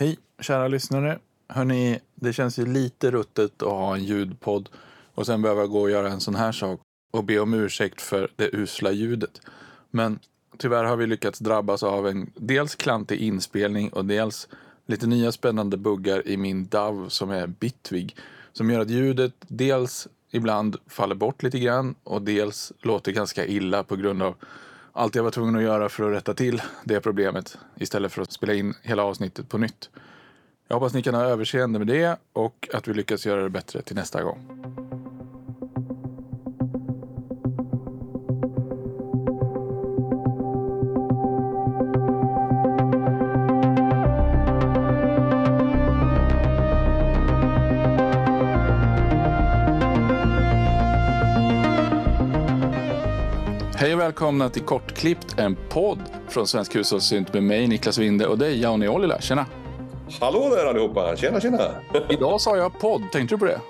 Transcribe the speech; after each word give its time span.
Hej 0.00 0.18
kära 0.40 0.68
lyssnare. 0.68 1.18
Hörni, 1.48 1.98
det 2.14 2.32
känns 2.32 2.58
ju 2.58 2.66
lite 2.66 3.10
ruttet 3.10 3.62
att 3.62 3.68
ha 3.68 3.94
en 3.94 4.04
ljudpodd 4.04 4.68
och 5.14 5.26
sen 5.26 5.42
behöva 5.42 5.66
gå 5.66 5.80
och 5.80 5.90
göra 5.90 6.08
en 6.08 6.20
sån 6.20 6.34
här 6.34 6.52
sak 6.52 6.80
och 7.10 7.24
be 7.24 7.38
om 7.38 7.54
ursäkt 7.54 8.00
för 8.00 8.30
det 8.36 8.50
usla 8.52 8.90
ljudet. 8.90 9.40
Men 9.90 10.18
tyvärr 10.58 10.84
har 10.84 10.96
vi 10.96 11.06
lyckats 11.06 11.38
drabbas 11.38 11.82
av 11.82 12.08
en 12.08 12.30
dels 12.34 12.74
klantig 12.74 13.20
inspelning 13.20 13.88
och 13.88 14.04
dels 14.04 14.48
lite 14.86 15.06
nya 15.06 15.32
spännande 15.32 15.76
buggar 15.76 16.28
i 16.28 16.36
min 16.36 16.68
DAV 16.68 17.08
som 17.08 17.30
är 17.30 17.46
Bitwig. 17.46 18.16
som 18.52 18.70
gör 18.70 18.80
att 18.80 18.90
ljudet 18.90 19.34
dels 19.48 20.08
ibland 20.30 20.76
faller 20.86 21.14
bort 21.14 21.42
lite 21.42 21.58
grann 21.58 21.94
och 22.04 22.22
dels 22.22 22.72
låter 22.78 23.12
ganska 23.12 23.46
illa 23.46 23.82
på 23.82 23.96
grund 23.96 24.22
av 24.22 24.34
allt 24.98 25.14
jag 25.14 25.22
var 25.22 25.30
tvungen 25.30 25.56
att 25.56 25.62
göra 25.62 25.88
för 25.88 26.10
att 26.10 26.16
rätta 26.16 26.34
till 26.34 26.62
det 26.84 27.00
problemet 27.00 27.58
istället 27.76 28.12
för 28.12 28.22
att 28.22 28.32
spela 28.32 28.54
in 28.54 28.74
hela 28.82 29.02
avsnittet 29.02 29.48
på 29.48 29.58
nytt. 29.58 29.90
Jag 30.68 30.76
hoppas 30.76 30.94
ni 30.94 31.02
kan 31.02 31.14
ha 31.14 31.22
överseende 31.22 31.78
med 31.78 31.88
det 31.88 32.18
och 32.32 32.68
att 32.72 32.88
vi 32.88 32.94
lyckas 32.94 33.26
göra 33.26 33.42
det 33.42 33.50
bättre 33.50 33.82
till 33.82 33.96
nästa 33.96 34.22
gång. 34.22 34.87
Välkomna 54.08 54.48
till 54.48 54.62
Kortklippt, 54.62 55.38
en 55.38 55.56
podd 55.68 55.98
från 56.28 56.46
Svensk 56.46 56.76
Hushållssynt 56.76 57.32
med 57.32 57.42
mig 57.42 57.66
Niklas 57.66 57.98
Winde 57.98 58.26
och 58.26 58.38
dig 58.38 58.60
Jauni 58.60 58.88
Ollila. 58.88 59.20
Tjena! 59.20 59.46
Hallå 60.20 60.48
där 60.56 60.66
allihopa! 60.66 61.16
Tjena 61.16 61.40
tjena! 61.40 61.58
Idag 62.08 62.40
sa 62.40 62.56
jag 62.56 62.78
podd, 62.80 63.02
tänkte 63.12 63.34
du 63.34 63.38
på 63.38 63.44
det? 63.44 63.60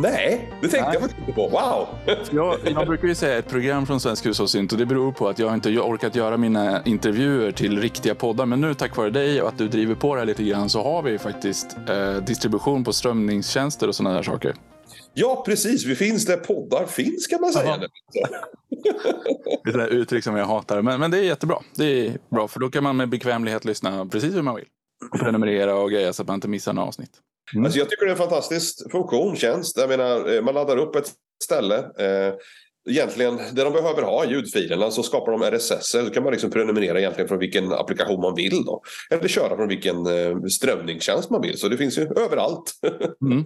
Nej, 0.00 0.50
det 0.60 0.68
tänkte 0.68 0.90
Nej. 0.90 0.98
jag 1.00 1.02
inte 1.02 1.32
på. 1.32 1.48
Wow! 1.48 1.86
Jag, 2.30 2.58
jag 2.64 2.86
brukar 2.86 3.08
ju 3.08 3.14
säga 3.14 3.38
ett 3.38 3.48
program 3.48 3.86
från 3.86 4.00
Svensk 4.00 4.26
Hushållssynt 4.26 4.72
och 4.72 4.78
det 4.78 4.86
beror 4.86 5.12
på 5.12 5.28
att 5.28 5.38
jag 5.38 5.54
inte 5.54 5.78
orkat 5.78 6.14
göra 6.14 6.36
mina 6.36 6.82
intervjuer 6.84 7.52
till 7.52 7.80
riktiga 7.80 8.14
poddar. 8.14 8.46
Men 8.46 8.60
nu 8.60 8.74
tack 8.74 8.96
vare 8.96 9.10
dig 9.10 9.42
och 9.42 9.48
att 9.48 9.58
du 9.58 9.68
driver 9.68 9.94
på 9.94 10.14
det 10.14 10.20
här 10.20 10.26
lite 10.26 10.42
grann 10.42 10.68
så 10.68 10.82
har 10.82 11.02
vi 11.02 11.18
faktiskt 11.18 11.76
eh, 11.88 12.12
distribution 12.12 12.84
på 12.84 12.92
strömningstjänster 12.92 13.88
och 13.88 13.94
sådana 13.94 14.16
där 14.16 14.22
saker. 14.22 14.54
Ja, 15.20 15.42
precis. 15.46 15.84
Vi 15.84 15.94
finns 15.94 16.24
där 16.24 16.36
poddar 16.36 16.86
finns 16.86 17.26
kan 17.26 17.40
man 17.40 17.52
säga. 17.52 17.78
Det 19.64 19.70
är 19.70 19.78
ett 19.78 19.90
uttryck 19.90 20.24
som 20.24 20.36
jag 20.36 20.46
hatar. 20.46 20.82
Men, 20.82 21.00
men 21.00 21.10
det 21.10 21.18
är 21.18 21.22
jättebra. 21.22 21.58
Det 21.76 21.84
är 21.84 22.18
bra 22.30 22.48
för 22.48 22.60
då 22.60 22.70
kan 22.70 22.82
man 22.82 22.96
med 22.96 23.08
bekvämlighet 23.08 23.64
lyssna 23.64 24.06
precis 24.06 24.34
hur 24.34 24.42
man 24.42 24.54
vill. 24.54 24.64
Och 25.12 25.18
prenumerera 25.18 25.74
och 25.74 25.90
greja 25.90 26.12
så 26.12 26.22
att 26.22 26.28
man 26.28 26.34
inte 26.34 26.48
missar 26.48 26.72
några 26.72 26.88
avsnitt. 26.88 27.10
Alltså, 27.64 27.78
jag 27.78 27.90
tycker 27.90 28.04
det 28.04 28.10
är 28.10 28.12
en 28.12 28.18
fantastisk 28.18 28.90
funktion, 28.90 29.36
tjänst. 29.36 29.76
Jag 29.76 29.88
menar, 29.88 30.34
eh, 30.34 30.42
man 30.42 30.54
laddar 30.54 30.76
upp 30.76 30.96
ett 30.96 31.12
ställe. 31.44 31.76
Eh, 31.76 32.34
egentligen, 32.88 33.36
det 33.52 33.64
de 33.64 33.72
behöver 33.72 34.02
ha, 34.02 34.24
ljudfilerna, 34.26 34.90
så 34.90 35.02
skapar 35.02 35.32
de 35.32 35.42
RSS. 35.56 35.90
Så 35.90 36.10
kan 36.10 36.22
man 36.22 36.32
liksom 36.32 36.50
prenumerera 36.50 36.98
egentligen 37.00 37.28
från 37.28 37.38
vilken 37.38 37.72
applikation 37.72 38.20
man 38.20 38.34
vill. 38.34 38.64
Då. 38.64 38.82
Eller 39.10 39.28
köra 39.28 39.56
från 39.56 39.68
vilken 39.68 39.96
eh, 40.06 40.36
strömningstjänst 40.50 41.30
man 41.30 41.42
vill. 41.42 41.58
Så 41.58 41.68
det 41.68 41.76
finns 41.76 41.98
ju 41.98 42.02
överallt. 42.02 42.72
Mm. 43.30 43.44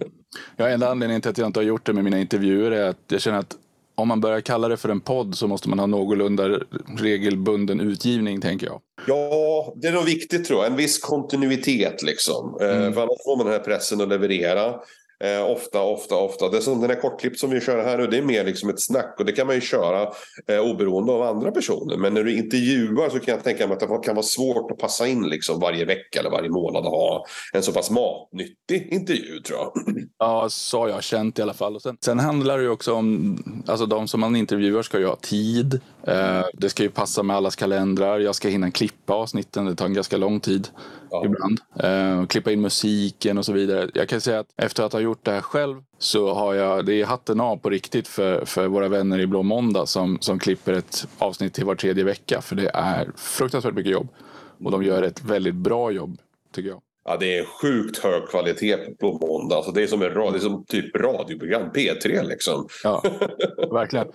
Ja, 0.57 0.67
enda 0.69 0.89
anledningen 0.89 1.21
till 1.21 1.31
att 1.31 1.37
jag 1.37 1.47
inte 1.47 1.59
har 1.59 1.65
gjort 1.65 1.85
det 1.85 1.93
med 1.93 2.03
mina 2.03 2.19
intervjuer 2.19 2.71
är 2.71 2.89
att 2.89 2.97
jag 3.07 3.21
känner 3.21 3.39
att 3.39 3.55
om 3.95 4.07
man 4.07 4.21
börjar 4.21 4.41
kalla 4.41 4.67
det 4.67 4.77
för 4.77 4.89
en 4.89 4.99
podd 4.99 5.35
så 5.35 5.47
måste 5.47 5.69
man 5.69 5.79
ha 5.79 5.85
någorlunda 5.85 6.59
regelbunden 6.99 7.79
utgivning, 7.79 8.41
tänker 8.41 8.67
jag. 8.67 8.81
Ja, 9.07 9.73
det 9.75 9.87
är 9.87 9.91
nog 9.91 10.05
viktigt 10.05 10.45
tror 10.45 10.59
jag. 10.63 10.71
En 10.71 10.77
viss 10.77 10.99
kontinuitet 10.99 12.03
liksom. 12.03 12.57
Eh, 12.61 12.77
Mm. 12.77 12.93
För 12.93 13.01
annars 13.01 13.23
får 13.25 13.37
man 13.37 13.45
den 13.45 13.53
här 13.55 13.63
pressen 13.63 14.01
att 14.01 14.09
leverera. 14.09 14.73
Eh, 15.23 15.51
ofta, 15.51 15.81
ofta, 15.81 16.15
ofta. 16.15 16.49
Det 16.49 16.61
som 16.61 16.81
den 16.81 16.89
här 16.89 17.01
kortklipp 17.01 17.37
som 17.37 17.49
vi 17.49 17.61
kör 17.61 17.83
här 17.83 17.97
nu. 17.97 18.07
Det 18.07 18.17
är 18.17 18.21
mer 18.21 18.43
liksom 18.43 18.69
ett 18.69 18.81
snack. 18.81 19.15
Och 19.19 19.25
det 19.25 19.31
kan 19.31 19.47
man 19.47 19.55
ju 19.55 19.61
köra 19.61 20.01
eh, 20.47 20.59
oberoende 20.59 21.11
av 21.11 21.21
andra 21.21 21.51
personer. 21.51 21.97
Men 21.97 22.13
när 22.13 22.23
du 22.23 22.35
intervjuar 22.37 23.09
så 23.09 23.19
kan 23.19 23.33
jag 23.33 23.43
tänka 23.43 23.67
mig 23.67 23.73
att 23.73 23.79
det 23.79 23.99
kan 24.03 24.15
vara 24.15 24.23
svårt 24.23 24.71
att 24.71 24.77
passa 24.77 25.07
in 25.07 25.23
liksom 25.29 25.59
varje 25.59 25.85
vecka 25.85 26.19
eller 26.19 26.29
varje 26.29 26.49
månad 26.49 26.85
och 26.85 26.91
ha 26.91 27.25
en 27.53 27.63
så 27.63 27.71
pass 27.71 27.89
matnyttig 27.89 28.87
intervju 28.91 29.39
tror 29.39 29.59
jag. 29.59 29.73
Ja, 30.19 30.49
så 30.49 30.79
har 30.79 30.89
jag 30.89 31.03
känt 31.03 31.39
i 31.39 31.41
alla 31.41 31.53
fall. 31.53 31.75
Och 31.75 31.81
sen, 31.81 31.97
sen 32.05 32.19
handlar 32.19 32.57
det 32.57 32.63
ju 32.63 32.69
också 32.69 32.93
om, 32.93 33.63
alltså 33.67 33.85
de 33.85 34.07
som 34.07 34.19
man 34.19 34.35
intervjuar 34.35 34.81
ska 34.81 34.99
ju 34.99 35.05
ha 35.05 35.15
tid. 35.15 35.81
Eh, 36.07 36.45
det 36.53 36.69
ska 36.69 36.83
ju 36.83 36.89
passa 36.89 37.23
med 37.23 37.35
allas 37.35 37.55
kalendrar. 37.55 38.19
Jag 38.19 38.35
ska 38.35 38.47
hinna 38.49 38.71
klippa 38.71 39.13
avsnitten, 39.13 39.65
det 39.65 39.75
tar 39.75 39.85
en 39.85 39.93
ganska 39.93 40.17
lång 40.17 40.39
tid 40.39 40.67
Ja. 41.09 41.25
ibland. 41.25 41.59
Eh, 41.79 42.25
klippa 42.27 42.51
in 42.51 42.61
musiken 42.61 43.37
och 43.37 43.45
så 43.45 43.53
vidare. 43.53 43.89
Jag 43.93 44.09
kan 44.09 44.21
säga 44.21 44.39
att 44.39 44.47
efter 44.57 44.83
att 44.83 44.93
ha 44.93 44.99
gjort 44.99 45.25
det 45.25 45.31
här 45.31 45.41
själv 45.41 45.81
så 45.99 46.33
har 46.33 46.53
jag, 46.53 46.85
det 46.85 47.01
är 47.01 47.05
hatten 47.05 47.39
av 47.41 47.57
på 47.57 47.69
riktigt 47.69 48.07
för, 48.07 48.45
för 48.45 48.67
våra 48.67 48.87
vänner 48.87 49.19
i 49.19 49.27
Blå 49.27 49.43
Måndag 49.43 49.85
som, 49.85 50.17
som 50.21 50.39
klipper 50.39 50.73
ett 50.73 51.07
avsnitt 51.17 51.53
till 51.53 51.65
var 51.65 51.75
tredje 51.75 52.03
vecka. 52.03 52.41
För 52.41 52.55
det 52.55 52.71
är 52.73 53.11
fruktansvärt 53.15 53.73
mycket 53.73 53.91
jobb. 53.91 54.07
Och 54.63 54.71
de 54.71 54.83
gör 54.83 55.03
ett 55.03 55.23
väldigt 55.23 55.55
bra 55.55 55.91
jobb, 55.91 56.17
tycker 56.55 56.69
jag. 56.69 56.81
Ja, 57.05 57.17
det 57.19 57.37
är 57.37 57.45
sjukt 57.45 57.97
hög 57.97 58.29
kvalitet 58.29 58.77
på 58.99 59.13
måndag. 59.13 59.55
Alltså, 59.55 59.71
det, 59.71 59.83
är 59.83 59.87
som 59.87 60.01
en, 60.01 60.13
det 60.13 60.37
är 60.37 60.39
som 60.39 60.65
typ 60.65 60.95
radioprogram, 60.95 61.69
P3 61.73 62.23
liksom. 62.27 62.67
Ja, 62.83 63.03
verkligen. 63.71 64.07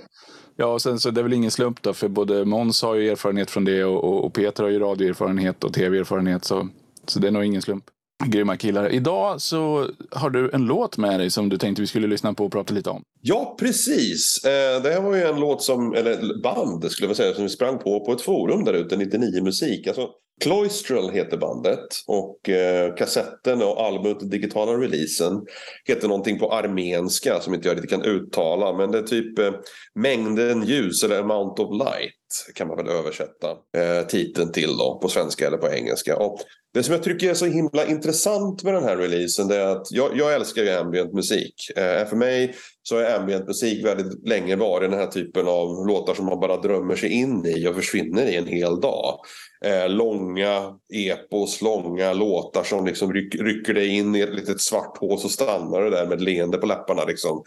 Ja, 0.60 0.66
och 0.66 0.82
sen 0.82 1.00
så 1.00 1.10
det 1.10 1.20
är 1.20 1.22
väl 1.22 1.32
ingen 1.32 1.50
slump 1.50 1.82
då, 1.82 1.92
för 1.92 2.08
både 2.08 2.44
Måns 2.44 2.82
har 2.82 2.94
ju 2.94 3.10
erfarenhet 3.10 3.50
från 3.50 3.64
det 3.64 3.84
och, 3.84 4.24
och, 4.24 4.34
Peter 4.34 4.62
har 4.62 4.70
ju 4.70 4.78
radioerfarenhet 4.78 5.64
och 5.64 5.74
tv-erfarenhet. 5.74 6.44
Så, 6.44 6.68
så 7.06 7.18
det 7.18 7.26
är 7.26 7.30
nog 7.30 7.44
ingen 7.44 7.62
slump. 7.62 7.84
Grymma 8.24 8.56
killar. 8.56 8.92
Idag 8.92 9.40
så 9.40 9.90
har 10.10 10.30
du 10.30 10.50
en 10.50 10.66
låt 10.66 10.96
med 10.96 11.20
dig 11.20 11.30
som 11.30 11.48
du 11.48 11.58
tänkte 11.58 11.82
vi 11.82 11.86
skulle 11.86 12.06
lyssna 12.06 12.34
på 12.34 12.44
och 12.44 12.52
prata 12.52 12.74
lite 12.74 12.90
om. 12.90 13.02
Ja, 13.20 13.56
precis. 13.60 14.44
Eh, 14.44 14.82
det 14.82 14.90
här 14.90 15.02
var 15.02 15.16
ju 15.16 15.22
en 15.22 15.40
låt 15.40 15.62
som, 15.62 15.94
eller 15.94 16.42
band 16.42 16.90
skulle 16.90 17.08
jag 17.08 17.16
säga, 17.16 17.34
som 17.34 17.44
vi 17.44 17.50
sprang 17.50 17.78
på 17.78 18.04
på 18.04 18.12
ett 18.12 18.22
forum 18.22 18.64
där 18.64 18.72
ute, 18.72 18.96
99 18.96 19.42
Musik. 19.42 19.86
Alltså, 19.86 20.08
Cloistral 20.40 21.10
heter 21.10 21.36
bandet 21.36 21.88
och 22.06 22.48
eh, 22.48 22.94
kassetten 22.94 23.62
och 23.62 23.82
albumet, 23.82 24.30
digitala 24.30 24.72
releasen, 24.72 25.46
heter 25.84 26.08
någonting 26.08 26.38
på 26.38 26.52
armenska 26.52 27.40
som 27.40 27.54
inte 27.54 27.68
jag 27.68 27.74
riktigt 27.74 27.90
kan 27.90 28.04
uttala. 28.04 28.72
Men 28.72 28.90
det 28.90 28.98
är 28.98 29.02
typ 29.02 29.38
eh, 29.38 29.52
mängden 29.94 30.62
ljus 30.62 31.04
eller 31.04 31.20
amount 31.20 31.62
of 31.62 31.70
light 31.72 32.17
kan 32.54 32.68
man 32.68 32.76
väl 32.76 32.88
översätta 32.88 33.50
eh, 33.50 34.06
titeln 34.06 34.52
till 34.52 34.76
då 34.76 34.98
på 35.02 35.08
svenska 35.08 35.46
eller 35.46 35.58
på 35.58 35.68
engelska. 35.68 36.16
Och 36.16 36.40
det 36.74 36.82
som 36.82 36.94
jag 36.94 37.02
tycker 37.02 37.30
är 37.30 37.34
så 37.34 37.46
himla 37.46 37.86
intressant 37.86 38.62
med 38.62 38.74
den 38.74 38.84
här 38.84 38.96
releasen 38.96 39.48
det 39.48 39.56
är 39.56 39.66
att 39.66 39.90
jag, 39.90 40.16
jag 40.16 40.34
älskar 40.34 40.62
ju 40.62 40.70
ambient 40.70 41.12
musik. 41.12 41.54
Eh, 41.76 42.06
för 42.06 42.16
mig 42.16 42.54
så 42.82 42.96
har 42.96 43.04
ambient 43.04 43.46
musik 43.46 43.84
väldigt 43.84 44.28
länge 44.28 44.56
varit 44.56 44.90
den 44.90 44.98
här 44.98 45.06
typen 45.06 45.48
av 45.48 45.86
låtar 45.86 46.14
som 46.14 46.26
man 46.26 46.40
bara 46.40 46.56
drömmer 46.56 46.96
sig 46.96 47.10
in 47.10 47.46
i 47.46 47.68
och 47.68 47.74
försvinner 47.74 48.26
i 48.26 48.36
en 48.36 48.46
hel 48.46 48.80
dag. 48.80 49.18
Eh, 49.64 49.88
långa 49.88 50.78
epos, 50.94 51.62
långa 51.62 52.12
låtar 52.12 52.62
som 52.62 52.86
liksom 52.86 53.12
ryck, 53.12 53.34
rycker 53.34 53.74
dig 53.74 53.88
in 53.88 54.14
i 54.14 54.20
ett 54.20 54.34
litet 54.34 54.60
svart 54.60 54.98
hål 54.98 55.18
så 55.18 55.28
stannar 55.28 55.82
du 55.82 55.90
där 55.90 56.06
med 56.06 56.16
ett 56.16 56.24
leende 56.24 56.58
på 56.58 56.66
läpparna. 56.66 57.04
Liksom. 57.04 57.42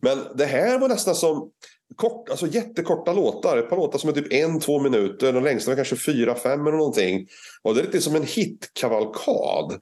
Men 0.00 0.18
det 0.34 0.44
här 0.44 0.78
var 0.78 0.88
nästan 0.88 1.14
som 1.14 1.50
kort, 1.96 2.28
alltså 2.28 2.46
jättekorta 2.46 3.12
låtar. 3.12 3.56
Ett 3.56 3.70
par 3.70 3.76
låtar 3.76 3.98
som 3.98 4.10
är 4.10 4.14
typ 4.14 4.32
en, 4.32 4.60
två 4.60 4.80
minuter. 4.80 5.32
De 5.32 5.44
längsta 5.44 5.70
var 5.70 5.76
kanske 5.76 5.96
fyra, 5.96 6.34
fem 6.34 6.66
eller 6.66 6.76
någonting. 6.76 7.26
Och 7.62 7.74
det 7.74 7.80
är 7.80 7.84
lite 7.84 8.00
som 8.00 8.16
en 8.16 8.26
hitkavalkad. 8.26 9.72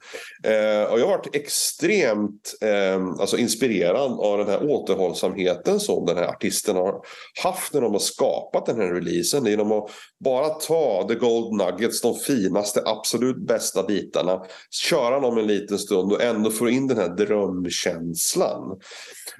Eh, 0.43 0.91
och 0.91 0.99
jag 0.99 1.05
har 1.05 1.17
varit 1.17 1.35
extremt 1.35 2.55
eh, 2.61 3.05
alltså 3.19 3.37
inspirerad 3.37 4.11
av 4.11 4.37
den 4.37 4.47
här 4.47 4.71
återhållsamheten 4.71 5.79
som 5.79 6.05
den 6.05 6.17
här 6.17 6.27
artisten 6.27 6.75
har 6.75 6.95
haft 7.43 7.73
när 7.73 7.81
de 7.81 7.91
har 7.91 7.99
skapat 7.99 8.65
den 8.65 8.79
här 8.79 8.93
releasen. 8.93 9.45
Genom 9.45 9.71
att 9.71 9.89
bara 10.23 10.49
ta 10.49 11.07
the 11.07 11.15
gold 11.15 11.53
nuggets, 11.53 12.01
de 12.01 12.15
finaste, 12.15 12.81
absolut 12.85 13.47
bästa 13.47 13.83
bitarna. 13.83 14.41
Köra 14.71 15.19
dem 15.19 15.37
en 15.37 15.47
liten 15.47 15.79
stund 15.79 16.11
och 16.11 16.23
ändå 16.23 16.51
få 16.51 16.69
in 16.69 16.87
den 16.87 16.97
här 16.97 17.09
drömkänslan. 17.09 18.79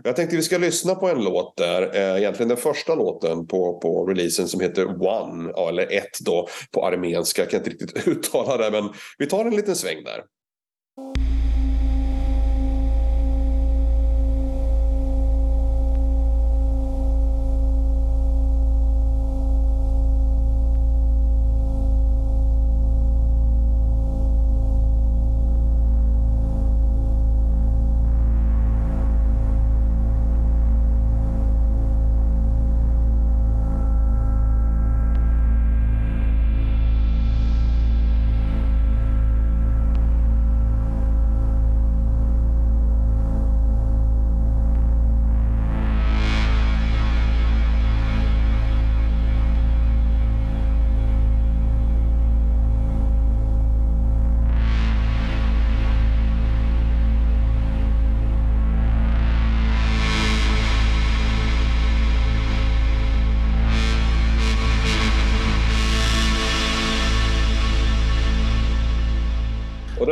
Jag 0.04 0.16
tänkte 0.16 0.36
vi 0.36 0.42
ska 0.42 0.58
lyssna 0.58 0.96
på 0.96 1.10
en 1.10 1.24
låt 1.24 1.58
där. 1.58 1.96
Eh, 1.96 2.18
egentligen 2.18 2.55
den 2.56 2.62
första 2.62 2.96
låten 2.96 3.48
på, 3.48 3.80
på 3.80 4.06
releasen 4.06 4.48
som 4.48 4.60
heter 4.62 4.86
One. 4.86 5.54
Eller 5.70 5.92
ett 5.92 6.20
då 6.26 6.48
på 6.72 6.86
armenska. 6.86 7.42
Jag 7.42 7.50
kan 7.50 7.60
inte 7.60 7.70
riktigt 7.70 8.08
uttala 8.08 8.58
det 8.58 8.72
men 8.72 8.94
vi 9.18 9.28
tar 9.28 9.46
en 9.46 9.56
liten 9.56 9.76
sväng 9.76 10.04
där. 10.04 10.22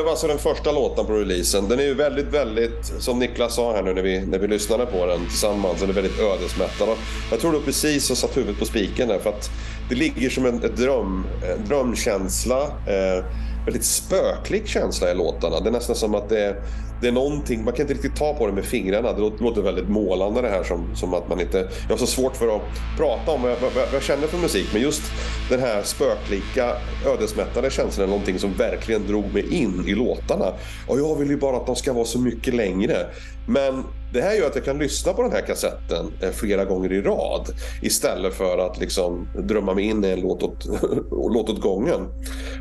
Alltså 0.10 0.28
den 0.28 0.38
första 0.38 0.72
låten 0.72 1.06
på 1.06 1.14
releasen. 1.14 1.68
Den 1.68 1.80
är 1.80 1.84
ju 1.84 1.94
väldigt, 1.94 2.26
väldigt, 2.26 2.86
som 3.00 3.20
Niklas 3.20 3.56
sa 3.56 3.74
här 3.74 3.84
nu 3.84 3.94
när 3.94 4.02
vi, 4.02 4.26
när 4.26 4.40
vi 4.40 4.48
lyssnade 4.48 4.86
på 4.86 5.06
den 5.06 5.26
tillsammans, 5.26 5.80
den 5.80 5.90
är 5.90 5.94
väldigt 5.94 6.20
ödesmättad. 6.20 6.90
Jag 7.32 7.40
tror 7.40 7.52
du 7.52 7.62
precis 7.62 8.10
har 8.10 8.16
satt 8.16 8.38
huvudet 8.38 8.60
på 8.60 8.66
spiken 8.66 9.08
där 9.08 9.20
för 9.20 9.30
att 9.30 9.50
det 9.90 9.96
ligger 9.96 10.30
som 10.30 10.46
en, 10.46 10.64
en 10.64 10.76
dröm, 10.76 11.26
en 11.44 11.68
drömkänsla. 11.68 12.62
Eh, 12.64 13.26
väldigt 13.66 13.86
spöklik 13.86 14.68
känsla 14.68 15.12
i 15.12 15.16
låtarna. 15.16 15.60
Det 15.60 15.70
är 15.70 15.72
nästan 15.72 15.96
som 15.96 16.16
att 16.16 16.30
det, 16.30 16.40
är 16.40 16.56
det 17.04 17.10
är 17.10 17.12
någonting, 17.12 17.64
man 17.64 17.74
kan 17.74 17.84
inte 17.84 17.94
riktigt 17.94 18.16
ta 18.16 18.34
på 18.34 18.48
det 18.48 18.54
med 18.54 18.66
fingrarna. 18.66 19.14
Det 19.14 19.20
låter 19.20 19.62
väldigt 19.62 19.90
målande 19.90 20.42
det 20.42 20.50
här 20.50 20.64
som, 20.64 20.96
som 20.96 21.14
att 21.14 21.30
man 21.30 21.42
inte... 21.42 21.58
Jag 21.58 21.90
har 21.90 21.98
så 21.98 22.08
svårt 22.08 22.36
för 22.36 22.56
att 22.56 22.62
prata 22.98 23.32
om 23.32 23.42
vad 23.42 23.52
jag, 23.52 23.58
vad, 23.58 23.74
vad 23.74 23.94
jag 23.94 24.04
känner 24.04 24.28
för 24.28 24.38
musik. 24.38 24.68
Men 24.74 24.82
just 24.82 25.02
den 25.50 25.60
här 25.60 25.84
spöklika, 25.84 26.76
ödesmättade 27.08 27.70
känslan 27.70 28.08
är 28.08 28.10
någonting 28.10 28.40
som 28.40 28.54
verkligen 28.54 29.08
drog 29.08 29.34
mig 29.34 29.54
in 29.54 29.84
i 29.88 29.94
låtarna. 29.94 30.54
Och 30.88 31.00
jag 31.00 31.16
vill 31.16 31.30
ju 31.30 31.38
bara 31.38 31.58
att 31.58 31.66
de 31.66 31.76
ska 31.76 31.94
vara 31.94 32.06
så 32.06 32.20
mycket 32.20 32.54
längre. 32.54 33.08
Men 33.48 33.84
det 34.14 34.22
här 34.22 34.34
gör 34.34 34.48
att 34.48 34.56
jag 34.56 34.66
kan 34.66 34.78
lyssna 34.78 35.14
på 35.14 35.22
den 35.22 35.32
här 35.32 35.42
kassetten 35.42 36.12
eh, 36.22 36.30
flera 36.32 36.66
gånger 36.66 36.94
i 36.94 37.02
rad 37.02 37.48
istället 37.82 38.34
för 38.34 38.58
att 38.58 38.80
liksom 38.80 39.28
drömma 39.48 39.74
mig 39.74 39.86
in 39.86 40.06
i 40.06 40.08
en 40.08 40.22
låt 40.22 40.44
åt, 40.44 40.66
låt 41.12 41.50
åt 41.50 41.62
gången. 41.62 42.08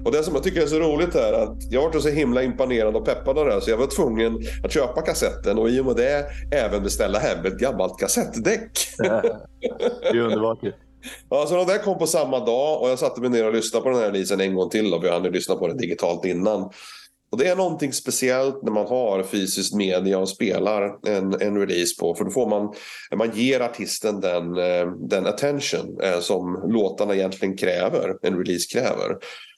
Och 0.04 0.12
det 0.12 0.22
som 0.22 0.34
jag 0.34 0.42
tycker 0.42 0.62
är 0.62 0.66
så 0.66 0.78
roligt 0.78 1.14
är 1.14 1.32
att 1.32 1.56
jag 1.70 1.92
var 1.92 2.00
så 2.00 2.08
himla 2.08 2.42
imponerad 2.42 2.96
och 2.96 3.04
peppad 3.04 3.38
av 3.38 3.46
det 3.46 3.52
här 3.52 3.60
så 3.60 3.70
jag 3.70 3.76
var 3.76 3.86
tvungen 3.86 4.31
att 4.64 4.72
köpa 4.72 5.02
kassetten 5.02 5.58
och 5.58 5.70
i 5.70 5.80
och 5.80 5.86
med 5.86 5.96
det 5.96 6.26
även 6.52 6.82
beställa 6.82 7.18
hem 7.18 7.46
ett 7.46 7.58
gammalt 7.58 7.98
kassettdäck. 7.98 8.70
det 10.02 10.08
är 10.08 10.18
underbart 10.18 10.62
ju. 10.62 10.72
Ja, 11.30 11.46
så 11.46 11.56
de 11.56 11.66
där 11.66 11.78
kom 11.78 11.98
på 11.98 12.06
samma 12.06 12.44
dag 12.44 12.82
och 12.82 12.90
jag 12.90 12.98
satte 12.98 13.20
mig 13.20 13.30
ner 13.30 13.46
och 13.46 13.54
lyssnade 13.54 13.82
på 13.82 13.90
den 13.90 13.98
här 13.98 14.06
releasen 14.06 14.40
en 14.40 14.54
gång 14.54 14.70
till. 14.70 14.90
Då, 14.90 15.00
för 15.00 15.06
jag 15.06 15.14
hade 15.14 15.30
lyssnat 15.30 15.58
på 15.58 15.66
den 15.66 15.76
digitalt 15.76 16.24
innan. 16.24 16.70
Och 17.32 17.38
det 17.38 17.48
är 17.48 17.56
någonting 17.56 17.92
speciellt 17.92 18.62
när 18.62 18.72
man 18.72 18.86
har 18.86 19.22
fysiskt 19.22 19.74
media 19.74 20.18
och 20.18 20.28
spelar 20.28 21.08
en, 21.08 21.42
en 21.42 21.58
release 21.58 22.00
på. 22.00 22.14
För 22.14 22.24
då 22.24 22.30
får 22.30 22.48
man, 22.48 22.74
man 23.16 23.30
ger 23.34 23.60
artisten 23.60 24.20
den, 24.20 24.56
eh, 24.56 24.86
den 25.08 25.26
attention 25.26 26.00
eh, 26.02 26.20
som 26.20 26.64
låtarna 26.68 27.14
egentligen 27.14 27.56
kräver, 27.56 28.16
en 28.22 28.38
release 28.38 28.78
kräver. 28.78 29.16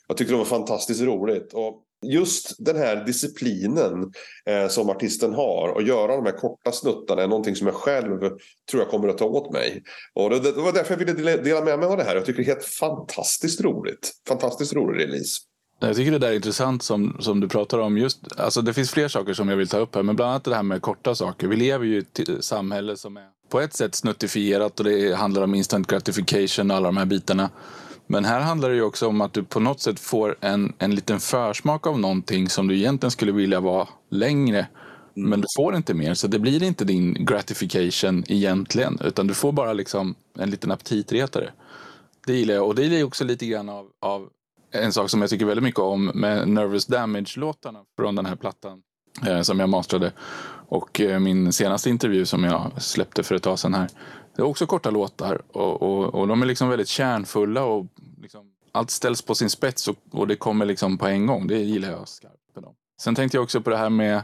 Jag 0.09 0.17
tyckte 0.17 0.35
det 0.35 0.39
var 0.39 0.45
fantastiskt 0.45 1.03
roligt. 1.03 1.53
Och 1.53 1.83
just 2.11 2.65
den 2.65 2.77
här 2.77 3.05
disciplinen 3.05 4.13
eh, 4.47 4.69
som 4.69 4.91
artisten 4.91 5.35
har 5.35 5.79
att 5.79 5.87
göra 5.87 6.17
de 6.17 6.25
här 6.25 6.39
korta 6.39 6.73
snuttarna 6.73 7.23
är 7.23 7.29
någonting 7.29 7.57
som 7.57 7.67
jag 7.67 7.77
själv 7.77 8.19
tror 8.71 8.83
jag 8.83 8.89
kommer 8.89 9.09
att 9.09 9.19
ta 9.19 9.25
åt 9.25 9.53
mig. 9.53 9.83
Och 10.15 10.31
det, 10.31 10.39
det 10.41 10.61
var 10.61 10.73
därför 10.73 10.99
jag 10.99 11.15
ville 11.15 11.37
dela 11.37 11.65
med 11.65 11.79
mig 11.79 11.89
av 11.89 11.97
det 11.97 12.05
här. 12.05 12.15
Jag 12.15 12.25
tycker 12.25 12.43
det 12.45 12.51
är 12.51 12.55
helt 12.55 12.67
fantastiskt 12.67 13.61
roligt. 13.61 14.13
Fantastiskt 14.29 14.73
rolig 14.73 15.05
release. 15.05 15.41
Jag 15.81 15.97
tycker 15.97 16.13
det 16.13 16.19
där 16.19 16.29
är 16.29 16.35
intressant 16.35 16.83
som, 16.83 17.17
som 17.21 17.41
du 17.41 17.49
pratar 17.49 17.79
om. 17.79 17.99
Just, 17.99 18.41
alltså 18.41 18.63
det 18.63 18.75
finns 18.75 18.91
fler 18.91 19.09
saker 19.09 19.35
som 19.35 19.49
jag 19.49 19.57
vill 19.57 19.69
ta 19.69 19.79
upp 19.79 19.95
här, 19.95 20.03
men 20.03 20.17
bland 20.17 20.31
annat 20.31 20.45
det 20.45 20.55
här 20.55 20.63
med 20.63 20.83
korta 20.83 21.15
saker. 21.15 21.47
Vi 21.47 21.57
lever 21.57 21.85
ju 21.85 21.97
i 21.97 21.99
ett 21.99 22.45
samhälle 22.45 22.97
som 22.97 23.17
är 23.17 23.29
på 23.49 23.61
ett 23.61 23.75
sätt 23.75 23.95
snuttifierat 23.95 24.81
och 24.81 24.85
det 24.85 25.15
handlar 25.15 25.43
om 25.43 25.55
instant 25.55 25.87
gratification 25.87 26.71
och 26.71 26.77
alla 26.77 26.89
de 26.89 26.97
här 26.97 27.05
bitarna. 27.05 27.51
Men 28.07 28.25
här 28.25 28.41
handlar 28.41 28.71
det 28.71 28.75
ju 28.75 28.83
också 28.83 29.09
om 29.09 29.21
att 29.21 29.33
du 29.33 29.45
på 29.45 29.61
något 29.61 29.81
sätt 29.81 30.01
får 30.01 30.37
en, 30.41 30.73
en 30.79 30.95
liten 30.95 31.21
försmak 31.21 31.87
av 31.87 32.01
någonting 32.01 32.49
som 32.49 32.69
du 32.69 32.77
egentligen 32.77 33.11
skulle 33.11 33.33
vilja 33.33 33.61
vara 33.61 33.89
längre. 34.11 34.59
Mm. 35.17 35.31
Men 35.31 35.41
du 35.41 35.47
får 35.57 35.77
inte 35.77 35.95
mer, 35.95 36.15
så 36.15 36.27
det 36.27 36.39
blir 36.39 36.63
inte 36.63 36.85
din 36.85 37.25
gratification 37.25 38.25
egentligen. 38.29 38.99
Utan 39.05 39.27
du 39.27 39.35
får 39.35 39.53
bara 39.53 39.73
liksom 39.73 40.15
en 40.39 40.51
liten 40.51 40.71
aptitretare. 40.71 41.51
Det 42.27 42.33
gillar 42.33 42.55
jag. 42.55 42.67
Och 42.67 42.75
det 42.75 42.83
gillar 42.83 42.97
jag 42.97 43.07
också 43.07 43.25
lite 43.25 43.47
grann 43.47 43.69
av, 43.69 43.87
av 44.01 44.29
en 44.73 44.93
sak 44.93 45.11
som 45.11 45.21
jag 45.21 45.31
tycker 45.31 45.45
väldigt 45.45 45.65
mycket 45.65 45.81
om 45.81 46.11
med 46.15 46.49
Nervous 46.49 46.87
Damage-låtarna 46.87 47.81
från 47.97 48.15
den 48.15 48.27
här 48.27 48.37
plattan 48.37 48.83
eh, 49.27 49.41
som 49.41 49.61
jag 49.61 49.69
mastrade. 49.69 50.13
Och 50.69 51.01
eh, 51.01 51.19
min 51.19 51.53
senaste 51.53 51.91
intervju 51.91 52.27
som 52.27 52.45
jag 52.45 52.83
släppte 52.83 53.23
för 53.23 53.35
ett 53.35 53.43
tag 53.43 53.59
sedan 53.59 53.75
här. 53.75 53.89
Det 54.37 54.43
är 54.43 54.47
också 54.47 54.67
korta 54.67 54.91
låtar 54.91 55.43
och, 55.53 55.83
och, 55.83 56.15
och 56.15 56.29
de 56.29 56.43
är 56.43 56.47
liksom 56.47 56.69
väldigt 56.69 56.89
kärnfulla 56.89 57.65
och 57.65 57.87
liksom, 58.23 58.53
allt 58.73 58.91
ställs 58.91 59.23
på 59.23 59.35
sin 59.35 59.51
spets 59.51 59.89
och, 59.89 59.97
och, 60.11 60.29
det 60.29 60.37
kommer 60.37 60.65
liksom 60.67 60.99
på 60.99 61.07
en 61.07 61.27
gång. 61.27 61.47
Det 61.47 61.59
gillar 61.59 61.91
jag 61.91 62.09
skarpt 62.09 62.55
med 62.55 62.65
dem. 62.65 62.75
Sen 63.01 63.15
tänkte 63.15 63.37
jag 63.37 63.45
också 63.45 63.61
på 63.61 63.71
det 63.71 63.77
här 63.77 63.91
med 63.91 64.23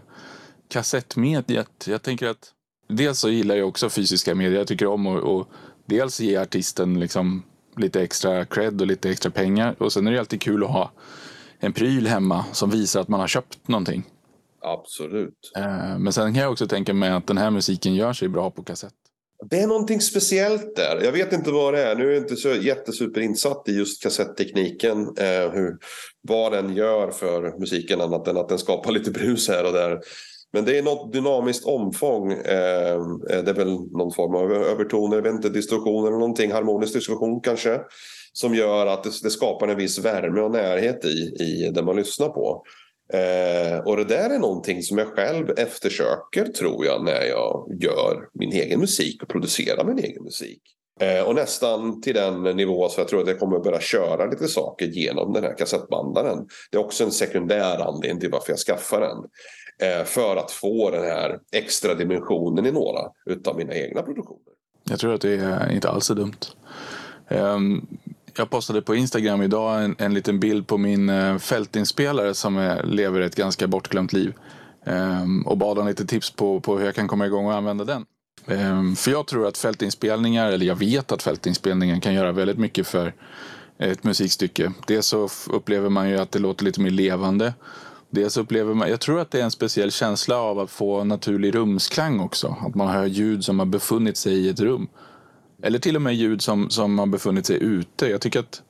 kassettmediet. 0.68 1.86
Jag 1.86 2.02
tänker 2.02 2.28
att 2.28 2.52
dels 2.88 3.18
så 3.18 3.30
gillar 3.30 3.54
jag 3.54 3.68
också 3.68 3.90
fysiska 3.90 4.34
medier. 4.34 4.58
Jag 4.58 4.66
tycker 4.66 4.86
om 4.86 5.06
att 5.06 5.48
dels 5.86 6.20
ge 6.20 6.36
artisten 6.36 7.00
liksom 7.00 7.42
lite 7.76 8.02
extra 8.02 8.44
cred 8.44 8.80
och 8.80 8.86
lite 8.86 9.10
extra 9.10 9.30
pengar. 9.30 9.76
Och 9.78 9.92
sen 9.92 10.06
är 10.06 10.12
det 10.12 10.18
alltid 10.18 10.40
kul 10.40 10.64
att 10.64 10.70
ha 10.70 10.90
en 11.58 11.72
pryl 11.72 12.06
hemma 12.06 12.44
som 12.52 12.70
visar 12.70 13.00
att 13.00 13.08
man 13.08 13.20
har 13.20 13.28
köpt 13.28 13.68
någonting. 13.68 14.04
Absolut. 14.62 15.52
Eh, 15.56 15.98
men 15.98 16.12
sen 16.12 16.34
kan 16.34 16.42
jag 16.42 16.52
också 16.52 16.66
tänka 16.66 16.94
mig 16.94 17.10
att 17.10 17.26
den 17.26 17.38
här 17.38 17.50
musiken 17.50 17.94
gör 17.94 18.12
sig 18.12 18.28
bra 18.28 18.50
på 18.50 18.62
kassett. 18.62 18.94
Det 19.50 19.60
är 19.60 19.66
någonting 19.66 20.00
speciellt 20.00 20.76
där. 20.76 21.00
Jag 21.04 21.12
vet 21.12 21.32
inte 21.32 21.50
vad 21.50 21.75
det 21.75 21.82
är. 21.82 21.96
Nu 21.96 22.06
är 22.08 22.12
jag 22.12 22.22
inte 22.22 22.37
så 22.37 22.48
jättesuperinsatt 22.48 23.69
i 23.69 23.72
just 23.72 24.02
kassettekniken. 24.02 25.00
Eh, 25.00 25.52
hur, 25.52 25.76
vad 26.28 26.52
den 26.52 26.76
gör 26.76 27.10
för 27.10 27.58
musiken 27.58 28.00
annat 28.00 28.28
än 28.28 28.37
att 28.37 28.48
den 28.48 28.58
skapar 28.58 28.92
lite 28.92 29.10
brus 29.10 29.48
här 29.48 29.66
och 29.66 29.72
där. 29.72 30.00
Men 30.52 30.64
det 30.64 30.78
är 30.78 30.82
något 30.82 31.12
dynamiskt 31.12 31.64
omfång. 31.64 32.32
Eh, 32.32 32.94
eh 33.31 33.42
det 33.44 33.50
är 33.50 33.54
väl 33.54 33.72
någon 33.72 34.12
form 34.12 34.34
av 34.34 34.52
övertoner, 34.52 35.16
jag 35.16 35.22
vet 35.22 35.32
inte, 35.32 35.48
distorsion 35.48 36.06
eller 36.06 36.19
någonting. 36.19 36.52
Harmonisk 36.52 36.94
distorsion 36.94 37.40
kanske. 37.40 37.81
Som 38.32 38.54
gör 38.54 38.87
att 38.87 39.04
det, 39.04 39.10
det, 39.22 39.31
skapar 39.31 39.69
en 39.69 39.76
viss 39.76 39.98
värme 39.98 40.40
och 40.40 40.50
närhet 40.50 41.04
i, 41.04 41.42
i 41.44 41.70
det 41.75 41.82
man 41.82 41.96
lyssnar 41.96 42.28
på. 42.28 42.62
Eh, 43.12 43.78
och 43.78 43.96
det 43.96 44.04
där 44.04 44.30
är 44.30 44.38
någonting 44.38 44.82
som 44.82 44.98
jag 44.98 45.08
själv 45.08 45.50
eftersöker 45.56 46.44
tror 46.44 46.87
jag 46.87 47.04
när 47.04 47.25
jag 47.25 47.78
gör 47.80 48.28
min 48.35 48.52
egen 48.52 48.80
musik 48.80 49.23
och 49.23 49.28
producerar 49.28 49.85
min 49.85 49.99
egen 49.99 50.23
musik. 50.23 50.62
Eh, 51.00 51.23
och 51.23 51.35
nästan 51.35 52.00
till 52.00 52.14
den 52.14 52.42
nivå 52.42 52.88
så 52.88 53.00
jag 53.00 53.08
tror 53.08 53.23
att 53.23 53.28
jag 53.28 53.38
kommer 53.38 53.58
börja 53.58 53.80
köra 53.80 54.26
lite 54.26 54.49
saker 54.49 54.87
genom 54.87 55.32
den 55.32 55.44
här 55.44 55.54
kassettbandaren. 55.58 56.49
Det 56.70 56.78
är 56.78 56.85
också 56.85 57.04
en 57.04 57.12
sekundär 57.12 57.78
anledning 57.78 58.20
till 58.20 58.30
varför 58.30 58.52
jag 58.52 58.58
skaffar 58.58 59.00
den. 59.00 59.18
Eh, 59.90 60.04
för 60.04 60.37
att 60.37 60.50
få 60.50 60.90
den 60.90 61.04
här 61.04 61.38
extra 61.52 61.94
dimensionen 61.94 62.66
i 62.66 62.73
några 62.73 63.00
utav 63.26 63.56
mina 63.56 63.75
egna 63.75 64.02
produktioner. 64.02 64.52
Jag 64.85 64.99
tror 64.99 65.14
att 65.14 65.20
det 65.20 65.30
är 65.30 65.73
inte 65.73 65.88
alls 65.88 66.11
är 66.11 66.14
dumt. 66.14 66.40
Um, 67.28 67.87
jag 68.40 68.50
postade 68.50 68.82
på 68.82 68.94
Instagram 68.94 69.42
idag 69.42 69.85
en, 69.85 69.97
en 69.99 70.14
liten 70.14 70.40
bild 70.40 70.66
på 70.66 70.78
min 70.78 71.09
eh, 71.09 71.38
fältinspelare 71.38 72.35
som 72.35 72.56
är, 72.56 72.82
lever 72.82 73.20
ett 73.20 73.37
ganska 73.37 73.66
bortglömt 73.66 74.12
liv. 74.12 74.35
Ehm, 74.87 75.42
och 75.47 75.59
bad 75.59 75.78
om 75.78 75.87
lite 75.87 76.06
tips 76.06 76.30
på, 76.30 76.61
på 76.61 76.78
hur 76.78 76.85
jag 76.85 76.94
kan 76.94 77.09
komma 77.09 77.26
igång 77.26 77.47
och 77.47 77.54
använda 77.54 77.85
den. 77.85 78.06
Ehm, 78.47 78.97
för 78.97 79.11
jag 79.11 79.26
tror 79.26 79.47
att 79.47 79.59
fältinspelningar, 79.59 80.52
eller 80.52 80.66
jag 80.66 80.76
vet 80.76 81.12
att 81.12 81.23
fältinspelningar 81.23 82.00
kan 82.00 82.14
göra 82.14 82.32
väldigt 82.32 82.59
mycket 82.59 82.87
för 82.87 83.14
ett 83.78 84.04
musikstycke. 84.04 84.73
Dels 84.87 85.06
så 85.06 85.28
upplever 85.50 85.88
man 85.88 86.11
ju 86.11 86.18
att 86.18 86.32
det 86.32 86.38
låter 86.38 86.64
lite 86.64 86.80
mer 86.80 86.90
levande. 86.90 87.54
Dels 88.11 88.37
upplever 88.37 88.75
man, 88.75 88.90
jag 88.90 89.00
tror 89.00 89.20
att 89.20 89.30
det 89.30 89.40
är 89.40 89.44
en 89.44 89.50
speciell 89.50 89.90
känsla 89.90 90.37
av 90.37 90.59
att 90.59 90.70
få 90.70 91.04
naturlig 91.04 91.54
rumsklang 91.54 92.20
också. 92.20 92.56
Att 92.66 92.75
man 92.75 92.88
hör 92.88 93.06
ljud 93.06 93.44
som 93.44 93.59
har 93.59 93.66
befunnit 93.66 94.16
sig 94.16 94.32
i 94.32 94.49
ett 94.49 94.61
rum. 94.61 94.88
Eller 95.62 95.79
till 95.79 95.97
och 95.97 96.02
med 96.02 96.14
ljud 96.14 96.43
som, 96.43 96.71
som 96.71 96.99
har 96.99 97.07
befunnit 97.07 97.47
sig 97.47 97.62
ute. 97.62 98.07
Jag 98.07 98.21
tycker 98.21 98.40
att 98.40 98.62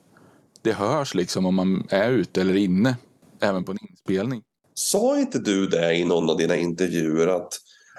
det 0.61 0.71
hörs 0.71 1.15
liksom 1.15 1.45
om 1.45 1.55
man 1.55 1.87
är 1.89 2.11
ute 2.11 2.41
eller 2.41 2.55
inne. 2.55 2.95
Även 3.41 3.63
på 3.63 3.71
en 3.71 3.77
inspelning. 3.89 4.41
Sa 4.73 5.19
inte 5.19 5.39
du 5.39 5.67
det 5.67 5.95
i 5.95 6.05
någon 6.05 6.29
av 6.29 6.37
dina 6.37 6.55
intervjuer 6.55 7.27
att, 7.27 7.53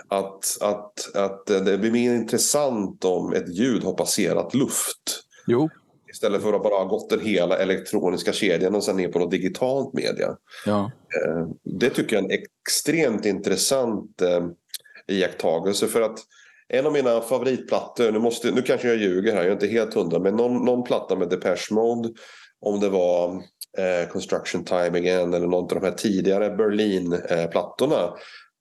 att, 0.08 0.62
att, 0.62 1.16
att 1.16 1.46
det 1.46 1.78
blir 1.78 1.90
mer 1.90 2.14
intressant 2.14 3.04
om 3.04 3.32
ett 3.32 3.56
ljud 3.56 3.84
har 3.84 3.92
passerat 3.92 4.54
luft? 4.54 5.22
Jo, 5.46 5.70
Istället 6.12 6.42
för 6.42 6.52
att 6.52 6.62
bara 6.62 6.78
ha 6.78 6.84
gått 6.84 7.10
den 7.10 7.20
hela 7.20 7.58
elektroniska 7.58 8.32
kedjan 8.32 8.74
och 8.74 8.84
sen 8.84 8.96
ner 8.96 9.08
på 9.08 9.18
något 9.18 9.30
digitalt 9.30 9.92
media. 9.94 10.36
Ja. 10.66 10.90
Eh, 11.24 11.46
det 11.64 11.90
tycker 11.90 12.16
jag 12.16 12.24
är 12.24 12.28
en 12.28 12.42
extremt 12.42 13.26
intressant 13.26 14.22
eh, 14.22 14.46
iakttagelse. 15.08 15.86
För 15.86 16.00
att 16.00 16.18
en 16.72 16.86
av 16.86 16.92
mina 16.92 17.20
favoritplattor, 17.20 18.12
nu, 18.12 18.18
måste, 18.18 18.50
nu 18.50 18.62
kanske 18.62 18.88
jag 18.88 18.96
ljuger 18.96 19.32
här, 19.32 19.40
jag 19.40 19.48
är 19.48 19.52
inte 19.52 19.66
helt 19.66 19.94
hundra, 19.94 20.18
men 20.18 20.36
någon, 20.36 20.64
någon 20.64 20.84
platta 20.84 21.16
med 21.16 21.28
Depeche 21.28 21.74
Mode. 21.74 22.08
Om 22.60 22.80
det 22.80 22.88
var 22.88 23.34
eh, 23.78 24.08
Construction 24.12 24.64
Time 24.64 24.98
Again 24.98 25.34
eller 25.34 25.46
någon 25.46 25.64
av 25.64 25.80
de 25.80 25.84
här 25.84 25.92
tidigare 25.92 26.50
Berlin-plattorna. 26.50 27.96
Eh, 27.96 28.14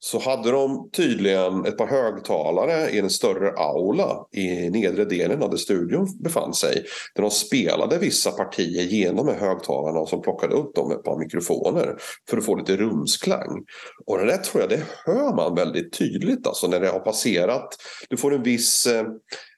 så 0.04 0.20
hade 0.20 0.52
de 0.52 0.90
tydligen 0.94 1.66
ett 1.66 1.78
par 1.78 1.88
högtalare 1.88 2.90
i 2.90 3.00
en 3.00 3.10
större 3.10 3.52
aula 3.52 4.26
i 4.32 4.70
nedre 4.70 5.06
delen 5.06 5.44
av 5.44 5.50
där 5.50 5.58
studion 5.58 6.08
befann 6.24 6.54
sig. 6.54 6.84
Där 7.16 7.22
de 7.22 7.32
spelade 7.32 7.98
vissa 7.98 8.32
partier 8.32 8.84
genom 8.84 9.26
med 9.26 9.40
högtalarna 9.40 10.00
och 10.00 10.10
som 10.10 10.22
plockade 10.22 10.56
upp 10.56 10.76
dem 10.76 10.88
med 10.88 10.98
ett 10.98 11.04
par 11.04 11.20
mikrofoner 11.20 11.96
för 12.30 12.38
att 12.38 12.46
få 12.46 12.56
lite 12.56 12.78
rumsklang. 12.78 13.64
Och 14.06 14.18
det 14.18 14.26
där 14.26 14.38
tror 14.38 14.62
jag, 14.62 14.70
det 14.70 14.84
hör 15.06 15.36
man 15.36 15.56
väldigt 15.56 15.94
tydligt 15.94 16.48
alltså 16.48 16.68
när 16.68 16.80
det 16.80 16.88
har 16.88 17.00
passerat. 17.00 17.68
Du 18.10 18.18
får 18.18 18.34
en 18.34 18.44
viss 18.44 18.86
eh, 18.86 19.04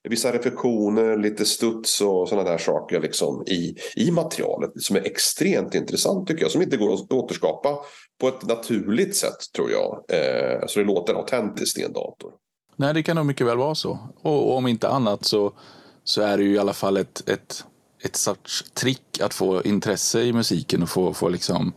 vissa 0.09 0.31
reflektioner, 0.31 1.17
lite 1.17 1.45
studs 1.45 2.01
och 2.01 2.29
sådana 2.29 2.49
där 2.49 2.57
saker 2.57 3.01
liksom 3.01 3.43
i, 3.47 3.75
i 3.95 4.11
materialet 4.11 4.71
som 4.75 4.95
är 4.95 5.01
extremt 5.01 5.75
intressant 5.75 6.27
tycker 6.27 6.41
jag. 6.41 6.51
Som 6.51 6.61
inte 6.61 6.77
går 6.77 6.93
att 6.93 7.11
återskapa 7.11 7.77
på 8.21 8.27
ett 8.27 8.45
naturligt 8.47 9.15
sätt 9.15 9.37
tror 9.55 9.71
jag. 9.71 10.03
Eh, 10.09 10.67
så 10.67 10.79
det 10.79 10.85
låter 10.85 11.13
autentiskt 11.13 11.77
i 11.77 11.83
en 11.83 11.93
dator. 11.93 12.31
Nej, 12.75 12.93
det 12.93 13.03
kan 13.03 13.15
nog 13.15 13.25
mycket 13.25 13.47
väl 13.47 13.57
vara 13.57 13.75
så. 13.75 13.99
Och, 14.21 14.49
och 14.49 14.57
om 14.57 14.67
inte 14.67 14.87
annat 14.87 15.25
så, 15.25 15.53
så 16.03 16.21
är 16.21 16.37
det 16.37 16.43
ju 16.43 16.53
i 16.53 16.59
alla 16.59 16.73
fall 16.73 16.97
ett, 16.97 17.29
ett, 17.29 17.65
ett 18.03 18.15
sorts 18.15 18.63
trick 18.73 19.21
att 19.21 19.33
få 19.33 19.61
intresse 19.61 20.21
i 20.21 20.33
musiken 20.33 20.83
och 20.83 20.89
få, 20.89 21.13
få 21.13 21.29
liksom 21.29 21.73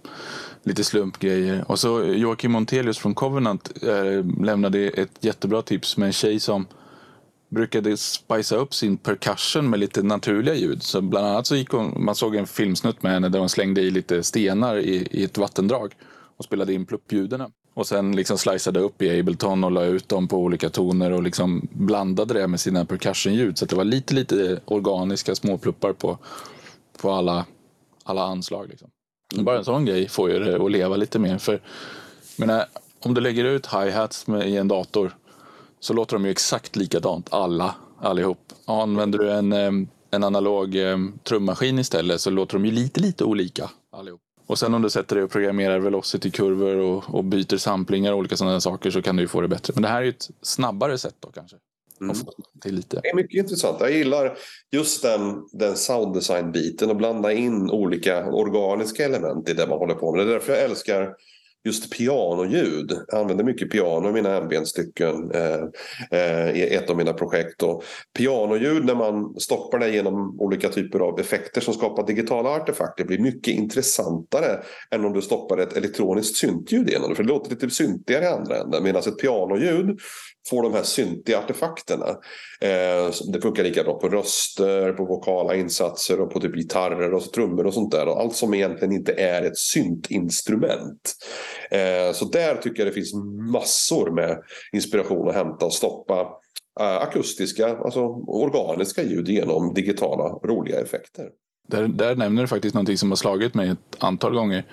lite 0.63 0.85
slumpgrejer. 0.85 1.65
Och 1.69 1.79
så 1.79 2.05
Joakim 2.05 2.53
Montelius 2.53 2.99
från 2.99 3.15
Covenant 3.15 3.73
eh, 3.83 4.45
lämnade 4.45 4.79
ett 4.79 5.11
jättebra 5.21 5.63
tips 5.63 5.97
med 5.97 6.07
en 6.07 6.13
tjej 6.13 6.41
som 6.41 6.67
brukade 7.49 7.97
spicea 7.97 8.59
upp 8.59 8.75
sin 8.75 8.97
percussion 8.97 9.71
med 9.71 9.81
lite 9.81 10.03
naturliga 10.03 10.55
ljud. 10.55 10.83
Så 10.83 11.01
bland 11.01 11.27
annat 11.27 11.47
så 11.47 11.57
gick 11.57 11.71
hon, 11.71 12.05
man 12.05 12.15
såg 12.15 12.37
en 12.37 12.47
filmsnutt 12.47 13.03
med 13.03 13.13
henne 13.13 13.29
där 13.29 13.39
hon 13.39 13.49
slängde 13.49 13.81
i 13.81 13.91
lite 13.91 14.23
stenar 14.23 14.77
i, 14.77 15.09
i 15.11 15.25
ett 15.25 15.39
vattendrag 15.39 15.95
och 16.37 16.45
spelade 16.45 16.73
in 16.73 16.87
pluppljuden. 16.87 17.43
Och 17.75 17.87
sen 17.87 18.17
liksom 18.17 18.39
sliceade 18.39 18.81
upp 18.81 19.03
i 19.03 19.21
Ableton 19.21 19.65
och 19.65 19.71
la 19.71 19.85
ut 19.85 20.09
dem 20.09 20.29
på 20.29 20.39
olika 20.39 20.71
toner 20.71 21.13
och 21.13 21.23
liksom 21.23 21.69
blandade 21.73 22.35
det 22.35 22.47
med 22.47 22.61
sina 22.61 22.85
percussionljud. 22.85 23.59
Så 23.59 23.65
att 23.65 23.71
det 23.71 23.77
var 23.77 23.85
lite, 23.85 24.15
lite 24.15 24.61
organiska 24.65 25.35
småpluppar 25.35 25.93
på, 25.93 26.19
på 27.01 27.11
alla, 27.11 27.47
alla 28.05 28.23
anslag. 28.23 28.69
Liksom. 28.69 28.89
Bara 29.35 29.59
en 29.59 29.65
sån 29.65 29.85
grej 29.85 30.09
får 30.09 30.31
ju 30.31 30.39
det 30.39 30.65
att 30.65 30.71
leva 30.71 30.97
lite 30.97 31.19
mer. 31.19 31.39
För 31.39 31.61
menar, 32.37 32.65
om 33.01 33.15
du 33.15 33.21
lägger 33.21 33.45
ut 33.45 33.67
hi-hats 33.67 34.27
i 34.45 34.57
en 34.57 34.69
dator 34.69 35.17
så 35.81 35.93
låter 35.93 36.17
de 36.17 36.25
ju 36.25 36.31
exakt 36.31 36.77
likadant 36.77 37.29
alla, 37.31 37.75
allihop. 38.01 38.39
Använder 38.65 39.19
du 39.19 39.33
en, 39.33 39.53
en 40.11 40.25
analog 40.25 40.77
trummaskin 41.25 41.79
istället 41.79 42.21
så 42.21 42.31
låter 42.31 42.55
de 42.55 42.65
ju 42.65 42.73
lite, 42.73 43.01
lite 43.01 43.25
olika 43.25 43.71
allihop. 43.93 44.21
Och 44.47 44.59
sen 44.59 44.75
om 44.75 44.83
du 44.83 44.91
sätter 44.91 45.17
dig 45.17 45.25
och 45.25 45.31
programmerar 45.31 45.79
velocity-kurvor 45.79 46.77
och, 46.77 47.15
och 47.15 47.25
byter 47.25 47.57
samplingar 47.57 48.13
och 48.13 48.19
olika 48.19 48.37
sådana 48.37 48.61
saker 48.61 48.91
så 48.91 49.03
kan 49.03 49.17
du 49.17 49.23
ju 49.23 49.29
få 49.29 49.41
det 49.41 49.49
bättre. 49.49 49.73
Men 49.75 49.83
det 49.83 49.89
här 49.89 50.01
är 50.01 50.05
ju 50.05 50.11
ett 50.11 50.31
snabbare 50.43 50.99
sätt 50.99 51.15
då 51.21 51.29
kanske. 51.29 51.57
Mm. 52.01 52.17
Det, 52.63 52.69
är 52.69 52.73
lite. 52.73 53.01
det 53.03 53.09
är 53.09 53.15
mycket 53.15 53.39
intressant. 53.39 53.77
Jag 53.81 53.93
gillar 53.93 54.39
just 54.73 55.03
den, 55.03 55.43
den 55.53 55.77
sounddesign-biten 55.77 56.91
och 56.91 56.97
blanda 56.97 57.33
in 57.33 57.71
olika 57.71 58.27
organiska 58.27 59.05
element 59.05 59.49
i 59.49 59.53
det 59.53 59.67
man 59.67 59.79
håller 59.79 59.95
på 59.95 60.13
med. 60.13 60.27
Det 60.27 60.31
är 60.31 60.33
därför 60.33 60.53
jag 60.53 60.63
älskar 60.63 61.15
just 61.67 61.93
pianoljud. 61.93 62.93
Jag 63.09 63.21
använder 63.21 63.45
mycket 63.45 63.71
piano 63.71 64.09
i 64.09 64.13
mina 64.13 64.37
ambientstycken 64.37 65.31
eh, 65.31 65.61
eh, 66.11 66.51
i 66.51 66.75
ett 66.75 66.91
av 66.91 66.97
mina 66.97 67.13
projekt. 67.13 67.63
Och 67.63 67.85
pianoljud 68.19 68.85
när 68.85 68.95
man 68.95 69.35
stoppar 69.41 69.79
det 69.79 69.89
genom 69.89 70.41
olika 70.41 70.69
typer 70.69 71.01
av 71.01 71.21
effekter 71.21 71.61
som 71.61 71.75
skapar 71.75 72.07
digitala 72.07 72.51
artefakter 72.51 73.05
blir 73.05 73.19
mycket 73.19 73.55
intressantare 73.55 74.63
än 74.91 75.05
om 75.05 75.13
du 75.13 75.23
stoppar 75.23 75.59
ett 75.59 75.77
elektroniskt 75.77 76.37
syntljud 76.37 76.89
igenom 76.89 77.09
det. 77.09 77.17
För 77.17 77.23
det 77.23 77.29
låter 77.29 77.51
lite 77.51 77.71
syntigare 77.71 78.25
i 78.25 78.29
andra 78.29 78.57
änden. 78.57 78.83
Medan 78.83 79.03
ett 79.07 79.19
pianoljud 79.19 80.01
får 80.51 80.63
de 80.63 80.75
här 80.75 80.83
syntiga 80.83 81.39
artefakterna. 81.39 82.09
Eh, 82.61 83.13
det 83.33 83.41
funkar 83.43 83.65
lika 83.65 83.83
bra 83.83 83.99
på 83.99 84.09
röster, 84.09 84.93
på 84.93 85.05
vokala 85.05 85.55
insatser 85.55 86.21
och 86.21 86.31
på 86.31 86.41
typ 86.41 86.55
gitarrer 86.55 87.15
och 87.15 87.23
trummor 87.23 87.67
och 87.67 87.75
sånt 87.75 87.91
där. 87.91 88.21
allt 88.21 88.37
som 88.37 88.55
egentligen 88.55 88.95
inte 88.95 89.13
är 89.13 89.43
ett 89.43 89.59
syntinstrument. 89.59 91.17
Eh, 91.71 92.13
så 92.13 92.25
där 92.25 92.57
tycker 92.57 92.79
jag 92.79 92.89
det 92.89 92.95
finns 92.95 93.15
massor 93.53 94.11
med 94.11 94.43
inspiration 94.73 95.29
att 95.29 95.35
hämta 95.35 95.67
och 95.67 95.73
stoppa 95.73 96.21
eh, 96.81 96.97
akustiska, 96.97 97.77
alltså 97.77 98.01
organiska 98.27 99.03
ljud 99.03 99.29
genom 99.29 99.75
digitala 99.75 100.25
roliga 100.25 100.81
effekter. 100.81 101.29
Där, 101.69 101.89
där 101.89 102.17
nämner 102.17 102.43
du 102.43 102.49
faktiskt 102.49 102.75
någonting 102.75 102.99
som 102.99 103.11
har 103.11 103.17
slagit 103.17 103.55
mig 103.55 103.69
ett 103.69 103.97
antal 103.99 104.35
gånger 104.35 104.65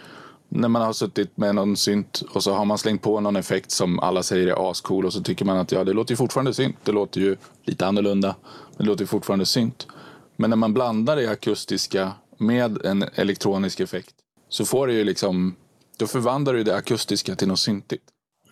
när 0.55 0.67
man 0.67 0.81
har 0.81 0.93
suttit 0.93 1.37
med 1.37 1.55
någon 1.55 1.77
synt 1.77 2.23
och 2.33 2.43
så 2.43 2.53
har 2.53 2.65
man 2.65 2.77
slängt 2.77 3.01
på 3.01 3.19
någon 3.19 3.35
effekt 3.35 3.71
som 3.71 3.99
alla 3.99 4.23
säger 4.23 4.47
är 4.47 4.71
ascool 4.71 5.05
och 5.05 5.13
så 5.13 5.21
tycker 5.21 5.45
man 5.45 5.57
att 5.57 5.71
ja, 5.71 5.83
det 5.83 5.93
låter 5.93 6.11
ju 6.11 6.15
fortfarande 6.15 6.53
synt. 6.53 6.75
Det 6.83 6.91
låter 6.91 7.21
ju 7.21 7.37
lite 7.63 7.87
annorlunda, 7.87 8.35
men 8.69 8.77
det 8.77 8.83
låter 8.83 9.01
ju 9.01 9.07
fortfarande 9.07 9.45
synt. 9.45 9.87
Men 10.35 10.49
när 10.49 10.57
man 10.57 10.73
blandar 10.73 11.15
det 11.15 11.27
akustiska 11.27 12.11
med 12.37 12.85
en 12.85 13.05
elektronisk 13.15 13.79
effekt 13.79 14.15
så 14.49 14.65
får 14.65 14.87
det 14.87 14.93
ju 14.93 15.03
liksom, 15.03 15.55
då 15.97 16.07
förvandlar 16.07 16.53
du 16.53 16.63
det 16.63 16.75
akustiska 16.75 17.35
till 17.35 17.47
något 17.47 17.59
syntigt. 17.59 18.03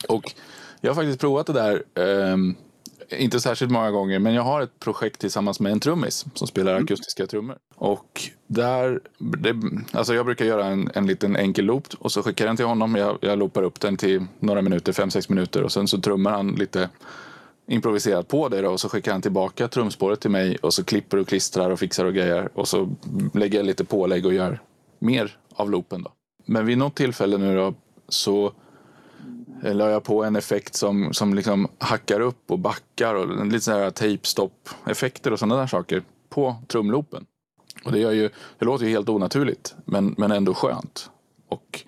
Och 0.07 0.33
jag 0.81 0.89
har 0.89 0.95
faktiskt 0.95 1.19
provat 1.19 1.47
det 1.47 1.53
där 1.53 1.83
eh, 1.95 2.37
inte 3.17 3.39
särskilt 3.39 3.71
många 3.71 3.91
gånger, 3.91 4.19
men 4.19 4.33
jag 4.33 4.43
har 4.43 4.61
ett 4.61 4.79
projekt 4.79 5.19
tillsammans 5.19 5.59
med 5.59 5.71
en 5.71 5.79
trummis 5.79 6.25
som 6.33 6.47
spelar 6.47 6.71
mm. 6.71 6.83
akustiska 6.83 7.27
trummor. 7.27 7.57
Och 7.75 8.21
där, 8.47 8.99
det, 9.17 9.55
alltså 9.91 10.13
jag 10.13 10.25
brukar 10.25 10.45
göra 10.45 10.65
en, 10.65 10.89
en 10.93 11.07
liten 11.07 11.35
enkel 11.35 11.65
loop 11.65 11.87
och 11.99 12.11
så 12.11 12.23
skickar 12.23 12.45
jag 12.45 12.49
den 12.49 12.57
till 12.57 12.65
honom. 12.65 12.95
Jag, 12.95 13.17
jag 13.21 13.39
loopar 13.39 13.63
upp 13.63 13.79
den 13.79 13.97
till 13.97 14.25
några 14.39 14.61
minuter, 14.61 14.93
fem 14.93 15.11
sex 15.11 15.29
minuter 15.29 15.63
och 15.63 15.71
sen 15.71 15.87
så 15.87 16.01
trummar 16.01 16.31
han 16.31 16.51
lite 16.51 16.89
improviserat 17.67 18.27
på 18.27 18.49
det 18.49 18.61
då, 18.61 18.69
och 18.71 18.79
så 18.79 18.89
skickar 18.89 19.11
han 19.11 19.21
tillbaka 19.21 19.67
trumspåret 19.67 20.19
till 20.19 20.31
mig 20.31 20.57
och 20.57 20.73
så 20.73 20.83
klipper 20.83 21.17
och 21.17 21.27
klistrar 21.27 21.69
och 21.69 21.79
fixar 21.79 22.05
och 22.05 22.13
grejer 22.13 22.49
och 22.53 22.67
så 22.67 22.89
lägger 23.33 23.59
jag 23.59 23.65
lite 23.65 23.85
pålägg 23.85 24.25
och 24.25 24.33
gör 24.33 24.61
mer 24.99 25.37
av 25.55 25.71
loopen 25.71 26.03
då. 26.03 26.11
Men 26.45 26.65
vid 26.65 26.77
något 26.77 26.95
tillfälle 26.95 27.37
nu 27.37 27.55
då 27.55 27.73
så 28.09 28.53
Eh, 29.63 29.75
la 29.75 29.89
jag 29.89 30.03
på 30.03 30.23
en 30.23 30.35
effekt 30.35 30.75
som, 30.75 31.13
som 31.13 31.33
liksom 31.33 31.67
hackar 31.77 32.19
upp 32.19 32.51
och 32.51 32.59
backar 32.59 33.15
och 33.15 33.45
lite 33.45 33.65
sådana 33.65 33.83
här 33.83 33.91
tape-stop-effekter 33.91 35.33
och 35.33 35.39
sådana 35.39 35.55
där 35.55 35.67
saker 35.67 36.03
på 36.29 36.55
trumloopen. 36.67 37.25
Och 37.85 37.91
det, 37.91 37.99
gör 37.99 38.11
ju, 38.11 38.29
det 38.59 38.65
låter 38.65 38.85
ju 38.85 38.91
helt 38.91 39.09
onaturligt 39.09 39.75
men, 39.85 40.15
men 40.17 40.31
ändå 40.31 40.53
skönt. 40.53 41.09
Och 41.49 41.79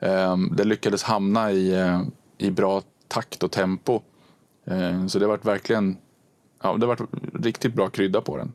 eh, 0.00 0.36
det 0.56 0.64
lyckades 0.64 1.02
hamna 1.02 1.52
i, 1.52 1.74
eh, 1.74 2.02
i 2.38 2.50
bra 2.50 2.82
takt 3.08 3.42
och 3.42 3.52
tempo. 3.52 4.00
Eh, 4.66 5.06
så 5.06 5.18
det 5.18 5.24
har 5.24 5.30
varit 5.30 5.44
verkligen 5.44 5.96
ja, 6.62 6.76
det 6.76 6.86
har 6.86 6.96
varit 6.96 7.10
riktigt 7.44 7.74
bra 7.74 7.88
krydda 7.88 8.20
på 8.20 8.36
den. 8.36 8.52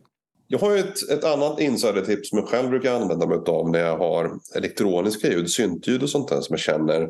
Jag 0.47 0.59
har 0.59 0.77
ett, 0.77 1.09
ett 1.09 1.23
annat 1.23 1.59
insidertips 1.59 2.29
som 2.29 2.37
jag 2.37 2.47
själv 2.47 2.69
brukar 2.69 2.95
använda 3.01 3.27
mig 3.27 3.37
av 3.47 3.69
när 3.69 3.79
jag 3.79 3.97
har 3.97 4.39
elektroniska 4.55 5.27
ljud, 5.27 5.49
syntljud 5.49 6.03
och 6.03 6.09
sånt 6.09 6.29
där 6.29 6.41
som 6.41 6.53
jag 6.53 6.59
känner 6.59 7.09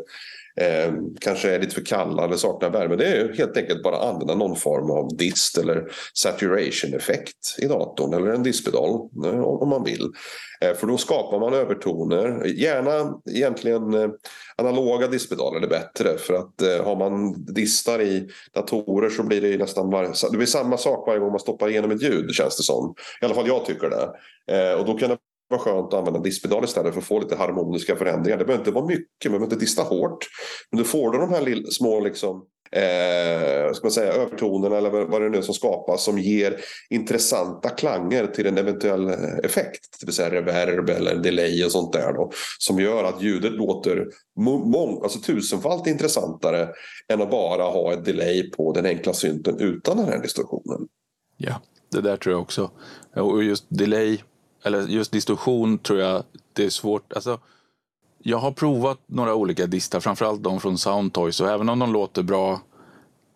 eh, 0.55 0.93
kanske 1.19 1.51
är 1.51 1.59
lite 1.59 1.75
för 1.75 1.85
kalla 1.85 2.25
eller 2.25 2.35
saknar 2.35 2.69
värme. 2.69 2.95
Det 2.95 3.07
är 3.07 3.33
helt 3.33 3.57
enkelt 3.57 3.83
bara 3.83 3.97
att 3.97 4.13
använda 4.13 4.35
någon 4.35 4.55
form 4.55 4.91
av 4.91 5.17
dist 5.17 5.57
eller 5.57 5.91
saturation-effekt 6.13 7.55
i 7.57 7.65
datorn 7.65 8.13
eller 8.13 8.33
en 8.33 8.43
dispedal 8.43 9.09
eh, 9.25 9.41
om 9.41 9.69
man 9.69 9.83
vill. 9.83 10.11
Eh, 10.61 10.73
för 10.73 10.87
då 10.87 10.97
skapar 10.97 11.39
man 11.39 11.53
övertoner. 11.53 12.45
Gärna 12.45 13.19
egentligen 13.31 13.93
eh, 13.93 14.09
analoga 14.55 15.07
dispedaler 15.07 15.61
är 15.61 15.67
bättre 15.67 16.17
för 16.17 16.33
att 16.33 16.61
eh, 16.61 16.85
har 16.85 16.95
man 16.95 17.45
distar 17.45 18.01
i 18.01 18.29
datorer 18.53 19.09
så 19.09 19.23
blir 19.23 19.41
det 19.41 19.57
nästan 19.57 19.89
var, 19.89 20.31
det 20.31 20.37
blir 20.37 20.47
samma 20.47 20.77
sak 20.77 21.07
varje 21.07 21.19
gång 21.19 21.31
man 21.31 21.39
stoppar 21.39 21.69
igenom 21.69 21.91
ett 21.91 22.03
ljud 22.03 22.33
känns 22.33 22.57
det 22.57 22.63
som. 22.63 22.95
I 23.21 23.25
alla 23.25 23.35
fall 23.35 23.47
jag 23.47 23.65
tycker 23.65 23.89
det. 23.89 24.09
Eh, 24.55 24.79
och 24.79 24.85
då 24.85 24.97
kan 24.97 25.09
det 25.09 25.17
vara 25.51 25.61
skönt 25.61 25.87
att 25.87 25.99
använda 25.99 26.19
diskpedal 26.19 26.63
istället 26.63 26.93
för 26.93 27.01
att 27.01 27.07
få 27.07 27.19
lite 27.19 27.35
harmoniska 27.35 27.95
förändringar. 27.95 28.37
Det 28.37 28.45
behöver 28.45 28.61
inte 28.61 28.71
vara 28.71 28.85
mycket, 28.85 29.25
man 29.25 29.31
behöver 29.31 29.45
inte 29.45 29.65
dista 29.65 29.83
hårt. 29.83 30.27
Men 30.71 30.77
då 30.77 30.83
får 30.83 31.11
du 31.11 31.17
de 31.17 31.29
här 31.29 31.71
små 31.71 31.99
liksom, 31.99 32.45
eh, 32.71 33.73
ska 33.73 33.85
man 33.85 33.91
säga, 33.91 34.13
övertonerna 34.13 34.77
eller 34.77 34.89
vad 34.89 35.21
det 35.21 35.29
nu 35.29 35.37
är 35.37 35.41
som 35.41 35.53
skapas 35.53 36.03
som 36.03 36.19
ger 36.19 36.57
intressanta 36.89 37.69
klanger 37.69 38.27
till 38.27 38.47
en 38.47 38.57
eventuell 38.57 39.09
effekt. 39.43 39.99
Det 39.99 40.05
vill 40.05 40.15
säga 40.15 40.31
reverb 40.31 40.89
eller 40.89 41.15
delay 41.15 41.65
och 41.65 41.71
sånt 41.71 41.93
där. 41.93 42.13
Då, 42.13 42.31
som 42.59 42.79
gör 42.79 43.03
att 43.03 43.21
ljudet 43.21 43.51
låter 43.51 44.07
mång, 44.39 44.99
alltså 45.03 45.19
tusenfalt 45.19 45.87
intressantare 45.87 46.69
än 47.07 47.21
att 47.21 47.31
bara 47.31 47.63
ha 47.63 47.93
ett 47.93 48.05
delay 48.05 48.51
på 48.51 48.73
den 48.73 48.85
enkla 48.85 49.13
synten 49.13 49.59
utan 49.59 49.97
den 49.97 50.05
här 50.05 50.21
distorsionen. 50.21 50.87
Ja, 51.37 51.61
det 51.91 52.01
där 52.01 52.17
tror 52.17 52.33
jag 52.33 52.41
också. 52.41 52.71
Och 53.15 53.43
just 53.43 53.65
delay 53.69 54.21
eller 54.63 54.87
just 54.87 55.11
distorsion 55.11 55.77
tror 55.77 55.99
jag 55.99 56.23
det 56.53 56.65
är 56.65 56.69
svårt. 56.69 57.13
Alltså, 57.13 57.39
jag 58.23 58.37
har 58.37 58.51
provat 58.51 58.97
några 59.05 59.35
olika 59.35 59.67
distar, 59.67 59.99
framförallt 59.99 60.43
de 60.43 60.59
från 60.59 60.77
Soundtoys 60.77 61.41
och 61.41 61.49
även 61.49 61.69
om 61.69 61.79
de 61.79 61.93
låter 61.93 62.23
bra 62.23 62.61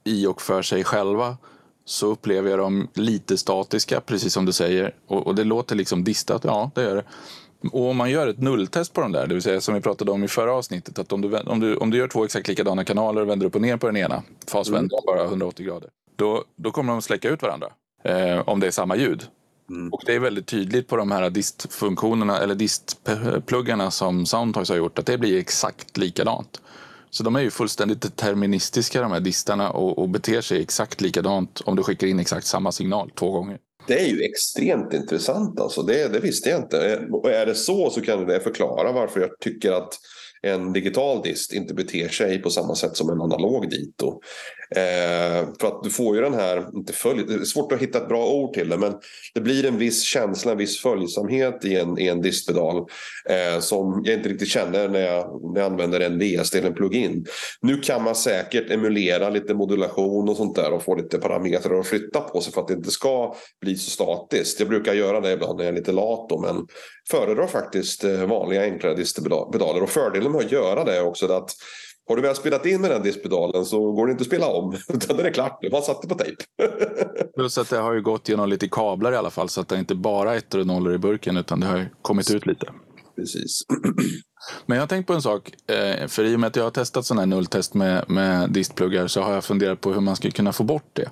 i 0.03 0.25
och 0.25 0.41
för 0.41 0.61
sig 0.61 0.83
själva 0.83 1.37
så 1.85 2.07
upplever 2.07 2.49
jag 2.49 2.59
dem 2.59 2.87
lite 2.93 3.37
statiska, 3.37 4.01
precis 4.01 4.33
som 4.33 4.45
du 4.45 4.51
säger. 4.51 4.95
Och, 5.07 5.27
och 5.27 5.35
det 5.35 5.43
låter 5.43 5.75
liksom 5.75 6.03
distat, 6.03 6.43
ja 6.43 6.71
det 6.75 6.83
gör 6.83 6.95
det. 6.95 7.03
Och 7.71 7.89
om 7.89 7.97
man 7.97 8.11
gör 8.11 8.27
ett 8.27 8.39
nulltest 8.39 8.93
på 8.93 9.01
de 9.01 9.11
där, 9.11 9.27
det 9.27 9.33
vill 9.33 9.43
säga 9.43 9.61
som 9.61 9.75
vi 9.75 9.81
pratade 9.81 10.11
om 10.11 10.23
i 10.23 10.27
förra 10.27 10.53
avsnittet, 10.53 10.99
att 10.99 11.11
om 11.11 11.21
du, 11.21 11.37
om 11.37 11.59
du, 11.59 11.77
om 11.77 11.89
du 11.89 11.97
gör 11.97 12.07
två 12.07 12.25
exakt 12.25 12.47
likadana 12.47 12.83
kanaler 12.83 13.21
och 13.21 13.29
vänder 13.29 13.45
upp 13.45 13.55
och 13.55 13.61
ner 13.61 13.77
på 13.77 13.87
den 13.87 13.97
ena, 13.97 14.23
fasvänder 14.47 14.97
mm. 14.97 15.05
bara 15.05 15.23
180 15.23 15.65
grader, 15.65 15.89
då, 16.15 16.43
då 16.55 16.71
kommer 16.71 16.93
de 16.93 17.01
släcka 17.01 17.29
ut 17.29 17.41
varandra. 17.41 17.67
Eh, 18.03 18.49
om 18.49 18.59
det 18.59 18.67
är 18.67 18.71
samma 18.71 18.95
ljud. 18.95 19.23
Mm. 19.69 19.93
Och 19.93 20.01
det 20.05 20.15
är 20.15 20.19
väldigt 20.19 20.47
tydligt 20.47 20.87
på 20.87 20.97
de 20.97 21.11
här 21.11 21.29
distfunktionerna 21.29 22.37
eller 22.39 22.55
distpluggarna 22.55 23.91
som 23.91 24.25
Soundtoys 24.25 24.69
har 24.69 24.75
gjort 24.75 24.99
att 24.99 25.05
det 25.05 25.17
blir 25.17 25.37
exakt 25.37 25.97
likadant. 25.97 26.61
Så 27.09 27.23
de 27.23 27.35
är 27.35 27.41
ju 27.41 27.51
fullständigt 27.51 28.01
deterministiska 28.01 29.01
de 29.01 29.11
här 29.11 29.19
distarna 29.19 29.71
och, 29.71 29.97
och 29.99 30.09
beter 30.09 30.41
sig 30.41 30.61
exakt 30.61 31.01
likadant 31.01 31.61
om 31.65 31.75
du 31.75 31.83
skickar 31.83 32.07
in 32.07 32.19
exakt 32.19 32.47
samma 32.47 32.71
signal 32.71 33.11
två 33.15 33.31
gånger. 33.31 33.57
Det 33.87 33.99
är 33.99 34.07
ju 34.07 34.21
extremt 34.21 34.93
intressant 34.93 35.59
alltså. 35.59 35.81
Det, 35.81 36.07
det 36.07 36.19
visste 36.19 36.49
jag 36.49 36.59
inte. 36.59 37.07
Och 37.11 37.31
är 37.31 37.45
det 37.45 37.55
så 37.55 37.89
så 37.89 38.01
kan 38.01 38.27
det 38.27 38.39
förklara 38.39 38.91
varför 38.91 39.19
jag 39.19 39.29
tycker 39.39 39.71
att 39.71 39.93
en 40.41 40.73
digital 40.73 41.21
dist 41.21 41.53
inte 41.53 41.73
beter 41.73 42.07
sig 42.07 42.41
på 42.41 42.49
samma 42.49 42.75
sätt 42.75 42.97
som 42.97 43.09
en 43.09 43.21
analog 43.21 43.69
dito. 43.69 44.21
Eh, 44.69 45.47
för 45.59 45.67
att 45.67 45.83
du 45.83 45.89
får 45.89 46.15
ju 46.15 46.21
den 46.21 46.33
här, 46.33 46.65
inte 46.75 46.93
följ, 46.93 47.23
det 47.27 47.33
är 47.33 47.39
svårt 47.39 47.71
att 47.71 47.79
hitta 47.79 47.97
ett 47.97 48.07
bra 48.07 48.27
ord 48.27 48.53
till 48.53 48.69
det 48.69 48.77
men 48.77 48.93
det 49.33 49.41
blir 49.41 49.65
en 49.65 49.77
viss 49.77 50.03
känsla, 50.03 50.51
en 50.51 50.57
viss 50.57 50.81
följsamhet 50.81 51.65
i 51.65 51.75
en, 51.75 51.99
i 51.99 52.07
en 52.07 52.21
distpedal 52.21 52.77
eh, 53.29 53.59
som 53.59 54.01
jag 54.05 54.13
inte 54.13 54.29
riktigt 54.29 54.47
känner 54.47 54.89
när 54.89 54.99
jag, 54.99 55.53
när 55.53 55.61
jag 55.61 55.71
använder 55.71 55.99
en 55.99 56.19
VSD 56.19 56.55
eller 56.55 56.67
en 56.67 56.73
plugin. 56.73 57.25
Nu 57.61 57.77
kan 57.77 58.03
man 58.03 58.15
säkert 58.15 58.71
emulera 58.71 59.29
lite 59.29 59.53
modulation 59.53 60.29
och 60.29 60.37
sånt 60.37 60.55
där 60.55 60.71
och 60.71 60.83
få 60.83 60.95
lite 60.95 61.17
parametrar 61.17 61.79
att 61.79 61.87
flytta 61.87 62.21
på 62.21 62.41
sig 62.41 62.53
för 62.53 62.61
att 62.61 62.67
det 62.67 62.73
inte 62.73 62.91
ska 62.91 63.35
bli 63.61 63.75
så 63.75 63.89
statiskt. 63.89 64.59
Jag 64.59 64.69
brukar 64.69 64.93
göra 64.93 65.21
det 65.21 65.31
ibland 65.31 65.57
när 65.57 65.65
jag 65.65 65.73
är 65.73 65.77
lite 65.77 65.91
lat 65.91 66.29
då, 66.29 66.39
men 66.39 66.67
föredrar 67.11 67.47
faktiskt 67.47 68.03
eh, 68.03 68.25
vanliga 68.25 68.63
enklare 68.63 68.95
distpedaler 68.95 69.83
och 69.83 69.89
fördelen 69.89 70.31
med 70.31 70.41
att 70.41 70.51
göra 70.51 70.83
det 70.83 70.95
är 70.95 71.05
också 71.05 71.33
att 71.33 71.51
har 72.07 72.15
du 72.15 72.21
väl 72.21 72.35
spelat 72.35 72.65
in 72.65 72.81
med 72.81 72.91
den 72.91 73.03
diskpedalen 73.03 73.65
så 73.65 73.91
går 73.91 74.07
det 74.07 74.11
inte 74.11 74.21
att 74.21 74.27
spela 74.27 74.47
om. 74.47 74.75
Utan 74.89 75.17
den 75.17 75.25
är 75.25 75.31
klart, 75.31 75.57
du 75.61 75.69
bara 75.69 75.81
satt 75.81 76.01
det 76.01 76.07
på 76.07 76.15
tejp. 76.15 76.43
Plus 77.35 77.57
att 77.57 77.69
det 77.69 77.77
har 77.77 77.93
ju 77.93 78.01
gått 78.01 78.29
genom 78.29 78.49
lite 78.49 78.67
kablar 78.67 79.11
i 79.11 79.15
alla 79.15 79.29
fall 79.29 79.49
så 79.49 79.61
att 79.61 79.67
det 79.67 79.79
inte 79.79 79.95
bara 79.95 80.33
är 80.33 80.37
ettor 80.37 80.59
och 80.59 80.67
nollor 80.67 80.93
i 80.93 80.97
burken 80.97 81.37
utan 81.37 81.59
det 81.59 81.67
har 81.67 81.89
kommit 82.01 82.31
ut 82.31 82.45
lite. 82.45 82.67
Precis. 83.15 83.61
Men 84.65 84.75
jag 84.75 84.81
har 84.81 84.87
tänkt 84.87 85.07
på 85.07 85.13
en 85.13 85.21
sak. 85.21 85.51
Eh, 85.69 86.07
för 86.07 86.23
i 86.23 86.35
och 86.35 86.39
med 86.39 86.47
att 86.47 86.55
jag 86.55 86.63
har 86.63 86.71
testat 86.71 87.05
sådana 87.05 87.21
här 87.21 87.27
nulltest 87.27 87.73
med, 87.73 88.09
med 88.09 88.49
distpluggar 88.49 89.07
så 89.07 89.21
har 89.21 89.33
jag 89.33 89.43
funderat 89.43 89.81
på 89.81 89.93
hur 89.93 90.01
man 90.01 90.15
skulle 90.15 90.31
kunna 90.31 90.53
få 90.53 90.63
bort 90.63 90.89
det. 90.93 91.09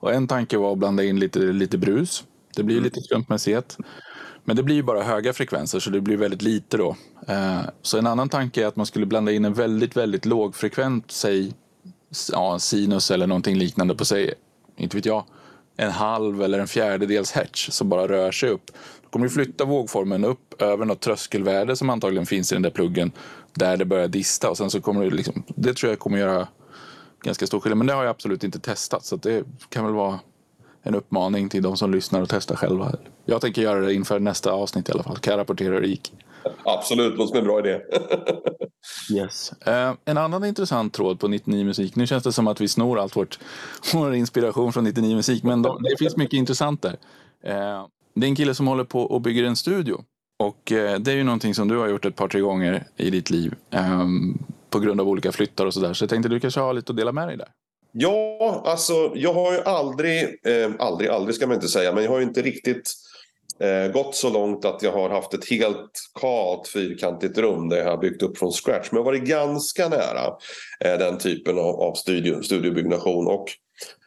Och 0.00 0.12
en 0.12 0.28
tanke 0.28 0.56
var 0.58 0.72
att 0.72 0.78
blanda 0.78 1.04
in 1.04 1.20
lite, 1.20 1.38
lite 1.38 1.78
brus. 1.78 2.24
Det 2.56 2.62
blir 2.62 2.76
mm. 2.76 2.84
lite 2.84 3.00
slumpmässighet. 3.00 3.76
Men 4.44 4.56
det 4.56 4.62
blir 4.62 4.74
ju 4.74 4.82
bara 4.82 5.02
höga 5.02 5.32
frekvenser 5.32 5.80
så 5.80 5.90
det 5.90 6.00
blir 6.00 6.16
väldigt 6.16 6.42
lite 6.42 6.76
då. 6.76 6.96
Eh, 7.28 7.60
så 7.82 7.98
en 7.98 8.06
annan 8.06 8.28
tanke 8.28 8.62
är 8.62 8.66
att 8.66 8.76
man 8.76 8.86
skulle 8.86 9.06
blanda 9.06 9.32
in 9.32 9.44
en 9.44 9.54
väldigt, 9.54 9.96
väldigt 9.96 10.24
lågfrekvent, 10.24 11.10
säg 11.10 11.52
ja, 12.32 12.58
sinus 12.58 13.10
eller 13.10 13.26
någonting 13.26 13.56
liknande 13.56 13.94
på 13.94 14.04
sig, 14.04 14.34
inte 14.76 14.96
vet 14.96 15.06
jag, 15.06 15.24
en 15.76 15.90
halv 15.90 16.42
eller 16.42 16.58
en 16.58 16.66
fjärdedels 16.66 17.32
hertz 17.32 17.70
som 17.70 17.88
bara 17.88 18.08
rör 18.08 18.32
sig 18.32 18.50
upp. 18.50 18.70
Då 19.02 19.08
kommer 19.08 19.26
du 19.26 19.30
flytta 19.30 19.64
vågformen 19.64 20.24
upp 20.24 20.62
över 20.62 20.84
något 20.84 21.00
tröskelvärde 21.00 21.76
som 21.76 21.90
antagligen 21.90 22.26
finns 22.26 22.52
i 22.52 22.54
den 22.54 22.62
där 22.62 22.70
pluggen 22.70 23.12
där 23.54 23.76
det 23.76 23.84
börjar 23.84 24.08
dista 24.08 24.50
och 24.50 24.56
sen 24.56 24.70
så 24.70 24.80
kommer 24.80 25.04
det 25.04 25.10
liksom, 25.10 25.42
det 25.48 25.74
tror 25.74 25.92
jag 25.92 25.98
kommer 25.98 26.18
göra 26.18 26.48
ganska 27.22 27.46
stor 27.46 27.60
skillnad. 27.60 27.78
Men 27.78 27.86
det 27.86 27.92
har 27.92 28.02
jag 28.02 28.10
absolut 28.10 28.44
inte 28.44 28.58
testat 28.58 29.04
så 29.04 29.16
det 29.16 29.44
kan 29.68 29.84
väl 29.84 29.94
vara 29.94 30.18
en 30.86 30.94
uppmaning 30.94 31.48
till 31.48 31.62
de 31.62 31.76
som 31.76 31.92
lyssnar 31.92 32.22
och 32.22 32.28
testar 32.28 32.56
själva. 32.56 32.92
Jag 33.24 33.40
tänker 33.40 33.62
göra 33.62 33.80
det 33.80 33.94
inför 33.94 34.18
nästa 34.18 34.52
avsnitt 34.52 34.88
i 34.88 34.92
alla 34.92 35.02
fall. 35.02 35.16
Kan 35.16 35.30
jag 35.30 35.38
rapportera 35.38 35.74
hur 35.74 35.80
det 35.80 35.86
gick. 35.86 36.12
Absolut, 36.64 37.12
det 37.12 37.18
låter 37.18 37.28
som 37.28 37.38
en 37.38 37.44
bra 37.44 37.58
idé. 37.58 37.80
yes. 39.14 39.52
Uh, 39.68 39.94
en 40.04 40.18
annan 40.18 40.44
intressant 40.44 40.92
tråd 40.92 41.20
på 41.20 41.28
99 41.28 41.64
Musik. 41.64 41.96
Nu 41.96 42.06
känns 42.06 42.24
det 42.24 42.32
som 42.32 42.46
att 42.46 42.60
vi 42.60 42.68
snor 42.68 42.98
allt 42.98 43.16
vårt, 43.16 43.38
vår 43.94 44.14
inspiration 44.14 44.72
från 44.72 44.84
99 44.84 45.16
Musik. 45.16 45.42
Men 45.42 45.62
de, 45.62 45.82
det 45.82 45.96
finns 45.98 46.16
mycket 46.16 46.36
intressant 46.36 46.82
där. 46.82 46.96
Uh, 47.46 47.86
det 48.14 48.26
är 48.26 48.28
en 48.28 48.36
kille 48.36 48.54
som 48.54 48.66
håller 48.66 48.84
på 48.84 49.00
och 49.00 49.20
bygger 49.20 49.44
en 49.44 49.56
studio. 49.56 50.04
Och 50.38 50.72
uh, 50.72 50.94
det 50.94 51.12
är 51.12 51.16
ju 51.16 51.24
någonting 51.24 51.54
som 51.54 51.68
du 51.68 51.76
har 51.76 51.88
gjort 51.88 52.04
ett 52.04 52.16
par, 52.16 52.28
tre 52.28 52.40
gånger 52.40 52.86
i 52.96 53.10
ditt 53.10 53.30
liv. 53.30 53.54
Um, 53.70 54.38
på 54.70 54.80
grund 54.80 55.00
av 55.00 55.08
olika 55.08 55.32
flyttar 55.32 55.66
och 55.66 55.74
sådär. 55.74 55.92
Så 55.92 56.02
jag 56.02 56.10
tänkte 56.10 56.28
du 56.28 56.40
kanske 56.40 56.60
har 56.60 56.74
lite 56.74 56.92
att 56.92 56.96
dela 56.96 57.12
med 57.12 57.28
dig 57.28 57.36
där. 57.36 57.48
Ja, 57.96 58.62
alltså 58.64 59.12
jag 59.14 59.34
har 59.34 59.52
ju 59.52 59.60
aldrig, 59.60 60.22
eh, 60.46 60.70
aldrig, 60.78 61.10
aldrig 61.10 61.34
ska 61.34 61.46
man 61.46 61.54
inte 61.54 61.68
säga, 61.68 61.92
men 61.92 62.04
jag 62.04 62.10
har 62.10 62.18
ju 62.18 62.24
inte 62.24 62.42
riktigt 62.42 62.92
eh, 63.60 63.92
gått 63.92 64.14
så 64.14 64.30
långt 64.30 64.64
att 64.64 64.82
jag 64.82 64.92
har 64.92 65.10
haft 65.10 65.34
ett 65.34 65.50
helt 65.50 65.90
kalt 66.20 66.68
fyrkantigt 66.68 67.38
rum 67.38 67.68
där 67.68 67.76
jag 67.76 67.90
har 67.90 67.98
byggt 67.98 68.22
upp 68.22 68.38
från 68.38 68.52
scratch. 68.52 68.88
Men 68.90 68.96
jag 68.96 69.04
har 69.04 69.12
varit 69.12 69.28
ganska 69.28 69.88
nära 69.88 70.26
eh, 70.80 70.98
den 70.98 71.18
typen 71.18 71.58
av, 71.58 71.80
av 71.80 71.94
studio, 71.94 72.42
studiobyggnation. 72.42 73.26
Och 73.26 73.46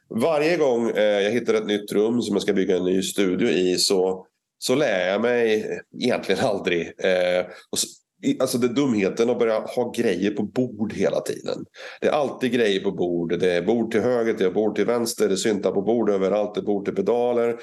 varje 0.09 0.57
gång 0.57 0.89
eh, 0.89 1.21
jag 1.21 1.31
hittar 1.31 1.53
ett 1.53 1.67
nytt 1.67 1.91
rum 1.91 2.21
som 2.21 2.35
jag 2.35 2.41
ska 2.41 2.53
bygga 2.53 2.77
en 2.77 2.85
ny 2.85 3.01
studio 3.01 3.49
i 3.49 3.77
så 3.77 4.27
så 4.59 4.75
lär 4.75 5.07
jag 5.07 5.21
mig 5.21 5.69
egentligen 5.99 6.45
aldrig. 6.45 6.81
Eh, 6.97 7.45
och 7.69 7.77
Alltså 8.39 8.57
det 8.57 8.67
dumheten 8.67 9.29
att 9.29 9.39
börja 9.39 9.59
ha 9.59 9.91
grejer 9.97 10.31
på 10.31 10.43
bord 10.43 10.93
hela 10.93 11.21
tiden. 11.21 11.65
Det 12.01 12.07
är 12.07 12.11
alltid 12.11 12.51
grejer 12.51 12.79
på 12.79 12.91
bord. 12.91 13.39
Det 13.39 13.51
är 13.51 13.61
bord 13.61 13.91
till 13.91 14.01
höger, 14.01 14.33
det 14.33 14.45
är 14.45 14.51
bord 14.51 14.75
till 14.75 14.85
vänster, 14.85 15.27
det 15.27 15.33
är 15.33 15.35
syntar 15.35 15.71
på 15.71 15.81
bord 15.81 16.09
överallt, 16.09 16.55
det 16.55 16.61
är 16.61 16.65
bord 16.65 16.85
till 16.85 16.95
pedaler. 16.95 17.55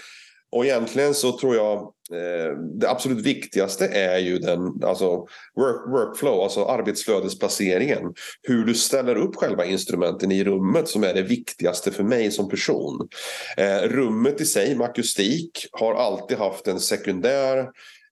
Och 0.54 0.64
egentligen 0.64 1.14
så 1.14 1.38
tror 1.38 1.56
jag 1.56 1.78
eh, 2.12 2.58
det 2.80 2.90
absolut 2.90 3.26
viktigaste 3.26 3.86
är 3.86 4.18
ju 4.18 4.38
den 4.38 4.60
alltså 4.84 5.06
work, 5.56 5.88
workflow, 5.88 6.42
alltså 6.42 6.64
arbetsflödesplaceringen. 6.64 8.14
Hur 8.42 8.64
du 8.64 8.74
ställer 8.74 9.16
upp 9.16 9.36
själva 9.36 9.64
instrumenten 9.64 10.32
i 10.32 10.44
rummet 10.44 10.88
som 10.88 11.04
är 11.04 11.14
det 11.14 11.22
viktigaste 11.22 11.90
för 11.90 12.02
mig 12.02 12.30
som 12.30 12.48
person. 12.48 13.08
Eh, 13.56 13.88
rummet 13.88 14.40
i 14.40 14.44
sig 14.44 14.74
med 14.74 14.86
akustik 14.86 15.66
har 15.72 15.94
alltid 15.94 16.38
haft 16.38 16.68
en 16.68 16.80
sekundär 16.80 17.68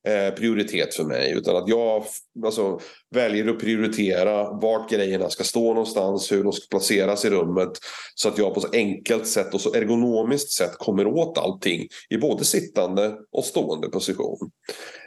Eh, 0.09 0.35
prioritet 0.35 0.95
för 0.95 1.05
mig. 1.05 1.33
Utan 1.33 1.57
att 1.57 1.69
jag 1.69 2.05
alltså, 2.45 2.81
väljer 3.15 3.49
att 3.49 3.59
prioritera 3.59 4.51
vart 4.53 4.91
grejerna 4.91 5.31
ska 5.31 5.45
stå 5.45 5.69
någonstans, 5.69 6.33
hur 6.33 6.45
de 6.45 6.53
ska 6.53 6.67
placeras 6.71 7.25
i 7.25 7.31
rummet. 7.31 7.71
Så 8.15 8.29
att 8.29 8.39
jag 8.39 8.55
på 8.55 8.61
så 8.61 8.69
enkelt 8.73 9.27
sätt 9.27 9.55
och 9.55 9.61
så 9.61 9.75
ergonomiskt 9.75 10.53
sätt 10.53 10.73
kommer 10.79 11.07
åt 11.07 11.39
allting 11.39 11.89
i 12.11 12.17
både 12.17 12.45
sittande 12.45 13.15
och 13.33 13.45
stående 13.45 13.89
position. 13.89 14.51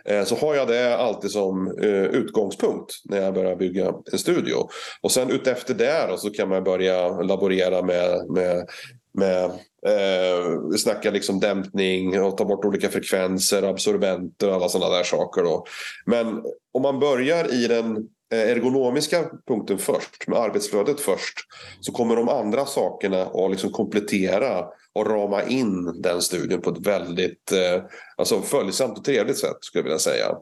Eh, 0.06 0.24
så 0.24 0.36
har 0.36 0.56
jag 0.56 0.68
det 0.68 0.98
alltid 0.98 1.32
som 1.32 1.78
eh, 1.82 2.04
utgångspunkt 2.04 2.92
när 3.06 3.22
jag 3.22 3.34
börjar 3.34 3.56
bygga 3.56 3.94
en 4.12 4.20
studio. 4.20 4.68
Och 5.02 5.12
sen 5.12 5.30
utefter 5.32 5.74
det 5.74 6.18
så 6.18 6.30
kan 6.30 6.50
man 6.50 6.64
börja 6.64 7.22
laborera 7.22 7.82
med, 7.82 8.30
med 8.30 8.68
med 9.18 9.46
eh, 9.86 10.62
vi 10.72 10.78
snackar 10.78 11.12
liksom 11.12 11.40
dämpning 11.40 12.22
och 12.22 12.38
ta 12.38 12.46
bort 12.46 12.66
olika 12.66 12.90
frekvenser, 12.90 13.64
absorbenter 13.64 14.50
och 14.50 14.56
alla 14.56 14.70
sådana 14.70 14.96
där 14.96 15.04
saker. 15.04 15.44
Då. 15.44 15.66
Men 16.06 16.44
om 16.74 16.82
man 16.82 17.00
börjar 17.00 17.54
i 17.54 17.68
den 17.68 17.98
eh, 18.34 18.52
ergonomiska 18.52 19.26
punkten 19.48 19.78
först, 19.78 20.28
med 20.28 20.40
arbetsflödet 20.40 21.00
först, 21.00 21.40
så 21.82 21.92
kommer 21.92 22.16
de 22.16 22.30
andra 22.30 22.66
sakerna 22.66 23.22
att 23.22 23.52
liksom 23.52 23.72
komplettera 23.72 24.66
och 24.94 25.08
rama 25.08 25.44
in 25.44 26.02
den 26.02 26.22
studien 26.22 26.62
på 26.62 26.70
ett 26.70 26.88
väldigt 26.88 27.52
eh, 27.52 27.84
alltså 28.16 28.42
följsamt 28.42 28.98
och 28.98 29.06
trevligt 29.06 29.38
sätt 29.38 29.58
skulle 29.62 29.80
jag 29.80 29.84
vilja 29.84 30.00
säga. 30.00 30.36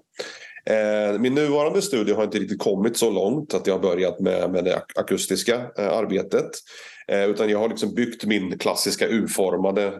Eh, 0.66 1.20
min 1.20 1.36
nuvarande 1.36 1.82
studie 1.82 2.14
har 2.14 2.24
inte 2.24 2.40
riktigt 2.40 2.60
kommit 2.60 2.98
så 2.98 3.12
långt 3.12 3.54
att 3.54 3.68
jag 3.68 3.74
har 3.74 3.82
börjat 3.82 4.20
med, 4.20 4.52
med 4.52 4.64
det 4.64 4.82
akustiska 4.96 5.56
eh, 5.78 5.90
arbetet. 5.90 6.50
Eh, 7.08 7.26
utan 7.26 7.50
jag 7.50 7.60
har 7.60 7.70
liksom 7.70 7.94
byggt 7.94 8.26
min 8.26 8.58
klassiska 8.58 9.08
U-formade 9.08 9.94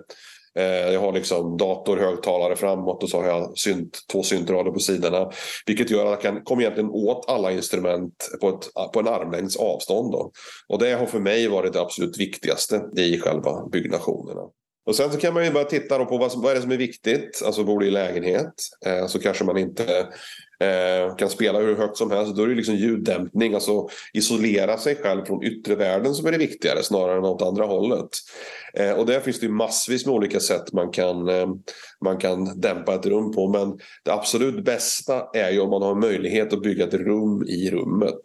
eh, 0.60 0.94
jag 0.94 1.00
har 1.00 1.14
liksom 1.14 1.58
dator, 1.58 1.98
högtalare 1.98 2.56
framåt 2.56 3.04
och 3.04 3.10
så 3.10 3.22
har 3.22 3.28
jag 3.28 3.58
synt, 3.58 4.00
två 4.12 4.24
syntrader 4.24 4.72
på 4.72 4.80
sidorna. 4.80 5.32
Vilket 5.66 5.90
gör 5.90 6.06
att 6.06 6.12
jag 6.12 6.22
kan 6.22 6.44
komma 6.44 6.62
egentligen 6.62 6.90
åt 6.90 7.30
alla 7.30 7.52
instrument 7.52 8.30
på, 8.42 8.50
ett, 8.50 8.94
på 8.94 9.00
en 9.00 9.08
armlängds 9.08 9.58
avstånd. 9.58 10.12
Då. 10.12 10.32
Och 10.68 10.80
det 10.80 10.92
har 10.92 11.06
för 11.06 11.20
mig 11.20 11.48
varit 11.48 11.74
det 11.74 11.82
absolut 11.82 12.20
viktigaste 12.20 12.82
i 12.98 13.20
själva 13.20 13.68
byggnationerna. 13.72 14.42
Och 14.86 14.96
sen 14.96 15.12
så 15.12 15.20
kan 15.20 15.34
man 15.34 15.46
ju 15.46 15.52
bara 15.52 15.64
titta 15.64 16.06
på 16.06 16.18
vad, 16.18 16.32
som, 16.32 16.42
vad 16.42 16.52
är 16.52 16.56
det 16.56 16.62
som 16.62 16.72
är 16.72 16.78
viktigt. 16.78 17.42
Alltså 17.46 17.64
bor 17.64 17.80
du 17.80 17.88
i 17.88 17.92
lägenhet 17.92 18.54
eh, 18.86 19.08
så 19.08 19.20
kanske 19.20 19.44
man 19.44 19.58
inte 19.58 20.08
Eh, 20.64 21.16
kan 21.16 21.30
spela 21.30 21.60
hur 21.60 21.76
högt 21.76 21.98
som 21.98 22.12
helst. 22.12 22.36
Då 22.36 22.44
är 22.44 22.48
det 22.48 22.56
liksom 22.56 22.76
ljuddämpning, 22.76 23.54
alltså 23.54 23.88
isolera 24.14 24.78
sig 24.78 24.96
själv 24.96 25.26
från 25.26 25.44
yttre 25.44 25.76
världen 25.76 26.14
som 26.14 26.28
är 26.28 26.32
det 26.32 26.38
viktigare 26.38 26.84
snarare 26.84 27.18
än 27.18 27.26
åt 27.26 27.42
andra 27.42 27.66
hållet. 27.66 28.10
Eh, 28.78 28.92
och 28.92 29.06
där 29.06 29.20
finns 29.20 29.40
det 29.40 29.50
massvis 29.50 30.06
med 30.06 30.16
olika 30.16 30.40
sätt 30.40 30.74
man 30.74 30.92
kan, 30.92 31.30
eh, 31.30 31.48
man 32.06 32.18
kan 32.18 32.62
dämpa 32.62 32.96
ett 32.96 33.06
rum 33.06 33.32
på. 33.32 33.48
Men 33.48 33.80
det 34.06 34.14
absolut 34.14 34.66
bästa 34.66 35.24
är 35.34 35.52
ju 35.52 35.60
om 35.60 35.70
man 35.70 35.82
har 35.82 35.96
möjlighet 35.96 36.54
att 36.54 36.62
bygga 36.62 36.88
ett 36.88 36.94
rum 36.94 37.44
i 37.48 37.72
rummet. 37.72 38.22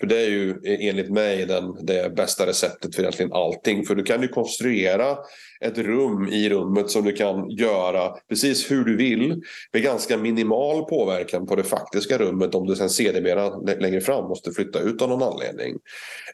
För 0.00 0.06
det 0.06 0.20
är 0.20 0.28
ju 0.28 0.50
eh, 0.50 0.88
enligt 0.88 1.10
mig 1.10 1.46
den, 1.46 1.86
det 1.86 2.16
bästa 2.16 2.46
receptet 2.46 2.94
för 2.94 3.02
egentligen 3.02 3.32
allting. 3.32 3.84
För 3.84 3.94
du 3.94 4.02
kan 4.02 4.22
ju 4.22 4.28
konstruera 4.28 5.16
ett 5.60 5.78
rum 5.78 6.28
i 6.28 6.48
rummet 6.48 6.90
som 6.90 7.04
du 7.04 7.12
kan 7.12 7.50
göra 7.50 8.14
precis 8.28 8.70
hur 8.70 8.84
du 8.84 8.96
vill 8.96 9.42
med 9.72 9.82
ganska 9.82 10.16
minimal 10.16 10.84
påverkan 10.84 11.46
på 11.46 11.56
det 11.56 11.64
faktiska 11.64 12.18
rummet 12.18 12.54
om 12.54 12.66
du 12.66 12.76
sen 12.76 12.90
sedermera 12.90 13.48
längre 13.56 14.00
fram 14.00 14.28
måste 14.28 14.52
flytta 14.52 14.80
ut 14.80 15.02
av 15.02 15.08
någon 15.08 15.22
anledning. 15.22 15.74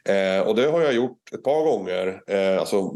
Eh, 0.05 0.47
och 0.47 0.55
det 0.55 0.67
har 0.67 0.81
jag 0.81 0.93
gjort 0.93 1.17
ett 1.33 1.43
par 1.43 1.65
gånger. 1.65 2.21
Eh, 2.27 2.59
alltså, 2.59 2.91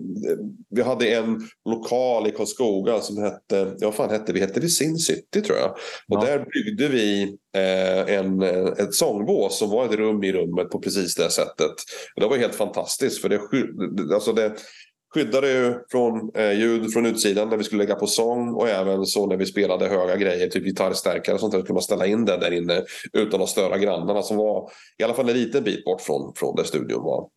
vi 0.70 0.82
hade 0.82 1.08
en 1.08 1.48
lokal 1.70 2.28
i 2.28 2.32
Karlskoga 2.32 3.00
som 3.00 3.18
hette, 3.18 3.76
ja 3.80 3.92
fan 3.92 4.10
hette 4.10 4.34
vi? 4.34 4.40
Hette 4.40 4.60
vi 4.60 4.70
Sin 4.70 4.98
City 4.98 5.42
tror 5.42 5.58
jag. 5.58 5.72
Och 5.72 5.78
ja. 6.08 6.26
där 6.26 6.46
byggde 6.54 6.88
vi 6.88 7.24
eh, 7.56 8.16
en, 8.16 8.42
ett 8.78 8.94
sångbås 8.94 9.60
som 9.60 9.70
var 9.70 9.86
ett 9.86 9.92
rum 9.92 10.24
i 10.24 10.32
rummet 10.32 10.70
på 10.70 10.80
precis 10.80 11.16
det 11.16 11.30
sättet. 11.30 11.76
Och 12.16 12.22
det 12.22 12.28
var 12.28 12.38
helt 12.38 12.56
fantastiskt 12.56 13.22
för 13.22 13.30
det, 13.30 13.40
alltså 14.14 14.34
det 14.34 14.54
skyddade 15.16 15.52
ju 15.52 15.74
från 15.92 16.32
eh, 16.36 16.52
ljud 16.52 16.94
från 16.94 17.06
utsidan 17.06 17.50
när 17.50 17.58
vi 17.58 17.64
skulle 17.64 17.84
lägga 17.84 17.96
på 17.96 18.08
sång 18.08 18.54
och 18.54 18.70
även 18.70 19.06
så 19.06 19.28
när 19.28 19.38
vi 19.38 19.46
spelade 19.46 19.88
höga 19.88 20.16
grejer, 20.16 20.48
typ 20.48 20.64
gitarrstärkare 20.64 21.34
och 21.34 21.40
sånt 21.40 21.54
där, 21.54 21.60
kunde 21.60 21.74
man 21.74 21.82
ställa 21.82 22.06
in 22.06 22.26
det 22.26 22.38
där 22.38 22.54
inne 22.54 22.84
utan 23.14 23.42
att 23.42 23.50
störa 23.50 23.78
grannarna 23.78 24.22
som 24.22 24.38
var 24.38 24.70
i 24.98 25.04
alla 25.04 25.14
fall 25.14 25.30
en 25.30 25.36
liten 25.36 25.64
bit 25.64 25.86
bort 25.86 26.02
från, 26.02 26.34
från 26.36 26.56
där 26.56 26.64
studion 26.64 27.04
var. 27.04 27.30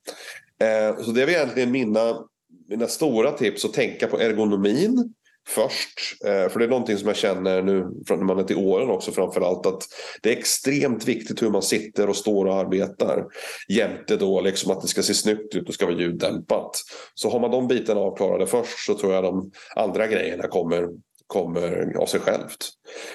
Eh, 0.60 1.02
så 1.02 1.10
det 1.10 1.22
är 1.22 1.28
egentligen 1.28 1.70
mina, 1.70 2.24
mina 2.68 2.86
stora 2.86 3.32
tips 3.32 3.64
att 3.64 3.72
tänka 3.72 4.06
på 4.06 4.20
ergonomin 4.20 5.14
först. 5.48 6.24
Eh, 6.24 6.48
för 6.48 6.58
det 6.58 6.64
är 6.64 6.68
någonting 6.68 6.98
som 6.98 7.08
jag 7.08 7.16
känner 7.16 7.62
nu 7.62 7.86
när 8.10 8.16
man 8.16 8.38
är 8.38 8.44
till 8.44 8.56
åren 8.56 8.90
också 8.90 9.12
framförallt 9.12 9.66
att 9.66 9.82
det 10.22 10.32
är 10.32 10.36
extremt 10.36 11.08
viktigt 11.08 11.42
hur 11.42 11.50
man 11.50 11.62
sitter 11.62 12.08
och 12.08 12.16
står 12.16 12.44
och 12.44 12.54
arbetar. 12.54 13.24
Jämte 13.68 14.16
då 14.16 14.40
liksom 14.40 14.72
att 14.72 14.82
det 14.82 14.88
ska 14.88 15.02
se 15.02 15.14
snyggt 15.14 15.54
ut 15.54 15.68
och 15.68 15.74
ska 15.74 15.86
vara 15.86 15.96
ljuddämpat. 15.96 16.70
Så 17.14 17.30
har 17.30 17.40
man 17.40 17.50
de 17.50 17.68
bitarna 17.68 18.00
avklarade 18.00 18.46
först 18.46 18.86
så 18.86 18.94
tror 18.94 19.14
jag 19.14 19.24
de 19.24 19.50
andra 19.76 20.06
grejerna 20.06 20.48
kommer 20.48 20.88
kommer 21.26 21.96
av 21.96 22.06
sig 22.06 22.20
självt. 22.20 22.68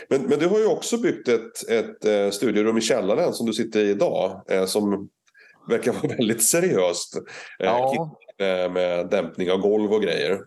Men, 0.10 0.22
men 0.22 0.40
du 0.40 0.48
har 0.48 0.60
ju 0.60 0.66
också 0.66 0.98
byggt 0.98 1.28
ett, 1.28 1.70
ett 1.70 2.06
eh, 2.06 2.30
studierum 2.30 2.78
i 2.78 2.82
källaren 2.82 3.34
som 3.34 3.46
du 3.46 3.54
sitter 3.54 3.80
i 3.80 3.90
idag. 3.90 4.42
Eh, 4.50 4.66
som 4.66 5.10
verkar 5.68 5.94
vara 5.94 6.08
väldigt 6.18 6.44
seriöst. 6.44 7.18
Ja. 7.60 8.18
Med 8.74 9.10
dämpning 9.10 9.52
av 9.52 9.58
golv 9.58 9.94
och 9.94 10.02
grejer. 10.02 10.40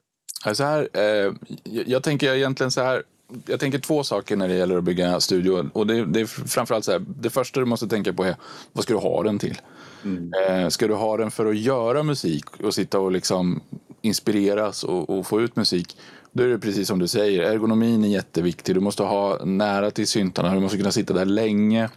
Så 0.54 0.64
här, 0.64 0.88
eh, 0.92 1.32
jag 1.64 2.02
tänker 2.02 2.34
egentligen 2.34 2.70
så 2.70 2.82
här. 2.82 3.02
Jag 3.46 3.60
tänker 3.60 3.78
två 3.78 4.04
saker 4.04 4.36
när 4.36 4.48
det 4.48 4.54
gäller 4.54 4.78
att 4.78 4.84
bygga 4.84 5.20
studio. 5.20 5.70
Och 5.72 5.86
det, 5.86 6.04
det 6.04 6.20
är 6.20 6.26
framförallt 6.26 6.84
så 6.84 6.92
här, 6.92 7.04
det 7.20 7.30
första 7.30 7.60
du 7.60 7.66
måste 7.66 7.88
tänka 7.88 8.12
på 8.12 8.24
är 8.24 8.36
vad 8.72 8.84
ska 8.84 8.94
du 8.94 9.00
ha 9.00 9.22
den 9.22 9.38
till? 9.38 9.60
Mm. 10.04 10.32
Eh, 10.48 10.68
ska 10.68 10.86
du 10.86 10.94
ha 10.94 11.16
den 11.16 11.30
för 11.30 11.46
att 11.46 11.56
göra 11.56 12.02
musik 12.02 12.44
och 12.62 12.74
sitta 12.74 13.00
och 13.00 13.12
liksom 13.12 13.60
inspireras 14.02 14.84
och, 14.84 15.10
och, 15.10 15.26
få 15.26 15.40
ut 15.40 15.56
musik? 15.56 15.96
Då 16.32 16.42
är 16.42 16.48
det 16.48 16.58
precis 16.58 16.88
som 16.88 16.98
du 16.98 17.08
säger, 17.08 17.42
ergonomin 17.42 18.04
är 18.04 18.08
jätteviktig. 18.08 18.74
Du 18.74 18.80
måste 18.80 19.02
ha 19.02 19.44
nära 19.44 19.90
till 19.90 20.06
syntarna, 20.06 20.54
du 20.54 20.60
måste 20.60 20.78
kunna 20.78 20.92
sitta 20.92 21.14
där 21.14 21.24
länge. 21.24 21.88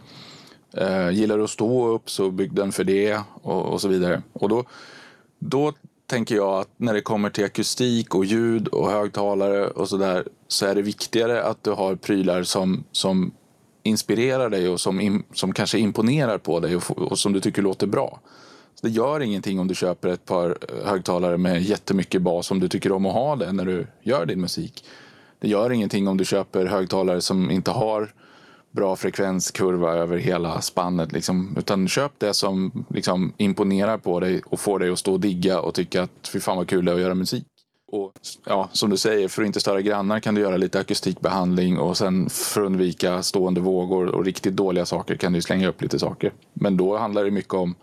Eh, 0.72 1.10
gillar 1.10 1.38
du 1.38 1.44
att 1.44 1.50
stå 1.50 1.88
upp 1.88 2.10
så 2.10 2.30
bygg 2.30 2.54
den 2.54 2.72
för 2.72 2.84
det 2.84 3.20
och, 3.42 3.62
och 3.62 3.80
så 3.80 3.88
vidare. 3.88 4.22
Och 4.32 4.48
då, 4.48 4.64
då 5.38 5.72
tänker 6.06 6.34
jag 6.34 6.60
att 6.60 6.70
när 6.76 6.94
det 6.94 7.00
kommer 7.00 7.30
till 7.30 7.44
akustik 7.44 8.14
och 8.14 8.24
ljud 8.24 8.68
och 8.68 8.90
högtalare 8.90 9.66
och 9.68 9.88
sådär 9.88 10.24
så 10.48 10.66
är 10.66 10.74
det 10.74 10.82
viktigare 10.82 11.44
att 11.44 11.64
du 11.64 11.70
har 11.70 11.94
prylar 11.94 12.42
som, 12.42 12.84
som 12.92 13.32
inspirerar 13.82 14.50
dig 14.50 14.68
och 14.68 14.80
som, 14.80 15.00
in, 15.00 15.22
som 15.32 15.52
kanske 15.52 15.78
imponerar 15.78 16.38
på 16.38 16.60
dig 16.60 16.76
och, 16.76 16.90
och 16.90 17.18
som 17.18 17.32
du 17.32 17.40
tycker 17.40 17.62
låter 17.62 17.86
bra. 17.86 18.20
Så 18.74 18.86
det 18.86 18.92
gör 18.92 19.20
ingenting 19.20 19.60
om 19.60 19.68
du 19.68 19.74
köper 19.74 20.08
ett 20.08 20.24
par 20.24 20.50
eh, 20.50 20.86
högtalare 20.88 21.36
med 21.36 21.62
jättemycket 21.62 22.22
bas 22.22 22.50
om 22.50 22.60
du 22.60 22.68
tycker 22.68 22.92
om 22.92 23.06
att 23.06 23.12
ha 23.12 23.36
det 23.36 23.52
när 23.52 23.64
du 23.64 23.86
gör 24.02 24.26
din 24.26 24.40
musik. 24.40 24.84
Det 25.38 25.48
gör 25.48 25.72
ingenting 25.72 26.08
om 26.08 26.16
du 26.16 26.24
köper 26.24 26.66
högtalare 26.66 27.20
som 27.20 27.50
inte 27.50 27.70
har 27.70 28.12
bra 28.70 28.96
frekvenskurva 28.96 29.92
över 29.92 30.16
hela 30.16 30.60
spannet. 30.60 31.12
Liksom. 31.12 31.54
Utan 31.58 31.88
köp 31.88 32.12
det 32.18 32.34
som 32.34 32.84
liksom, 32.88 33.32
imponerar 33.36 33.98
på 33.98 34.20
dig 34.20 34.42
och 34.46 34.60
får 34.60 34.78
dig 34.78 34.90
att 34.90 34.98
stå 34.98 35.12
och 35.12 35.20
digga 35.20 35.60
och 35.60 35.74
tycka 35.74 36.02
att 36.02 36.28
fy 36.32 36.40
fan 36.40 36.56
vad 36.56 36.68
kul 36.68 36.84
det 36.84 36.90
är 36.90 36.94
att 36.94 37.00
göra 37.00 37.14
musik. 37.14 37.44
Och 37.92 38.12
ja, 38.46 38.68
som 38.72 38.90
du 38.90 38.96
säger, 38.96 39.28
för 39.28 39.42
att 39.42 39.46
inte 39.46 39.60
störa 39.60 39.80
grannar 39.80 40.20
kan 40.20 40.34
du 40.34 40.40
göra 40.40 40.56
lite 40.56 40.80
akustikbehandling 40.80 41.78
och 41.78 41.96
sen 41.96 42.30
för 42.30 42.60
att 42.60 42.66
undvika 42.66 43.22
stående 43.22 43.60
vågor 43.60 44.06
och 44.06 44.24
riktigt 44.24 44.56
dåliga 44.56 44.86
saker 44.86 45.16
kan 45.16 45.32
du 45.32 45.42
slänga 45.42 45.68
upp 45.68 45.82
lite 45.82 45.98
saker. 45.98 46.32
Men 46.54 46.76
då 46.76 46.96
handlar 46.96 47.24
det 47.24 47.30
mycket 47.30 47.54
om 47.54 47.74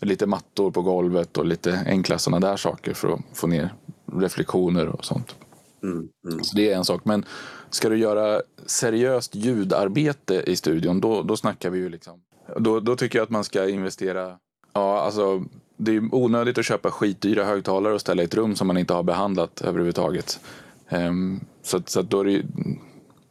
lite 0.00 0.26
mattor 0.26 0.70
på 0.70 0.82
golvet 0.82 1.38
och 1.38 1.46
lite 1.46 1.84
enkla 1.86 2.18
sådana 2.18 2.48
där 2.48 2.56
saker 2.56 2.94
för 2.94 3.12
att 3.12 3.20
få 3.32 3.46
ner 3.46 3.74
reflektioner 4.12 4.86
och 4.86 5.04
sånt. 5.04 5.34
Mm, 5.82 6.08
mm. 6.30 6.44
Så 6.44 6.56
det 6.56 6.72
är 6.72 6.76
en 6.76 6.84
sak. 6.84 7.04
Men 7.04 7.24
ska 7.70 7.88
du 7.88 7.98
göra 7.98 8.42
seriöst 8.66 9.34
ljudarbete 9.34 10.42
i 10.46 10.56
studion, 10.56 11.00
då, 11.00 11.22
då 11.22 11.36
snackar 11.36 11.70
vi 11.70 11.78
ju 11.78 11.88
liksom. 11.88 12.20
Då, 12.56 12.80
då 12.80 12.96
tycker 12.96 13.18
jag 13.18 13.24
att 13.24 13.30
man 13.30 13.44
ska 13.44 13.68
investera. 13.68 14.38
Ja, 14.72 15.00
alltså 15.00 15.44
det 15.76 15.96
är 15.96 16.14
onödigt 16.14 16.58
att 16.58 16.64
köpa 16.64 16.90
skitdyra 16.90 17.44
högtalare 17.44 17.94
och 17.94 18.00
ställa 18.00 18.22
i 18.22 18.24
ett 18.24 18.34
rum 18.34 18.56
som 18.56 18.66
man 18.66 18.78
inte 18.78 18.94
har 18.94 19.02
behandlat 19.02 19.60
överhuvudtaget. 19.60 20.40
Um, 20.88 21.40
så, 21.62 21.82
så 21.86 22.02
då 22.02 22.20
är 22.20 22.24
det 22.24 22.42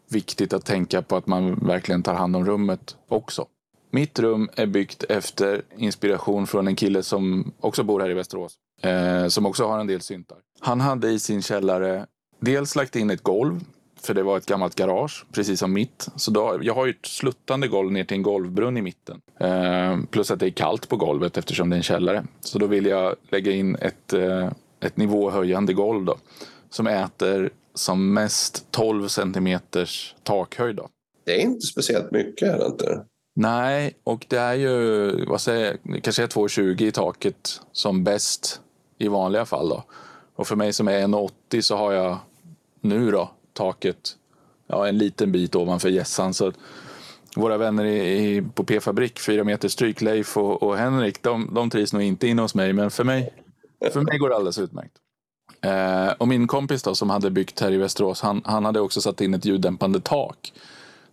viktigt 0.09 0.53
att 0.53 0.65
tänka 0.65 1.01
på 1.01 1.15
att 1.15 1.27
man 1.27 1.55
verkligen 1.55 2.03
tar 2.03 2.13
hand 2.13 2.35
om 2.35 2.45
rummet 2.45 2.95
också. 3.07 3.45
Mitt 3.91 4.19
rum 4.19 4.49
är 4.55 4.65
byggt 4.65 5.03
efter 5.03 5.61
inspiration 5.77 6.47
från 6.47 6.67
en 6.67 6.75
kille 6.75 7.03
som 7.03 7.51
också 7.59 7.83
bor 7.83 7.99
här 7.99 8.09
i 8.09 8.13
Västerås. 8.13 8.53
Eh, 8.81 9.27
som 9.27 9.45
också 9.45 9.67
har 9.67 9.79
en 9.79 9.87
del 9.87 10.01
syntar. 10.01 10.37
Han 10.59 10.81
hade 10.81 11.09
i 11.09 11.19
sin 11.19 11.41
källare 11.41 12.05
dels 12.45 12.75
lagt 12.75 12.95
in 12.95 13.09
ett 13.09 13.23
golv, 13.23 13.59
för 14.01 14.13
det 14.13 14.23
var 14.23 14.37
ett 14.37 14.45
gammalt 14.45 14.75
garage, 14.75 15.25
precis 15.31 15.59
som 15.59 15.73
mitt. 15.73 16.07
Så 16.15 16.31
då, 16.31 16.59
jag 16.61 16.73
har 16.73 16.85
ju 16.85 16.91
ett 16.91 17.05
sluttande 17.05 17.67
golv 17.67 17.91
ner 17.91 18.03
till 18.03 18.17
en 18.17 18.23
golvbrunn 18.23 18.77
i 18.77 18.81
mitten. 18.81 19.21
Eh, 19.39 19.99
plus 20.11 20.31
att 20.31 20.39
det 20.39 20.45
är 20.45 20.51
kallt 20.51 20.89
på 20.89 20.97
golvet 20.97 21.37
eftersom 21.37 21.69
det 21.69 21.75
är 21.75 21.77
en 21.77 21.83
källare. 21.83 22.25
Så 22.39 22.59
då 22.59 22.67
vill 22.67 22.85
jag 22.85 23.15
lägga 23.29 23.51
in 23.51 23.75
ett, 23.75 24.13
eh, 24.13 24.51
ett 24.79 24.97
nivåhöjande 24.97 25.73
golv 25.73 26.05
då, 26.05 26.17
som 26.69 26.87
äter 26.87 27.49
som 27.73 28.13
mest 28.13 28.71
12 28.71 29.07
centimeters 29.07 30.15
takhöjd. 30.23 30.75
Då. 30.75 30.89
Det 31.25 31.41
är 31.41 31.41
inte 31.41 31.67
speciellt 31.67 32.11
mycket, 32.11 32.49
är 32.49 32.57
det 32.57 32.65
inte? 32.65 33.05
Nej, 33.35 33.97
och 34.03 34.25
det 34.29 34.37
är 34.37 34.53
ju, 34.53 35.11
vad 35.25 35.41
säger 35.41 35.77
jag, 35.83 36.03
kanske 36.03 36.23
är 36.23 36.27
2,20 36.27 36.83
i 36.83 36.91
taket 36.91 37.61
som 37.71 38.03
bäst 38.03 38.61
i 38.97 39.07
vanliga 39.07 39.45
fall. 39.45 39.69
Då. 39.69 39.83
Och 40.35 40.47
för 40.47 40.55
mig 40.55 40.73
som 40.73 40.87
är 40.87 41.07
1,80 41.07 41.61
så 41.61 41.75
har 41.75 41.93
jag 41.93 42.17
nu 42.85 43.11
då 43.11 43.31
taket 43.53 44.17
ja, 44.67 44.87
en 44.87 44.97
liten 44.97 45.31
bit 45.31 45.55
ovanför 45.55 45.89
gässan. 45.89 46.33
Så 46.33 46.51
våra 47.35 47.57
vänner 47.57 47.85
i, 47.85 48.43
på 48.53 48.63
P-fabrik, 48.63 49.19
fyra 49.19 49.43
meter 49.43 49.69
stryk, 49.69 50.01
Leif 50.01 50.37
och, 50.37 50.63
och 50.63 50.77
Henrik, 50.77 51.23
de, 51.23 51.49
de 51.53 51.69
trivs 51.69 51.93
nog 51.93 52.01
inte 52.01 52.27
inne 52.27 52.41
hos 52.41 52.55
mig. 52.55 52.73
Men 52.73 52.91
för 52.91 53.03
mig, 53.03 53.33
för 53.93 54.01
mig 54.01 54.17
går 54.17 54.29
det 54.29 54.35
alldeles 54.35 54.59
utmärkt. 54.59 54.93
Eh, 55.61 56.13
och 56.17 56.27
min 56.27 56.47
kompis 56.47 56.83
då, 56.83 56.95
som 56.95 57.09
hade 57.09 57.29
byggt 57.29 57.59
här 57.59 57.71
i 57.71 57.77
Västerås, 57.77 58.21
han, 58.21 58.41
han 58.45 58.65
hade 58.65 58.79
också 58.79 59.01
satt 59.01 59.21
in 59.21 59.33
ett 59.33 59.45
ljuddämpande 59.45 59.99
tak. 59.99 60.53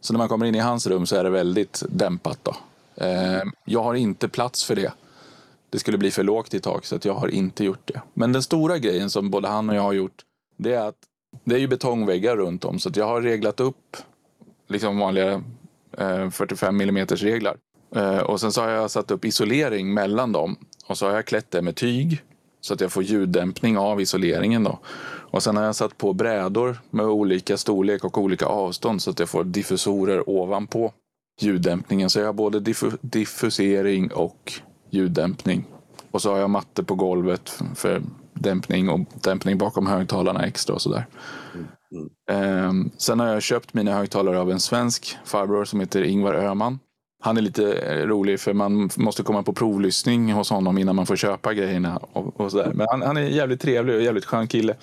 Så 0.01 0.13
när 0.13 0.19
man 0.19 0.29
kommer 0.29 0.47
in 0.47 0.55
i 0.55 0.59
hans 0.59 0.87
rum 0.87 1.07
så 1.07 1.17
är 1.17 1.25
det 1.25 1.31
väldigt 1.31 1.83
dämpat. 1.89 2.39
Då. 2.43 2.57
Eh, 3.05 3.43
jag 3.65 3.83
har 3.83 3.95
inte 3.95 4.29
plats 4.29 4.65
för 4.65 4.77
det 4.77 4.93
det 5.73 5.79
skulle 5.79 5.99
bli 5.99 6.11
för 6.11 6.23
lågt 6.23 6.55
i 6.55 6.61
tak 6.61 6.85
så 6.85 6.97
att 6.97 7.05
jag 7.05 7.15
har 7.15 7.29
inte 7.29 7.65
gjort 7.65 7.81
det. 7.85 8.03
Men 8.15 8.33
den 8.33 8.43
stora 8.43 8.79
grejen 8.79 9.11
som 9.11 9.31
både 9.31 9.49
han 9.49 9.71
och 9.71 9.77
jag 9.77 9.83
har 9.83 9.93
gjort 9.93 10.23
det 10.57 10.75
är 10.75 10.89
att 10.89 10.99
det 11.45 11.55
är 11.55 11.59
ju 11.59 11.69
betongväggar 11.69 12.37
runt 12.37 12.65
om 12.65 12.79
så 12.79 12.89
att 12.89 12.97
jag 12.97 13.07
har 13.07 13.23
reglat 13.23 13.61
upp 13.61 13.97
liksom 14.69 14.99
vanliga 14.99 15.43
eh, 15.99 16.31
45 16.31 16.81
mm 16.81 17.07
reglar. 17.07 17.57
Eh, 17.97 18.19
och 18.19 18.41
sen 18.41 18.53
så 18.53 18.61
har 18.61 18.69
jag 18.69 18.91
satt 18.91 19.11
upp 19.11 19.25
isolering 19.25 19.95
mellan 19.95 20.33
dem 20.33 20.57
och 20.87 20.99
så 20.99 21.07
har 21.07 21.15
jag 21.15 21.27
klätt 21.27 21.51
det 21.51 21.63
med 21.63 21.77
tyg 21.77 22.23
så 22.61 22.75
att 22.75 22.81
jag 22.81 22.93
får 22.93 23.03
ljuddämpning 23.03 23.79
av 23.79 24.01
isoleringen 24.01 24.65
då. 24.65 24.79
Och 25.33 25.43
sen 25.43 25.57
har 25.57 25.65
jag 25.65 25.75
satt 25.75 25.99
på 25.99 26.13
brädor 26.13 26.77
med 26.91 27.07
olika 27.07 27.57
storlek 27.57 28.05
och 28.05 28.19
olika 28.19 28.47
avstånd 28.47 29.03
så 29.03 29.11
att 29.11 29.19
jag 29.19 29.29
får 29.29 29.45
diffusorer 29.45 30.31
ovanpå 30.31 30.93
ljuddämpningen. 31.41 32.11
Så 32.11 32.19
jag 32.19 32.27
har 32.27 32.33
både 32.33 32.61
diffu 32.61 32.91
diffusering 33.01 34.13
och 34.13 34.53
ljuddämpning. 34.91 35.65
Och 36.11 36.23
så 36.23 36.33
har 36.33 36.39
jag 36.39 36.51
matte 36.51 36.85
på 36.85 36.95
golvet 36.95 37.63
för 37.75 38.03
dämpning 38.43 38.89
och 38.89 39.01
dämpning 39.15 39.59
bakom 39.59 39.87
högtalarna 39.87 40.47
extra 40.47 40.75
och 40.75 40.83
sådär. 40.83 41.07
Mm. 41.55 41.67
Mm. 42.31 42.91
sen 42.99 43.21
har 43.21 43.27
jag 43.27 43.43
köpt 43.43 43.75
mina 43.75 43.95
högtalare 43.95 44.41
av 44.41 44.51
en 44.51 44.61
svensk 44.61 45.17
farbror 45.25 45.65
som 45.65 45.81
heter 45.81 46.03
Ingvar 46.03 46.35
Öhman. 46.35 46.79
Han 47.23 47.37
är 47.37 47.41
lite 47.41 47.73
eh, 47.73 48.07
rolig 48.07 48.41
för 48.41 48.53
man 48.53 48.91
måste 48.97 49.23
komma 49.23 49.43
på 49.43 49.53
provlyssning 49.53 50.33
hos 50.33 50.51
honom 50.51 50.79
innan 50.79 50.97
man 50.97 51.07
får 51.07 51.17
köpa 51.17 51.55
grejerna. 51.55 51.97
Och, 51.97 52.41
och 52.41 52.51
sådär. 52.51 52.73
Men 52.75 52.87
han, 52.91 53.03
han, 53.03 53.17
är 53.17 53.21
jävligt 53.21 53.61
trevlig 53.61 53.97
och 53.97 54.03
jävligt 54.03 54.25
skön 54.25 54.49
kille. 54.49 54.77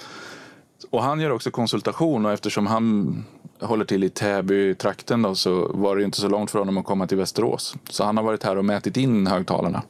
Och 0.89 1.03
han 1.03 1.19
gör 1.19 1.29
också 1.29 1.51
konsultation 1.51 2.25
och 2.25 2.31
eftersom 2.31 2.67
han 2.67 3.25
håller 3.61 3.85
till 3.85 4.03
i 4.03 4.09
Täby-trakten 4.09 5.35
så 5.35 5.71
var 5.73 5.95
det 5.95 6.03
inte 6.03 6.17
så 6.17 6.27
långt 6.27 6.51
för 6.51 6.59
honom 6.59 6.77
att 6.77 6.85
komma 6.85 7.07
till 7.07 7.17
Västerås. 7.17 7.75
Så 7.89 8.03
han 8.03 8.17
har 8.17 8.23
varit 8.23 8.43
här 8.43 8.57
och 8.57 8.65
mätit 8.65 8.97
in 8.97 9.27
högtalarna. 9.27 9.83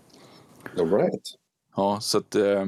All 0.79 0.91
right. 0.91 1.21
Ja, 1.75 1.97
så 2.01 2.17
att, 2.17 2.35
eh, 2.35 2.65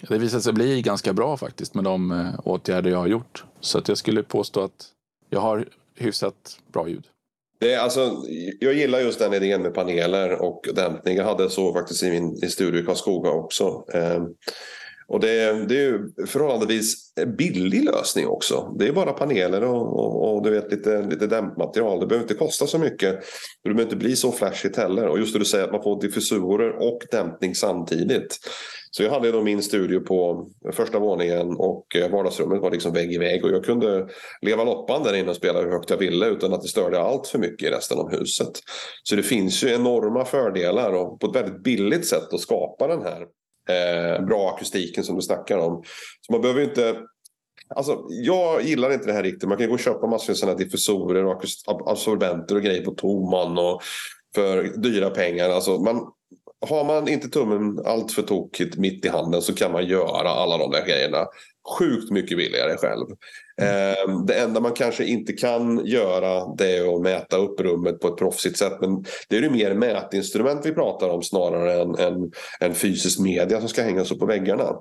det 0.00 0.18
visade 0.18 0.42
sig 0.42 0.52
bli 0.52 0.82
ganska 0.82 1.12
bra 1.12 1.36
faktiskt 1.36 1.74
med 1.74 1.84
de 1.84 2.10
eh, 2.10 2.40
åtgärder 2.44 2.90
jag 2.90 2.98
har 2.98 3.06
gjort. 3.06 3.44
Så 3.60 3.78
att 3.78 3.88
jag 3.88 3.98
skulle 3.98 4.22
påstå 4.22 4.60
att 4.60 4.86
jag 5.30 5.40
har 5.40 5.68
hyfsat 5.98 6.58
bra 6.72 6.88
ljud. 6.88 7.04
Det 7.58 7.72
är 7.72 7.78
alltså, 7.78 8.22
jag 8.60 8.74
gillar 8.74 9.00
just 9.00 9.18
den 9.18 9.34
idén 9.34 9.62
med 9.62 9.74
paneler 9.74 10.42
och 10.42 10.68
dämpning. 10.74 11.16
Jag 11.16 11.24
hade 11.24 11.50
så 11.50 11.72
faktiskt 11.72 12.02
i 12.02 12.10
min 12.10 12.44
i 12.44 12.48
studio 12.48 12.80
i 12.80 12.84
Karlskoga 12.84 13.30
också. 13.30 13.84
Ehm, 13.94 14.26
och 15.08 15.20
det, 15.20 15.66
det 15.68 15.74
är 15.74 15.82
ju 15.82 16.26
förhållandevis 16.26 17.14
billig 17.38 17.84
lösning 17.84 18.26
också. 18.26 18.74
Det 18.78 18.88
är 18.88 18.92
bara 18.92 19.12
paneler 19.12 19.64
och, 19.64 19.98
och, 19.98 20.34
och, 20.34 20.42
du 20.42 20.50
vet, 20.50 20.70
lite, 20.70 21.02
lite 21.02 21.26
dämpmaterial. 21.26 22.00
Det 22.00 22.06
behöver 22.06 22.24
inte 22.24 22.34
kosta 22.34 22.66
så 22.66 22.78
mycket. 22.78 23.20
Det 23.62 23.68
behöver 23.68 23.82
inte 23.82 23.96
bli 23.96 24.16
så 24.16 24.32
flashigt 24.32 24.76
heller. 24.76 25.06
Och 25.06 25.18
just 25.18 25.32
det 25.32 25.38
du 25.38 25.44
säger 25.44 25.64
att 25.64 25.72
man 25.72 25.82
får 25.82 26.00
diffusorer 26.00 26.70
och 26.70 26.98
dämpning 27.10 27.54
samtidigt. 27.54 28.38
Så 28.90 29.02
jag 29.02 29.10
hade 29.10 29.32
då 29.32 29.42
min 29.42 29.62
studio 29.62 30.00
på 30.00 30.48
första 30.72 30.98
våningen 30.98 31.56
och 31.56 31.86
vardagsrummet 32.10 32.60
var 32.60 32.70
liksom 32.70 32.92
vägg 32.92 33.12
i 33.12 33.18
vägg. 33.18 33.44
Och 33.44 33.50
jag 33.50 33.64
kunde 33.64 34.08
leva 34.40 34.64
loppan 34.64 35.02
där 35.02 35.14
inne 35.14 35.30
och 35.30 35.36
spela 35.36 35.60
hur 35.60 35.70
högt 35.70 35.90
jag 35.90 35.96
ville 35.96 36.26
utan 36.26 36.52
att 36.52 36.62
det 36.62 36.68
störde 36.68 37.00
allt 37.00 37.26
för 37.26 37.38
mycket 37.38 37.68
i 37.68 37.70
resten 37.70 37.98
av 37.98 38.10
huset. 38.10 38.52
Så 39.02 39.16
det 39.16 39.22
finns 39.22 39.64
ju 39.64 39.68
enorma 39.68 40.24
fördelar 40.24 40.92
och 40.92 41.20
på 41.20 41.26
ett 41.26 41.36
väldigt 41.36 41.62
billigt 41.62 42.06
sätt 42.06 42.32
att 42.32 42.40
skapa 42.40 42.86
den 42.86 43.02
här 43.02 43.26
eh, 43.68 44.24
bra 44.24 44.54
akustiken 44.54 45.04
som 45.04 45.16
du 45.16 45.22
snackar 45.22 45.58
om. 45.58 45.82
Så 46.20 46.32
man 46.32 46.42
behöver 46.42 46.62
inte 46.62 46.96
Alltså, 47.74 48.06
jag 48.08 48.62
gillar 48.62 48.92
inte 48.92 49.06
det 49.06 49.12
här 49.12 49.22
riktigt. 49.22 49.48
Man 49.48 49.58
kan 49.58 49.68
gå 49.68 49.72
och 49.72 49.80
köpa 49.80 50.06
massor 50.06 50.32
av 50.32 50.34
sådana 50.34 50.58
diffusorer 50.58 51.24
och 51.24 51.42
absorbenter 51.86 52.54
och 52.54 52.62
grejer 52.62 52.84
på 52.84 52.90
Toman 52.90 53.58
och 53.58 53.82
för 54.34 54.62
dyra 54.62 55.10
pengar. 55.10 55.50
Alltså, 55.50 55.78
man, 55.78 56.12
har 56.68 56.84
man 56.84 57.08
inte 57.08 57.28
tummen 57.28 57.86
allt 57.86 58.12
för 58.12 58.22
tokigt 58.22 58.76
mitt 58.76 59.04
i 59.04 59.08
handen 59.08 59.42
så 59.42 59.54
kan 59.54 59.72
man 59.72 59.86
göra 59.86 60.28
alla 60.28 60.58
de 60.58 60.70
där 60.70 60.86
grejerna 60.86 61.26
sjukt 61.78 62.10
mycket 62.10 62.38
billigare 62.38 62.76
själv. 62.76 63.06
Mm. 63.62 64.26
Det 64.26 64.34
enda 64.34 64.60
man 64.60 64.72
kanske 64.72 65.04
inte 65.04 65.32
kan 65.32 65.86
göra 65.86 66.54
det 66.58 66.76
är 66.76 66.94
att 66.94 67.02
mäta 67.02 67.36
upp 67.36 67.60
rummet 67.60 68.00
på 68.00 68.08
ett 68.08 68.16
proffsigt 68.16 68.58
sätt. 68.58 68.72
Men 68.80 69.04
det 69.28 69.36
är 69.36 69.42
ju 69.42 69.50
mer 69.50 69.74
mätinstrument 69.74 70.66
vi 70.66 70.72
pratar 70.72 71.08
om 71.08 71.22
snarare 71.22 71.82
än, 71.82 71.94
än, 71.94 72.32
än 72.60 72.74
fysisk 72.74 73.18
media 73.18 73.60
som 73.60 73.68
ska 73.68 73.82
hängas 73.82 74.12
upp 74.12 74.18
på 74.18 74.26
väggarna. 74.26 74.72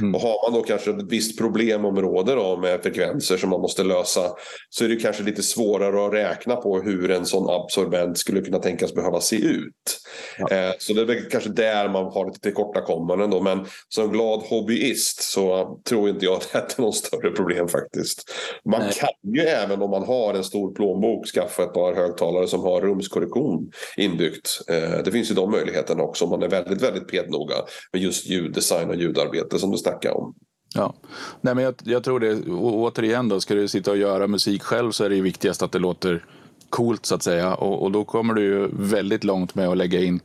Mm. 0.00 0.14
Och 0.14 0.20
har 0.20 0.50
man 0.50 0.60
då 0.60 0.66
kanske 0.66 0.90
ett 0.90 1.12
visst 1.12 1.38
problemområde 1.38 2.34
då 2.34 2.56
med 2.56 2.82
frekvenser 2.82 3.36
som 3.36 3.50
man 3.50 3.60
måste 3.60 3.84
lösa 3.84 4.30
så 4.70 4.84
är 4.84 4.88
det 4.88 4.96
kanske 4.96 5.22
lite 5.22 5.42
svårare 5.42 6.06
att 6.06 6.12
räkna 6.12 6.56
på 6.56 6.80
hur 6.80 7.10
en 7.10 7.26
sån 7.26 7.50
absorbent 7.50 8.18
skulle 8.18 8.40
kunna 8.40 8.58
tänkas 8.58 8.94
behöva 8.94 9.20
se 9.20 9.36
ut. 9.36 10.00
Ja. 10.38 10.50
Eh, 10.50 10.72
så 10.78 10.92
det 10.92 11.02
är 11.02 11.30
kanske 11.30 11.50
där 11.50 11.88
man 11.88 12.04
har 12.04 12.26
lite 12.26 12.40
tillkortakommanden. 12.40 13.44
Men 13.44 13.66
som 13.88 14.12
glad 14.12 14.40
hobbyist 14.40 15.22
så 15.22 15.78
tror 15.88 16.08
inte 16.08 16.24
jag 16.24 16.34
att 16.34 16.52
det 16.52 16.78
är 16.78 16.82
något 16.82 16.96
större 16.96 17.30
problem 17.30 17.68
faktiskt. 17.68 18.19
Man 18.64 18.80
Nej. 18.80 18.92
kan 18.92 19.32
ju 19.34 19.40
även 19.40 19.82
om 19.82 19.90
man 19.90 20.02
har 20.04 20.34
en 20.34 20.44
stor 20.44 20.74
plånbok 20.74 21.26
skaffa 21.26 21.62
ett 21.62 21.74
par 21.74 21.94
högtalare 21.94 22.46
som 22.46 22.60
har 22.60 22.80
rumskorrektion 22.80 23.70
inbyggt. 23.96 24.60
Eh, 24.68 25.02
det 25.04 25.12
finns 25.12 25.30
ju 25.30 25.34
de 25.34 25.50
möjligheterna 25.50 26.02
också 26.02 26.24
om 26.24 26.30
man 26.30 26.42
är 26.42 26.48
väldigt, 26.48 26.82
väldigt 26.82 27.08
pednoga 27.08 27.54
med 27.92 28.02
just 28.02 28.26
ljuddesign 28.26 28.88
och 28.88 28.96
ljudarbete 28.96 29.58
som 29.58 29.70
du 29.70 29.78
snackar 29.78 30.16
om. 30.16 30.34
Ja, 30.74 30.94
Nej, 31.40 31.54
men 31.54 31.64
jag, 31.64 31.74
jag 31.84 32.04
tror 32.04 32.20
det. 32.20 32.50
återigen 32.52 33.28
då, 33.28 33.40
ska 33.40 33.54
du 33.54 33.68
sitta 33.68 33.90
och 33.90 33.96
göra 33.96 34.26
musik 34.26 34.62
själv 34.62 34.90
så 34.90 35.04
är 35.04 35.08
det 35.08 35.14
ju 35.16 35.22
viktigast 35.22 35.62
att 35.62 35.72
det 35.72 35.78
låter 35.78 36.24
coolt 36.70 37.06
så 37.06 37.14
att 37.14 37.22
säga. 37.22 37.54
Och, 37.54 37.82
och 37.82 37.92
då 37.92 38.04
kommer 38.04 38.34
du 38.34 38.42
ju 38.42 38.68
väldigt 38.72 39.24
långt 39.24 39.54
med 39.54 39.68
att 39.68 39.76
lägga 39.76 40.00
in 40.00 40.20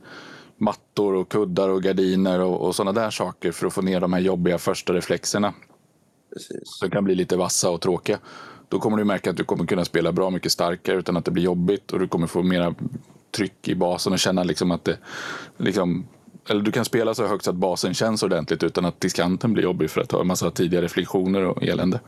mattor 0.58 1.14
och 1.14 1.28
kuddar 1.28 1.68
och 1.68 1.82
gardiner 1.82 2.40
och, 2.40 2.60
och 2.60 2.74
sådana 2.74 3.00
där 3.00 3.10
saker 3.10 3.52
för 3.52 3.66
att 3.66 3.72
få 3.72 3.82
ner 3.82 4.00
de 4.00 4.12
här 4.12 4.20
jobbiga 4.20 4.58
första 4.58 4.92
reflexerna. 4.92 5.54
Precis. 6.36 6.62
Som 6.64 6.90
kan 6.90 7.04
bli 7.04 7.14
lite 7.14 7.36
vassa 7.36 7.70
och 7.70 7.80
tråkiga. 7.80 8.18
Då 8.68 8.78
kommer 8.78 8.96
du 8.96 9.04
märka 9.04 9.30
att 9.30 9.36
du 9.36 9.44
kommer 9.44 9.66
kunna 9.66 9.84
spela 9.84 10.12
bra 10.12 10.30
mycket 10.30 10.52
starkare 10.52 10.96
utan 10.96 11.16
att 11.16 11.24
det 11.24 11.30
blir 11.30 11.42
jobbigt 11.42 11.92
och 11.92 11.98
du 11.98 12.08
kommer 12.08 12.26
få 12.26 12.42
mera 12.42 12.74
tryck 13.36 13.68
i 13.68 13.74
basen 13.74 14.12
och 14.12 14.18
känna 14.18 14.44
liksom 14.44 14.70
att 14.70 14.84
det 14.84 14.98
liksom, 15.56 16.06
eller 16.48 16.62
du 16.62 16.72
kan 16.72 16.84
spela 16.84 17.14
så 17.14 17.26
högt 17.26 17.44
så 17.44 17.50
att 17.50 17.56
basen 17.56 17.94
känns 17.94 18.22
ordentligt 18.22 18.62
utan 18.62 18.84
att 18.84 19.00
diskanten 19.00 19.52
blir 19.52 19.64
jobbig 19.64 19.90
för 19.90 20.00
att 20.00 20.12
ha 20.12 20.20
en 20.20 20.26
massa 20.26 20.50
tidiga 20.50 20.82
reflektioner 20.82 21.44
och 21.44 21.62
elände. 21.62 22.00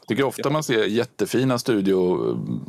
Jag 0.00 0.08
tycker 0.08 0.24
ofta 0.24 0.50
man 0.50 0.62
ser 0.62 0.84
jättefina 0.84 1.58
studio, 1.58 2.18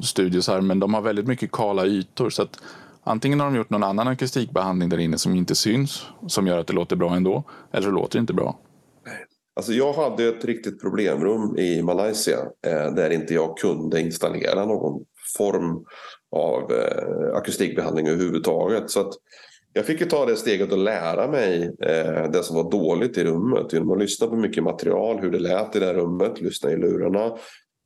studios 0.01 0.47
här 0.47 0.61
men 0.61 0.79
de 0.79 0.93
har 0.93 1.01
väldigt 1.01 1.27
mycket 1.27 1.51
kala 1.51 1.85
ytor. 1.85 2.29
så 2.29 2.41
att 2.41 2.59
Antingen 3.03 3.39
har 3.39 3.47
de 3.47 3.55
gjort 3.55 3.69
någon 3.69 3.83
annan 3.83 4.07
akustikbehandling 4.07 4.89
där 4.89 4.97
inne 4.97 5.17
som 5.17 5.35
inte 5.35 5.55
syns, 5.55 6.05
som 6.27 6.47
gör 6.47 6.59
att 6.59 6.67
det 6.67 6.73
låter 6.73 6.95
bra 6.95 7.15
ändå, 7.15 7.43
eller 7.71 7.83
så 7.83 7.91
låter 7.91 8.19
det 8.19 8.19
inte 8.19 8.33
bra. 8.33 8.57
Alltså 9.57 9.73
jag 9.73 9.93
hade 9.93 10.27
ett 10.27 10.45
riktigt 10.45 10.81
problemrum 10.81 11.57
i 11.57 11.81
Malaysia 11.81 12.37
eh, 12.67 12.93
där 12.93 13.09
inte 13.09 13.33
jag 13.33 13.57
kunde 13.57 14.01
installera 14.01 14.65
någon 14.65 15.05
form 15.37 15.85
av 16.31 16.71
eh, 16.71 17.37
akustikbehandling 17.37 18.07
överhuvudtaget. 18.07 18.89
Så 18.89 18.99
att 18.99 19.13
jag 19.73 19.85
fick 19.85 20.01
ju 20.01 20.05
ta 20.05 20.25
det 20.25 20.35
steget 20.35 20.71
och 20.71 20.77
lära 20.77 21.27
mig 21.27 21.75
eh, 21.81 22.31
det 22.31 22.43
som 22.43 22.55
var 22.55 22.71
dåligt 22.71 23.17
i 23.17 23.23
rummet 23.23 23.73
genom 23.73 23.91
att 23.91 23.99
lyssna 23.99 24.27
på 24.27 24.35
mycket 24.35 24.63
material, 24.63 25.19
hur 25.19 25.31
det 25.31 25.39
lät 25.39 25.75
i 25.75 25.79
det 25.79 25.85
här 25.85 25.93
rummet, 25.93 26.41
lyssna 26.41 26.71
i 26.71 26.77
lurarna. 26.77 27.37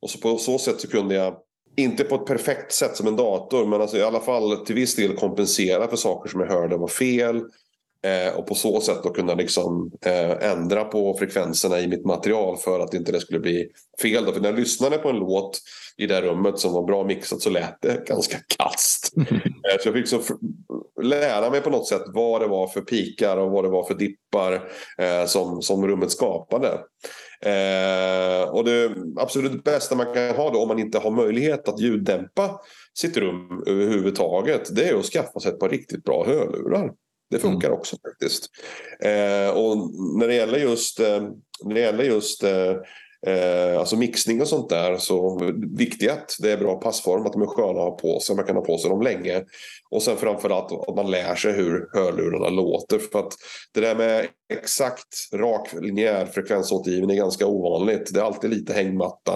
Och 0.02 0.10
så 0.10 0.18
på 0.18 0.36
så 0.36 0.58
sätt 0.58 0.80
så 0.80 0.88
kunde 0.88 1.14
jag, 1.14 1.36
inte 1.76 2.04
på 2.04 2.14
ett 2.14 2.26
perfekt 2.26 2.72
sätt 2.72 2.96
som 2.96 3.06
en 3.06 3.16
dator, 3.16 3.66
men 3.66 3.80
alltså 3.80 3.96
i 3.96 4.02
alla 4.02 4.20
fall 4.20 4.56
till 4.56 4.74
viss 4.74 4.96
del 4.96 5.16
kompensera 5.16 5.88
för 5.88 5.96
saker 5.96 6.30
som 6.30 6.40
jag 6.40 6.48
hörde 6.48 6.76
var 6.76 6.88
fel 6.88 7.42
Eh, 8.04 8.34
och 8.34 8.46
på 8.46 8.54
så 8.54 8.80
sätt 8.80 9.02
då 9.02 9.10
kunna 9.10 9.34
liksom, 9.34 9.92
eh, 10.06 10.50
ändra 10.50 10.84
på 10.84 11.14
frekvenserna 11.18 11.80
i 11.80 11.88
mitt 11.88 12.04
material 12.04 12.56
för 12.56 12.80
att 12.80 12.94
inte 12.94 13.12
det 13.12 13.20
skulle 13.20 13.40
bli 13.40 13.68
fel. 14.02 14.24
Då. 14.24 14.32
För 14.32 14.40
när 14.40 14.48
jag 14.48 14.58
lyssnade 14.58 14.98
på 14.98 15.08
en 15.08 15.16
låt 15.16 15.60
i 15.96 16.06
det 16.06 16.20
rummet 16.20 16.58
som 16.58 16.72
var 16.72 16.82
bra 16.82 17.04
mixat 17.04 17.40
så 17.40 17.50
lät 17.50 17.82
det 17.82 18.06
ganska 18.06 18.38
kast. 18.58 19.12
eh, 19.30 19.80
så 19.80 19.88
jag 19.88 19.94
fick 19.94 20.08
så 20.08 20.20
lära 21.02 21.50
mig 21.50 21.60
på 21.60 21.70
något 21.70 21.88
sätt 21.88 22.02
vad 22.06 22.40
det 22.40 22.46
var 22.46 22.66
för 22.66 22.80
pikar 22.80 23.36
och 23.36 23.50
vad 23.50 23.64
det 23.64 23.70
var 23.70 23.84
för 23.84 23.94
dippar 23.94 24.52
eh, 24.98 25.26
som, 25.26 25.62
som 25.62 25.86
rummet 25.86 26.10
skapade. 26.10 26.68
Eh, 27.44 28.48
och 28.48 28.64
det 28.64 28.90
absolut 29.16 29.64
bästa 29.64 29.94
man 29.94 30.14
kan 30.14 30.36
ha 30.36 30.50
då 30.50 30.62
om 30.62 30.68
man 30.68 30.78
inte 30.78 30.98
har 30.98 31.10
möjlighet 31.10 31.68
att 31.68 31.80
ljuddämpa 31.80 32.60
sitt 32.98 33.16
rum 33.16 33.64
överhuvudtaget 33.66 34.76
det 34.76 34.88
är 34.88 34.94
att 34.94 35.04
skaffa 35.04 35.40
sig 35.40 35.52
ett 35.52 35.58
par 35.58 35.68
riktigt 35.68 36.04
bra 36.04 36.24
hörlurar. 36.26 36.90
Det 37.32 37.38
funkar 37.38 37.68
mm. 37.68 37.78
också 37.78 37.96
faktiskt. 38.02 38.50
Eh, 39.00 39.50
och 39.50 39.76
när 40.18 40.28
det 40.28 40.34
gäller 40.34 40.58
just, 40.58 41.00
eh, 41.00 41.22
när 41.64 41.74
det 41.74 41.80
gäller 41.80 42.04
just 42.04 42.42
eh, 42.42 42.76
eh 43.26 43.78
alltså 43.78 43.96
mixning 43.96 44.40
och 44.40 44.48
sånt 44.48 44.68
där 44.68 44.96
så 44.96 45.40
viktigt 45.76 46.10
att 46.10 46.36
det 46.38 46.52
är 46.52 46.56
bra 46.56 46.80
passform, 46.80 47.26
att 47.26 47.32
de 47.32 47.42
är 47.42 47.46
sköna 47.46 47.68
att 47.68 47.76
ha 47.76 47.96
på 47.96 48.20
sig, 48.20 48.36
man 48.36 48.44
kan 48.44 48.56
ha 48.56 48.64
på 48.64 48.78
sig 48.78 48.90
dem 48.90 49.02
länge. 49.02 49.44
Och 49.90 50.02
sen 50.02 50.16
framförallt 50.16 50.72
att 50.88 50.96
man 50.96 51.10
lär 51.10 51.34
sig 51.34 51.52
hur 51.52 51.88
hörlurarna 51.92 52.48
låter. 52.48 52.98
För 52.98 53.18
att 53.18 53.32
det 53.74 53.80
där 53.80 53.94
med 53.94 54.26
exakt 54.52 55.34
rak 55.34 55.68
linjär 55.80 56.26
frekvensåtergivning 56.26 57.10
är 57.10 57.20
ganska 57.20 57.46
ovanligt. 57.46 58.14
Det 58.14 58.20
är 58.20 58.24
alltid 58.24 58.50
lite 58.50 58.72
hängmatta 58.72 59.34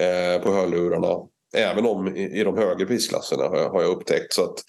eh, 0.00 0.42
på 0.42 0.52
hörlurarna. 0.52 1.16
Även 1.56 1.86
om 1.86 2.16
i, 2.16 2.40
i 2.40 2.44
de 2.44 2.58
högre 2.58 2.86
prisklasserna 2.86 3.42
har 3.42 3.56
jag, 3.56 3.70
har 3.70 3.82
jag 3.82 3.90
upptäckt. 3.90 4.32
Så 4.32 4.44
att, 4.44 4.64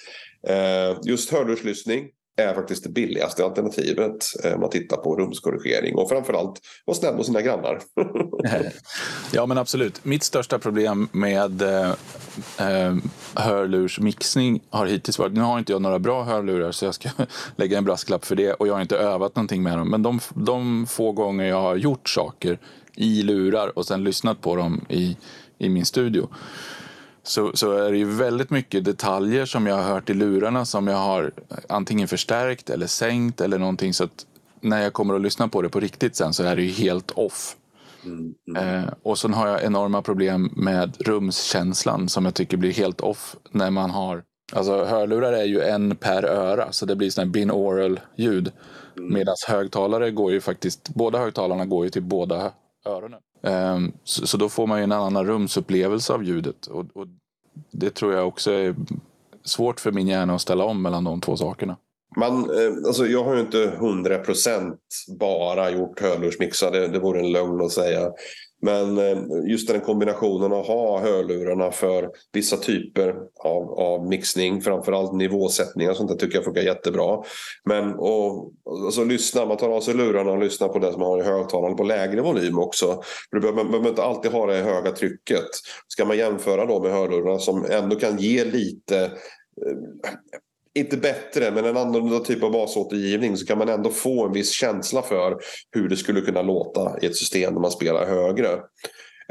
eh, 0.47 0.97
just 1.03 1.31
hörlurslyssning 1.31 2.09
är 2.39 2.53
faktiskt 2.53 2.83
det 2.83 2.89
billigaste 2.89 3.43
alternativet 3.43 4.17
eh, 4.43 4.53
om 4.53 4.61
man 4.61 4.69
tittar 4.69 4.97
på 4.97 5.15
rumskorrigering 5.15 5.95
och 5.95 6.09
framförallt 6.09 6.59
vara 6.85 6.97
snäll 6.97 7.15
mot 7.15 7.25
sina 7.25 7.41
grannar. 7.41 7.81
ja 9.31 9.45
men 9.45 9.57
absolut. 9.57 10.05
Mitt 10.05 10.23
största 10.23 10.59
problem 10.59 11.09
med 11.11 11.61
eh, 11.61 11.89
eh, 12.57 12.95
hörlursmixning 13.33 14.61
har 14.69 14.85
hittills 14.85 15.19
varit, 15.19 15.33
nu 15.33 15.41
har 15.41 15.59
inte 15.59 15.71
jag 15.71 15.81
några 15.81 15.99
bra 15.99 16.23
hörlurar 16.23 16.71
så 16.71 16.85
jag 16.85 16.95
ska 16.95 17.09
lägga 17.55 17.77
en 17.77 17.85
brasklapp 17.85 18.25
för 18.25 18.35
det 18.35 18.53
och 18.53 18.67
jag 18.67 18.73
har 18.73 18.81
inte 18.81 18.97
övat 18.97 19.35
någonting 19.35 19.63
med 19.63 19.77
dem 19.77 19.89
men 19.89 20.03
de, 20.03 20.19
de 20.33 20.87
få 20.87 21.11
gånger 21.11 21.45
jag 21.45 21.61
har 21.61 21.75
gjort 21.75 22.09
saker 22.09 22.59
i 22.95 23.23
lurar 23.23 23.77
och 23.77 23.85
sen 23.85 24.03
lyssnat 24.03 24.41
på 24.41 24.55
dem 24.55 24.85
i, 24.89 25.17
i 25.57 25.69
min 25.69 25.85
studio 25.85 26.29
så, 27.23 27.51
så 27.53 27.71
är 27.71 27.91
det 27.91 27.97
ju 27.97 28.05
väldigt 28.05 28.49
mycket 28.49 28.85
detaljer 28.85 29.45
som 29.45 29.67
jag 29.67 29.75
har 29.75 29.83
hört 29.83 30.09
i 30.09 30.13
lurarna 30.13 30.65
som 30.65 30.87
jag 30.87 30.97
har 30.97 31.31
antingen 31.69 32.07
förstärkt 32.07 32.69
eller 32.69 32.87
sänkt 32.87 33.41
eller 33.41 33.59
någonting 33.59 33.93
så 33.93 34.03
att 34.03 34.25
när 34.61 34.81
jag 34.81 34.93
kommer 34.93 35.15
att 35.15 35.21
lyssna 35.21 35.47
på 35.47 35.61
det 35.61 35.69
på 35.69 35.79
riktigt 35.79 36.15
sen 36.15 36.33
så 36.33 36.43
är 36.43 36.55
det 36.55 36.61
ju 36.61 36.71
helt 36.71 37.11
off. 37.11 37.55
Mm, 38.05 38.33
mm. 38.47 38.83
Eh, 38.83 38.93
och 39.03 39.17
sen 39.17 39.33
har 39.33 39.47
jag 39.47 39.63
enorma 39.63 40.01
problem 40.01 40.53
med 40.55 40.97
rumskänslan 40.99 42.09
som 42.09 42.25
jag 42.25 42.33
tycker 42.33 42.57
blir 42.57 42.73
helt 42.73 43.01
off 43.01 43.35
när 43.51 43.71
man 43.71 43.89
har 43.89 44.23
Alltså 44.53 44.85
hörlurar 44.85 45.33
är 45.33 45.43
ju 45.43 45.61
en 45.61 45.95
per 45.95 46.23
öra 46.23 46.71
så 46.71 46.85
det 46.85 46.95
blir 46.95 47.19
här 47.19 47.25
binaural 47.25 47.99
ljud. 48.15 48.51
Mm. 48.97 49.13
Medan 49.13 49.35
högtalare 49.47 50.11
går 50.11 50.31
ju 50.31 50.41
faktiskt, 50.41 50.89
båda 50.89 51.19
högtalarna 51.19 51.65
går 51.65 51.83
ju 51.83 51.89
till 51.89 52.01
båda 52.01 52.51
öronen. 52.85 53.19
Ehm, 53.41 53.91
så, 54.03 54.27
så, 54.27 54.37
då 54.37 54.49
får 54.49 54.67
man 54.67 54.77
ju 54.77 54.83
en 54.83 54.91
annan 54.91 55.25
rumsupplevelse 55.25 56.13
av 56.13 56.23
ljudet. 56.23 56.67
Och, 56.67 56.85
och 56.93 57.07
det 57.71 57.89
tror 57.89 58.13
jag 58.13 58.27
också 58.27 58.51
är 58.51 58.75
svårt 59.43 59.79
för 59.79 59.91
min 59.91 60.07
hjärna 60.07 60.35
att 60.35 60.41
ställa 60.41 60.63
om 60.63 60.81
mellan 60.81 61.03
de 61.03 61.21
två 61.21 61.37
sakerna. 61.37 61.77
Man, 62.17 62.33
eh, 62.33 62.87
alltså 62.87 63.07
jag 63.07 63.23
har 63.23 63.35
ju 63.35 63.41
inte 63.41 63.77
100% 63.79 64.75
bara 65.19 65.71
gjort 65.71 66.01
hörlursmixar, 66.01 66.71
det, 66.71 66.87
det 66.87 66.99
vore 66.99 67.19
en 67.19 67.31
lögn 67.31 67.61
att 67.61 67.71
säga. 67.71 68.11
Men 68.61 68.97
eh, 68.97 69.17
just 69.47 69.67
den 69.67 69.81
kombinationen 69.81 70.53
att 70.53 70.67
ha 70.67 70.99
hörlurarna 70.99 71.71
för 71.71 72.09
vissa 72.33 72.57
typer 72.57 73.15
av, 73.39 73.79
av 73.79 74.07
mixning, 74.07 74.61
framförallt 74.61 75.13
nivåsättningar 75.13 75.91
och 75.91 75.97
sånt 75.97 76.09
där 76.09 76.17
tycker 76.17 76.37
jag 76.37 76.45
funkar 76.45 76.61
jättebra. 76.61 77.23
Men 77.65 77.93
och, 77.93 78.51
alltså, 78.85 79.03
lyssna, 79.03 79.45
man 79.45 79.57
tar 79.57 79.69
av 79.69 79.81
sig 79.81 79.93
lurarna 79.93 80.31
och 80.31 80.39
lyssnar 80.39 80.67
på 80.67 80.79
det 80.79 80.91
som 80.91 81.01
man 81.01 81.09
har 81.09 81.19
i 81.19 81.23
högtalaren 81.23 81.75
på 81.75 81.83
lägre 81.83 82.21
volym 82.21 82.59
också. 82.59 83.01
Man 83.31 83.41
behöver 83.71 83.89
inte 83.89 84.03
alltid 84.03 84.31
ha 84.31 84.45
det 84.45 84.57
höga 84.57 84.91
trycket. 84.91 85.49
Ska 85.87 86.05
man 86.05 86.17
jämföra 86.17 86.65
då 86.65 86.81
med 86.83 86.91
hörlurarna 86.91 87.39
som 87.39 87.65
ändå 87.69 87.95
kan 87.95 88.17
ge 88.17 88.45
lite 88.45 89.03
eh, 89.05 89.77
inte 90.79 90.97
bättre, 90.97 91.51
men 91.51 91.65
en 91.65 91.77
annorlunda 91.77 92.19
typ 92.19 92.43
av 92.43 92.51
basåtergivning 92.51 93.37
så 93.37 93.45
kan 93.45 93.57
man 93.57 93.69
ändå 93.69 93.89
få 93.89 94.25
en 94.25 94.33
viss 94.33 94.51
känsla 94.51 95.01
för 95.01 95.37
hur 95.71 95.89
det 95.89 95.97
skulle 95.97 96.21
kunna 96.21 96.41
låta 96.41 96.99
i 97.01 97.05
ett 97.05 97.15
system 97.15 97.53
när 97.53 97.61
man 97.61 97.71
spelar 97.71 98.05
högre. 98.05 98.59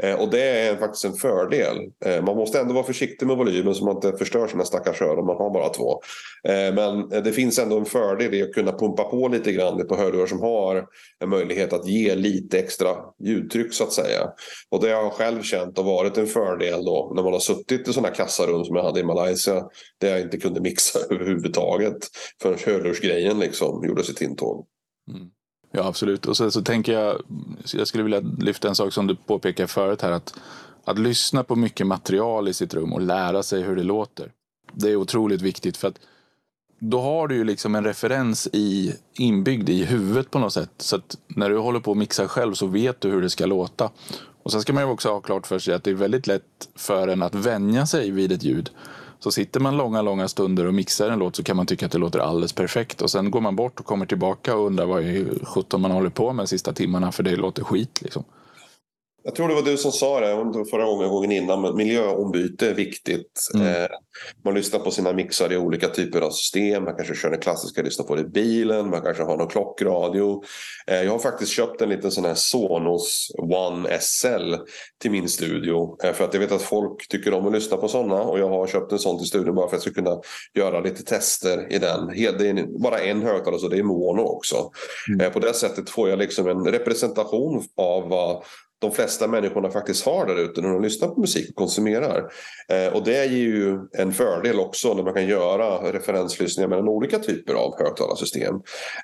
Eh, 0.03 0.21
och 0.21 0.29
det 0.29 0.41
är 0.41 0.75
faktiskt 0.75 1.05
en 1.05 1.13
fördel. 1.13 1.77
Eh, 2.05 2.23
man 2.23 2.35
måste 2.35 2.59
ändå 2.59 2.73
vara 2.73 2.83
försiktig 2.83 3.27
med 3.27 3.37
volymen 3.37 3.75
så 3.75 3.85
man 3.85 3.95
inte 3.95 4.17
förstör 4.17 4.47
sina 4.47 4.65
stackars 4.65 5.01
öron. 5.01 5.25
Man 5.25 5.37
har 5.37 5.49
bara 5.53 5.69
två. 5.69 6.01
Eh, 6.43 6.75
men 6.75 7.09
det 7.23 7.31
finns 7.31 7.59
ändå 7.59 7.77
en 7.77 7.85
fördel 7.85 8.33
i 8.33 8.43
att 8.43 8.53
kunna 8.53 8.71
pumpa 8.71 9.03
på 9.03 9.27
lite 9.27 9.51
grann 9.51 9.87
på 9.87 9.95
hörlurar 9.95 10.25
som 10.25 10.41
har 10.41 10.85
en 11.19 11.29
möjlighet 11.29 11.73
att 11.73 11.87
ge 11.87 12.15
lite 12.15 12.59
extra 12.59 12.95
ljudtryck 13.19 13.73
så 13.73 13.83
att 13.83 13.93
säga. 13.93 14.29
Och 14.69 14.81
det 14.81 14.91
har 14.91 15.03
jag 15.03 15.13
själv 15.13 15.41
känt 15.41 15.77
har 15.77 15.83
varit 15.83 16.17
en 16.17 16.27
fördel 16.27 16.85
då 16.85 17.11
när 17.15 17.23
man 17.23 17.33
har 17.33 17.39
suttit 17.39 17.87
i 17.87 17.93
sådana 17.93 18.15
kassarum 18.15 18.65
som 18.65 18.75
jag 18.75 18.83
hade 18.83 18.99
i 18.99 19.03
Malaysia. 19.03 19.63
Där 20.01 20.09
jag 20.09 20.21
inte 20.21 20.37
kunde 20.37 20.61
mixa 20.61 20.99
överhuvudtaget 21.09 21.97
förrän 22.41 22.57
hörlursgrejen 22.65 23.39
liksom 23.39 23.85
gjorde 23.87 24.03
sitt 24.03 24.21
intåg. 24.21 24.65
Mm. 25.09 25.29
Ja, 25.71 25.83
absolut. 25.83 26.25
Och 26.25 26.37
så, 26.37 26.51
så 26.51 26.61
tänker 26.61 26.93
jag, 26.93 27.21
jag 27.73 27.87
skulle 27.87 28.03
vilja 28.03 28.19
lyfta 28.19 28.67
en 28.67 28.75
sak 28.75 28.93
som 28.93 29.07
du 29.07 29.15
påpekade 29.15 29.67
förut 29.67 30.01
här. 30.01 30.11
Att, 30.11 30.39
att 30.85 30.99
lyssna 30.99 31.43
på 31.43 31.55
mycket 31.55 31.87
material 31.87 32.47
i 32.47 32.53
sitt 32.53 32.73
rum 32.73 32.93
och 32.93 33.01
lära 33.01 33.43
sig 33.43 33.61
hur 33.61 33.75
det 33.75 33.83
låter. 33.83 34.31
Det 34.73 34.89
är 34.89 34.95
otroligt 34.95 35.41
viktigt 35.41 35.77
för 35.77 35.87
att 35.87 35.99
då 36.79 37.01
har 37.01 37.27
du 37.27 37.35
ju 37.35 37.43
liksom 37.43 37.75
en 37.75 37.83
referens 37.83 38.47
i, 38.53 38.93
inbyggd 39.13 39.69
i 39.69 39.85
huvudet 39.85 40.31
på 40.31 40.39
något 40.39 40.53
sätt. 40.53 40.71
Så 40.77 40.95
att 40.95 41.17
när 41.27 41.49
du 41.49 41.57
håller 41.57 41.79
på 41.79 41.91
att 41.91 41.97
mixa 41.97 42.27
själv 42.27 42.53
så 42.53 42.67
vet 42.67 43.01
du 43.01 43.09
hur 43.09 43.21
det 43.21 43.29
ska 43.29 43.45
låta. 43.45 43.89
Och 44.43 44.51
sen 44.51 44.61
ska 44.61 44.73
man 44.73 44.83
ju 44.83 44.89
också 44.89 45.09
ha 45.09 45.21
klart 45.21 45.47
för 45.47 45.59
sig 45.59 45.73
att 45.73 45.83
det 45.83 45.91
är 45.91 45.95
väldigt 45.95 46.27
lätt 46.27 46.69
för 46.75 47.07
en 47.07 47.23
att 47.23 47.35
vänja 47.35 47.85
sig 47.85 48.11
vid 48.11 48.31
ett 48.31 48.43
ljud. 48.43 48.69
Så 49.19 49.31
sitter 49.31 49.59
man 49.59 49.77
långa, 49.77 50.01
långa 50.01 50.27
stunder 50.27 50.65
och 50.65 50.73
mixar 50.73 51.09
en 51.09 51.19
låt 51.19 51.35
så 51.35 51.43
kan 51.43 51.57
man 51.57 51.65
tycka 51.65 51.85
att 51.85 51.91
det 51.91 51.97
låter 51.97 52.19
alldeles 52.19 52.53
perfekt. 52.53 53.01
Och 53.01 53.11
sen 53.11 53.31
går 53.31 53.41
man 53.41 53.55
bort 53.55 53.79
och 53.79 53.85
kommer 53.85 54.05
tillbaka 54.05 54.55
och 54.55 54.65
undrar 54.65 54.85
vad 54.85 55.03
i 55.03 55.25
sjutton 55.43 55.81
man 55.81 55.91
håller 55.91 56.09
på 56.09 56.33
med 56.33 56.43
de 56.43 56.47
sista 56.47 56.73
timmarna 56.73 57.11
för 57.11 57.23
det 57.23 57.35
låter 57.35 57.63
skit. 57.63 58.01
Liksom. 58.01 58.23
Jag 59.23 59.35
tror 59.35 59.47
det 59.47 59.55
var 59.55 59.61
du 59.61 59.77
som 59.77 59.91
sa 59.91 60.19
det 60.19 60.65
förra 60.69 60.85
gången, 60.85 61.09
gången 61.09 61.31
innan, 61.31 61.61
men 61.61 61.75
miljöombyte 61.75 62.69
är 62.69 62.73
viktigt. 62.73 63.49
Mm. 63.53 63.67
Eh, 63.67 63.89
man 64.45 64.53
lyssnar 64.53 64.79
på 64.79 64.91
sina 64.91 65.13
mixar 65.13 65.53
i 65.53 65.57
olika 65.57 65.87
typer 65.87 66.21
av 66.21 66.31
system. 66.31 66.83
Man 66.83 66.95
kanske 66.95 67.15
kör 67.15 67.29
den 67.29 67.39
klassiska, 67.39 67.81
lyssnar 67.81 68.05
på 68.05 68.15
det 68.15 68.21
i 68.21 68.25
bilen. 68.25 68.89
Man 68.89 69.01
kanske 69.01 69.23
har 69.23 69.37
någon 69.37 69.47
klockradio. 69.47 70.43
Eh, 70.87 71.03
jag 71.03 71.11
har 71.11 71.19
faktiskt 71.19 71.51
köpt 71.51 71.81
en 71.81 71.89
liten 71.89 72.11
sån 72.11 72.25
här 72.25 72.33
Sonos 72.33 73.31
One 73.37 73.99
SL 73.99 74.55
till 75.01 75.11
min 75.11 75.29
studio. 75.29 75.97
Eh, 76.03 76.13
för 76.13 76.25
att 76.25 76.33
jag 76.33 76.41
vet 76.41 76.51
att 76.51 76.61
folk 76.61 77.07
tycker 77.07 77.33
om 77.33 77.47
att 77.47 77.53
lyssna 77.53 77.77
på 77.77 77.87
sådana. 77.87 78.21
Och 78.21 78.39
jag 78.39 78.49
har 78.49 78.67
köpt 78.67 78.91
en 78.91 78.99
sån 78.99 79.17
till 79.17 79.27
studion 79.27 79.55
bara 79.55 79.69
för 79.69 79.77
att 79.77 79.85
jag 79.85 79.93
ska 79.93 80.03
kunna 80.03 80.21
göra 80.53 80.79
lite 80.79 81.03
tester 81.03 81.73
i 81.73 81.77
den. 81.77 82.07
Det 82.07 82.49
är 82.49 82.79
bara 82.79 82.99
en 82.99 83.21
högtalare 83.21 83.59
så 83.59 83.67
det 83.67 83.77
är 83.77 83.83
mono 83.83 84.21
också. 84.21 84.71
Mm. 85.09 85.21
Eh, 85.21 85.31
på 85.31 85.39
det 85.39 85.53
sättet 85.53 85.89
får 85.89 86.09
jag 86.09 86.19
liksom 86.19 86.47
en 86.47 86.65
representation 86.65 87.63
av 87.77 88.09
vad 88.09 88.43
de 88.79 88.91
flesta 88.91 89.27
människorna 89.27 89.69
faktiskt 89.69 90.05
har 90.05 90.25
där 90.25 90.39
ute 90.39 90.61
när 90.61 90.69
de 90.69 90.81
lyssnar 90.81 91.07
på 91.07 91.19
musik 91.19 91.49
och 91.49 91.55
konsumerar. 91.55 92.31
Eh, 92.69 92.93
och 92.93 93.03
det 93.03 93.25
ger 93.25 93.47
ju 93.47 93.79
en 93.93 94.13
fördel 94.13 94.59
också 94.59 94.93
när 94.93 95.03
man 95.03 95.13
kan 95.13 95.27
göra 95.27 95.91
referenslyssningar 95.91 96.69
mellan 96.69 96.87
olika 96.87 97.19
typer 97.19 97.53
av 97.53 97.79
högtalarsystem. 97.79 98.55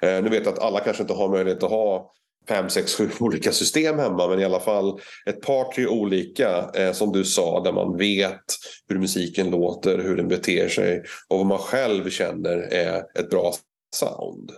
Eh, 0.02 0.24
nu 0.24 0.30
vet 0.30 0.46
jag 0.46 0.54
att 0.54 0.60
alla 0.60 0.80
kanske 0.80 1.04
inte 1.04 1.14
har 1.14 1.30
möjlighet 1.30 1.64
att 1.64 1.70
ha 1.70 2.12
fem, 2.48 2.70
sex, 2.70 2.96
sju 2.96 3.10
olika 3.20 3.52
system 3.52 4.00
hemma 4.00 4.28
men 4.28 4.40
i 4.40 4.46
alla 4.46 4.60
fall 4.60 5.00
ett 5.26 5.42
par, 5.42 5.72
tre 5.72 5.88
olika 5.88 6.70
eh, 6.74 6.92
som 6.92 7.12
du 7.12 7.24
sa 7.24 7.64
där 7.64 7.74
man 7.74 7.98
vet 7.98 8.46
hur 8.88 9.00
musiken 9.00 9.50
låter, 9.50 9.98
hur 9.98 10.18
den 10.18 10.28
beter 10.28 10.70
sig 10.70 11.04
och 11.28 11.38
vad 11.38 11.48
man 11.48 11.58
själv 11.58 12.10
känner 12.10 12.58
är 12.58 13.04
ett 13.20 13.30
bra 13.30 13.54
sound. 13.96 14.52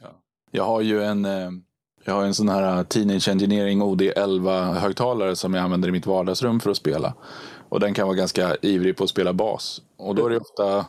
Ja. 0.00 0.22
Jag 0.50 0.64
har 0.64 0.80
ju 0.80 1.02
en 1.02 1.24
eh, 1.24 1.50
jag 2.04 2.14
har 2.14 2.24
en 2.24 2.34
sån 2.34 2.48
här 2.48 2.78
uh, 2.78 2.82
Teenage 2.82 3.28
Engineering 3.28 3.82
OD11-högtalare 3.82 5.34
som 5.34 5.54
jag 5.54 5.64
använder 5.64 5.88
i 5.88 5.92
mitt 5.92 6.06
vardagsrum 6.06 6.60
för 6.60 6.70
att 6.70 6.76
spela. 6.76 7.14
Och 7.68 7.80
den 7.80 7.94
kan 7.94 8.06
vara 8.06 8.16
ganska 8.16 8.56
ivrig 8.62 8.96
på 8.96 9.04
att 9.04 9.10
spela 9.10 9.32
bas. 9.32 9.82
Och 9.96 10.14
då, 10.14 10.26
är 10.26 10.30
det 10.30 10.38
ofta, 10.38 10.86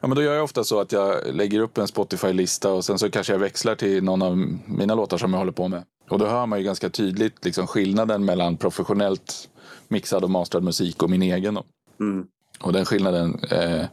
ja, 0.00 0.08
men 0.08 0.14
då 0.14 0.22
gör 0.22 0.34
jag 0.34 0.44
ofta 0.44 0.64
så 0.64 0.80
att 0.80 0.92
jag 0.92 1.34
lägger 1.34 1.60
upp 1.60 1.78
en 1.78 1.88
Spotify-lista 1.88 2.72
och 2.72 2.84
sen 2.84 2.98
så 2.98 3.10
kanske 3.10 3.32
jag 3.32 3.40
växlar 3.40 3.74
till 3.74 4.04
någon 4.04 4.22
av 4.22 4.36
mina 4.66 4.94
låtar 4.94 5.18
som 5.18 5.32
jag 5.32 5.38
håller 5.38 5.52
på 5.52 5.68
med. 5.68 5.84
Och 6.10 6.18
då 6.18 6.26
hör 6.26 6.46
man 6.46 6.58
ju 6.58 6.64
ganska 6.64 6.90
tydligt 6.90 7.44
liksom 7.44 7.66
skillnaden 7.66 8.24
mellan 8.24 8.56
professionellt 8.56 9.48
mixad 9.88 10.24
och 10.24 10.30
masterad 10.30 10.64
musik 10.64 11.02
och 11.02 11.10
min 11.10 11.22
egen. 11.22 11.58
Mm. 12.00 12.26
Och 12.60 12.72
den 12.72 12.84
skillnaden 12.84 13.40
eh, 13.50 13.84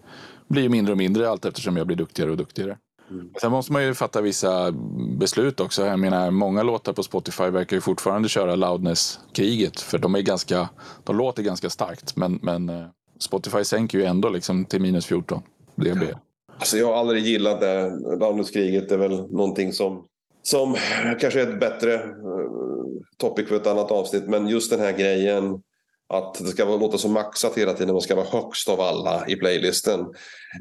blir 0.47 0.69
mindre 0.69 0.91
och 0.91 0.97
mindre 0.97 1.29
allt 1.29 1.45
eftersom 1.45 1.77
jag 1.77 1.87
blir 1.87 1.97
duktigare 1.97 2.31
och 2.31 2.37
duktigare. 2.37 2.77
Mm. 3.11 3.29
Sen 3.41 3.51
måste 3.51 3.73
man 3.73 3.83
ju 3.83 3.93
fatta 3.93 4.21
vissa 4.21 4.71
beslut 5.19 5.59
också. 5.59 5.85
Jag 5.85 5.99
menar, 5.99 6.31
många 6.31 6.63
låtar 6.63 6.93
på 6.93 7.03
Spotify 7.03 7.43
verkar 7.43 7.77
ju 7.77 7.81
fortfarande 7.81 8.29
köra 8.29 8.55
loudness-kriget. 8.55 9.79
För 9.79 9.97
de, 9.97 10.15
är 10.15 10.21
ganska, 10.21 10.69
de 11.03 11.17
låter 11.17 11.43
ganska 11.43 11.69
starkt. 11.69 12.15
Men, 12.15 12.39
men 12.41 12.69
eh, 12.69 12.85
Spotify 13.19 13.63
sänker 13.63 13.97
ju 13.97 14.03
ändå 14.05 14.29
liksom 14.29 14.65
till 14.65 14.81
minus 14.81 15.05
14 15.05 15.41
dB. 15.75 15.87
Ja. 15.87 16.19
Alltså 16.57 16.77
jag 16.77 16.87
har 16.87 16.95
aldrig 16.95 17.25
gillat 17.25 17.59
det. 17.59 17.89
Loudness-kriget 18.19 18.91
är 18.91 18.97
väl 18.97 19.31
någonting 19.31 19.73
som, 19.73 20.05
som 20.43 20.75
kanske 21.19 21.41
är 21.41 21.47
ett 21.47 21.59
bättre 21.59 21.93
eh, 21.93 22.01
topic 23.17 23.47
för 23.47 23.55
ett 23.55 23.67
annat 23.67 23.91
avsnitt. 23.91 24.27
Men 24.27 24.47
just 24.47 24.71
den 24.71 24.79
här 24.79 24.91
grejen 24.91 25.61
att 26.11 26.33
det 26.33 26.45
ska 26.45 26.65
låta 26.65 26.97
så 26.97 27.07
maxat 27.09 27.57
hela 27.57 27.73
tiden. 27.73 27.93
Man 27.93 28.01
ska 28.01 28.15
vara 28.15 28.27
högst 28.31 28.69
av 28.69 28.81
alla 28.81 29.27
i 29.27 29.35
playlisten. 29.35 29.99
Mm. 29.99 30.13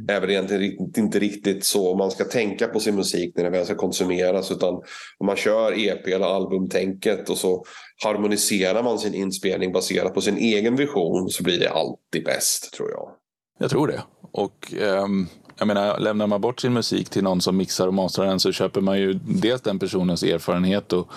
Är 0.09 0.21
väl 0.21 0.31
egentligen 0.31 0.93
inte 0.97 1.19
riktigt 1.19 1.65
så 1.65 1.95
man 1.95 2.11
ska 2.11 2.25
tänka 2.25 2.69
på 2.69 2.81
sin 2.81 2.97
musik 2.97 3.33
när 3.37 3.45
den 3.45 3.53
väl 3.53 3.65
ska 3.65 3.75
konsumeras. 3.75 4.51
Utan 4.51 4.75
om 5.19 5.27
man 5.27 5.37
kör 5.37 5.79
EP 5.79 6.07
eller 6.07 6.27
albumtänket 6.27 7.31
och 7.31 7.39
så 7.39 7.65
harmoniserar 8.05 8.83
man 8.83 8.99
sin 8.99 9.15
inspelning 9.15 9.73
baserat 9.73 10.15
på 10.15 10.21
sin 10.21 10.37
egen 10.37 10.77
vision 10.77 11.29
så 11.31 11.43
blir 11.43 11.61
det 11.61 11.71
alltid 11.71 12.25
bäst 12.25 12.73
tror 12.73 12.91
jag. 12.91 13.11
Jag 13.59 13.71
tror 13.71 13.87
det. 13.87 14.03
Och 14.33 14.73
um, 14.81 15.29
jag 15.59 15.67
menar, 15.67 15.99
lämnar 15.99 16.27
man 16.27 16.41
bort 16.41 16.61
sin 16.61 16.73
musik 16.73 17.11
till 17.11 17.23
någon 17.23 17.41
som 17.41 17.57
mixar 17.57 17.87
och 17.87 17.95
masterar 17.95 18.27
den 18.27 18.41
så 18.41 18.53
köper 18.53 18.81
man 18.81 18.99
ju 18.99 19.15
dels 19.15 19.63
den 19.63 19.79
personens 19.79 20.23
erfarenhet 20.23 20.93
och 20.93 21.09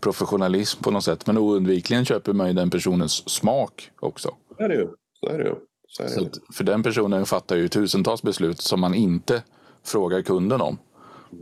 professionalism 0.00 0.82
på 0.82 0.90
något 0.90 1.04
sätt. 1.04 1.26
Men 1.26 1.38
oundvikligen 1.38 2.04
köper 2.04 2.32
man 2.32 2.48
ju 2.48 2.52
den 2.52 2.70
personens 2.70 3.30
smak 3.30 3.90
också. 4.00 4.34
Så 4.56 4.64
är 4.64 4.68
det 4.68 4.74
ju. 4.74 4.88
Så 5.20 5.28
är 5.28 5.38
det 5.38 5.44
ju. 5.44 5.54
Så 5.88 6.02
är 6.02 6.06
det. 6.06 6.34
Så 6.34 6.40
för 6.52 6.64
den 6.64 6.82
personen 6.82 7.26
fattar 7.26 7.56
ju 7.56 7.68
tusentals 7.68 8.22
beslut 8.22 8.60
som 8.60 8.80
man 8.80 8.94
inte 8.94 9.42
frågar 9.84 10.22
kunden 10.22 10.60
om. 10.60 10.78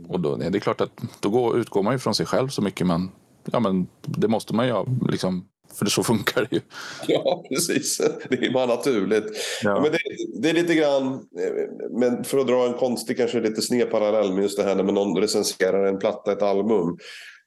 Och 0.07 0.19
då 0.19 0.41
är 0.41 0.49
det 0.49 0.59
klart 0.59 0.81
att 0.81 1.01
då 1.19 1.29
går, 1.29 1.57
utgår 1.57 1.83
man 1.83 1.93
ju 1.93 1.99
från 1.99 2.15
sig 2.15 2.25
själv 2.25 2.47
så 2.47 2.61
mycket 2.61 2.87
man... 2.87 3.11
Ja, 3.51 3.59
men 3.59 3.87
det 4.01 4.27
måste 4.27 4.55
man 4.55 4.67
ju 4.67 4.73
liksom 5.11 5.45
för 5.73 5.85
så 5.85 6.03
funkar 6.03 6.47
det 6.49 6.55
ju. 6.55 6.61
Ja, 7.07 7.43
precis. 7.49 7.97
Det 8.29 8.45
är 8.45 8.53
bara 8.53 8.65
naturligt. 8.65 9.25
Ja. 9.63 9.81
men 9.81 9.91
det, 9.91 9.97
det, 10.41 10.49
är 10.49 10.53
lite 10.53 10.75
grann, 10.75 11.25
men 11.99 12.23
för 12.23 12.37
att 12.37 12.47
dra 12.47 12.67
en 12.67 12.73
konstig, 12.73 13.17
kanske 13.17 13.39
lite 13.39 13.61
sned 13.61 13.91
parallell 13.91 14.33
med 14.33 14.41
just 14.41 14.57
det 14.57 14.63
här 14.63 14.75
när 14.75 14.83
någon 14.83 15.17
recenserar 15.17 15.85
en 15.85 15.99
platta, 15.99 16.31
ett 16.31 16.41
album 16.41 16.97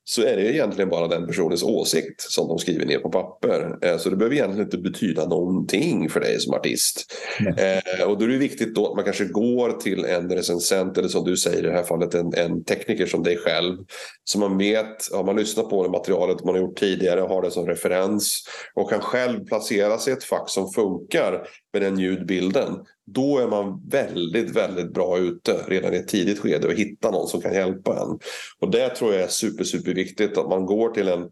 så 0.05 0.23
är 0.23 0.37
det 0.37 0.55
egentligen 0.55 0.89
bara 0.89 1.09
den 1.09 1.27
personens 1.27 1.63
åsikt 1.63 2.21
som 2.21 2.49
de 2.49 2.59
skriver 2.59 2.87
ner 2.87 2.99
på 2.99 3.11
papper. 3.11 3.79
Eh, 3.83 3.99
så 3.99 4.11
det 4.11 4.17
behöver 4.17 4.37
egentligen 4.37 4.67
inte 4.67 4.79
betyda 4.79 5.29
någonting 5.29 6.09
för 6.09 6.21
dig 6.21 6.41
som 6.41 6.55
artist. 6.55 7.15
Mm. 7.41 8.09
Och 8.09 8.19
då 8.19 8.25
är 8.25 8.29
det 8.29 8.37
viktigt 8.37 8.75
då 8.75 8.89
att 8.89 8.97
man 8.97 9.05
kanske 9.05 9.25
går 9.25 9.73
till 9.73 10.05
en 10.05 10.31
recensent 10.31 10.99
eller 10.99 11.09
som 11.09 11.25
du 11.25 11.37
säger 11.37 11.59
i 11.59 11.67
det 11.67 11.73
här 11.73 11.83
fallet 11.83 12.15
en, 12.15 12.35
en 12.35 12.65
tekniker 12.65 13.07
som 13.07 13.23
dig 13.23 13.37
själv. 13.37 13.77
Så 14.25 14.39
man 14.39 14.59
vet, 14.59 15.13
har 15.13 15.25
man 15.25 15.37
lyssnat 15.37 15.71
på 15.71 15.83
det 15.83 15.91
materialet 15.91 16.45
man 16.45 16.55
har 16.55 16.63
gjort 16.63 16.79
tidigare, 16.79 17.21
har 17.21 17.43
det 17.43 17.51
som 17.51 17.67
referens 17.67 18.45
och 18.75 18.91
kan 18.91 19.01
själv 19.01 19.45
placera 19.45 19.99
sig 19.99 20.13
i 20.13 20.17
ett 20.17 20.25
fack 20.25 20.51
som 20.51 20.73
funkar 20.73 21.47
med 21.73 21.83
den 21.83 21.99
ljudbilden 21.99 22.79
då 23.07 23.39
är 23.39 23.49
man 23.49 23.89
väldigt, 23.89 24.57
väldigt 24.57 24.95
bra 24.95 25.19
ute 25.19 25.65
redan 25.69 25.95
i 25.95 25.97
ett 25.97 26.09
tidigt 26.09 26.39
skede 26.39 26.67
och 26.67 26.75
hitta 26.75 27.11
någon 27.11 27.29
som 27.29 27.41
kan 27.41 27.55
hjälpa 27.55 28.01
en. 28.01 28.19
Och 28.61 28.71
det 28.71 28.89
tror 28.89 29.13
jag 29.13 29.23
är 29.23 29.29
super, 29.29 29.65
superviktigt 29.65 30.39
att 30.39 30.49
man 30.49 30.67
går 30.67 30.91
till 30.91 31.09
en 31.09 31.29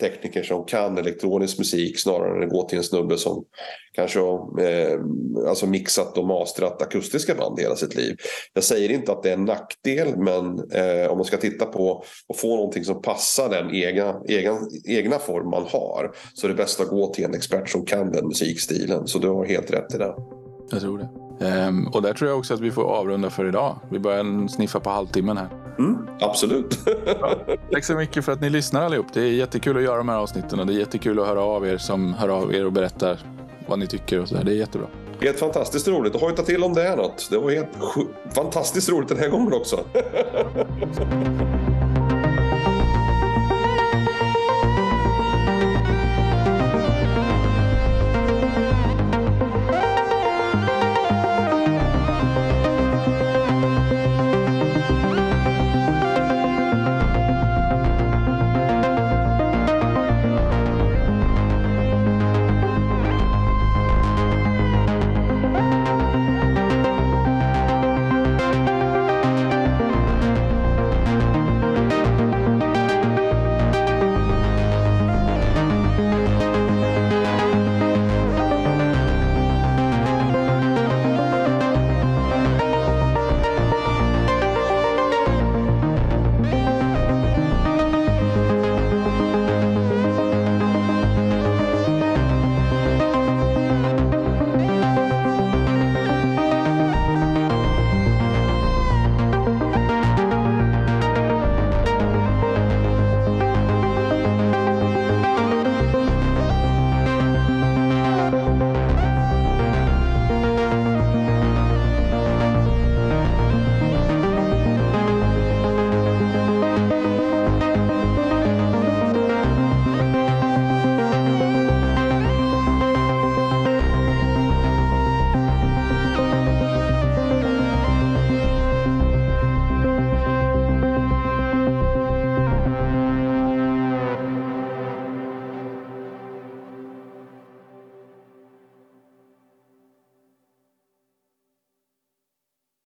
tekniker 0.00 0.42
som 0.42 0.64
kan 0.64 0.98
elektronisk 0.98 1.58
musik 1.58 1.98
snarare 1.98 2.36
än 2.36 2.44
att 2.44 2.50
gå 2.50 2.68
till 2.68 2.78
en 2.78 2.84
snubbe 2.84 3.18
som 3.18 3.44
kanske 3.92 4.20
har 4.20 4.60
eh, 4.62 5.00
alltså 5.48 5.66
mixat 5.66 6.18
och 6.18 6.26
mastrat 6.26 6.82
akustiska 6.82 7.34
band 7.34 7.60
hela 7.60 7.76
sitt 7.76 7.94
liv. 7.94 8.16
Jag 8.52 8.64
säger 8.64 8.90
inte 8.90 9.12
att 9.12 9.22
det 9.22 9.30
är 9.30 9.34
en 9.34 9.44
nackdel 9.44 10.16
men 10.16 10.70
eh, 10.72 11.10
om 11.10 11.18
man 11.18 11.24
ska 11.24 11.36
titta 11.36 11.66
på 11.66 12.04
och 12.26 12.36
få 12.36 12.56
någonting 12.56 12.84
som 12.84 13.02
passar 13.02 13.48
den 13.48 13.74
egna, 13.74 14.20
egna, 14.28 14.58
egna 14.84 15.18
form 15.18 15.50
man 15.50 15.62
har 15.62 16.14
så 16.34 16.46
är 16.46 16.48
det 16.48 16.56
bäst 16.56 16.80
att 16.80 16.88
gå 16.88 17.12
till 17.12 17.24
en 17.24 17.34
expert 17.34 17.68
som 17.68 17.84
kan 17.84 18.12
den 18.12 18.26
musikstilen. 18.28 19.06
Så 19.06 19.18
du 19.18 19.28
har 19.28 19.44
helt 19.44 19.70
rätt 19.70 19.94
i 19.94 19.98
det. 19.98 20.14
Jag 20.70 20.80
tror 20.80 20.98
det. 20.98 21.23
Ehm, 21.40 21.86
och 21.86 22.02
där 22.02 22.14
tror 22.14 22.30
jag 22.30 22.38
också 22.38 22.54
att 22.54 22.60
vi 22.60 22.70
får 22.70 22.82
avrunda 22.82 23.30
för 23.30 23.48
idag. 23.48 23.76
Vi 23.88 23.98
börjar 23.98 24.48
sniffa 24.48 24.80
på 24.80 24.90
halvtimmen 24.90 25.36
här. 25.36 25.48
Mm, 25.78 26.08
absolut. 26.20 26.78
ja, 27.20 27.36
tack 27.72 27.84
så 27.84 27.94
mycket 27.94 28.24
för 28.24 28.32
att 28.32 28.40
ni 28.40 28.50
lyssnar 28.50 28.84
allihop. 28.84 29.06
Det 29.12 29.20
är 29.20 29.32
jättekul 29.32 29.76
att 29.76 29.82
göra 29.82 29.96
de 29.96 30.08
här 30.08 30.16
avsnitten 30.16 30.60
och 30.60 30.66
det 30.66 30.72
är 30.72 30.78
jättekul 30.78 31.20
att 31.20 31.26
höra 31.26 31.42
av 31.42 31.66
er 31.66 31.78
som 31.78 32.14
hör 32.14 32.28
av 32.28 32.54
er 32.54 32.66
och 32.66 32.72
berättar 32.72 33.18
vad 33.66 33.78
ni 33.78 33.86
tycker 33.86 34.20
och 34.20 34.28
så 34.28 34.34
där. 34.34 34.44
Det 34.44 34.52
är 34.52 34.56
jättebra. 34.56 34.86
Helt 35.20 35.38
fantastiskt 35.38 35.88
roligt. 35.88 36.14
Och 36.14 36.20
hojta 36.20 36.42
till 36.42 36.64
om 36.64 36.74
det 36.74 36.82
är 36.82 36.96
något. 36.96 37.28
Det 37.30 37.38
var 37.38 37.50
helt 37.50 37.68
fantastiskt 38.34 38.88
roligt 38.88 39.08
den 39.08 39.18
här 39.18 39.28
gången 39.28 39.52
också. 39.52 39.84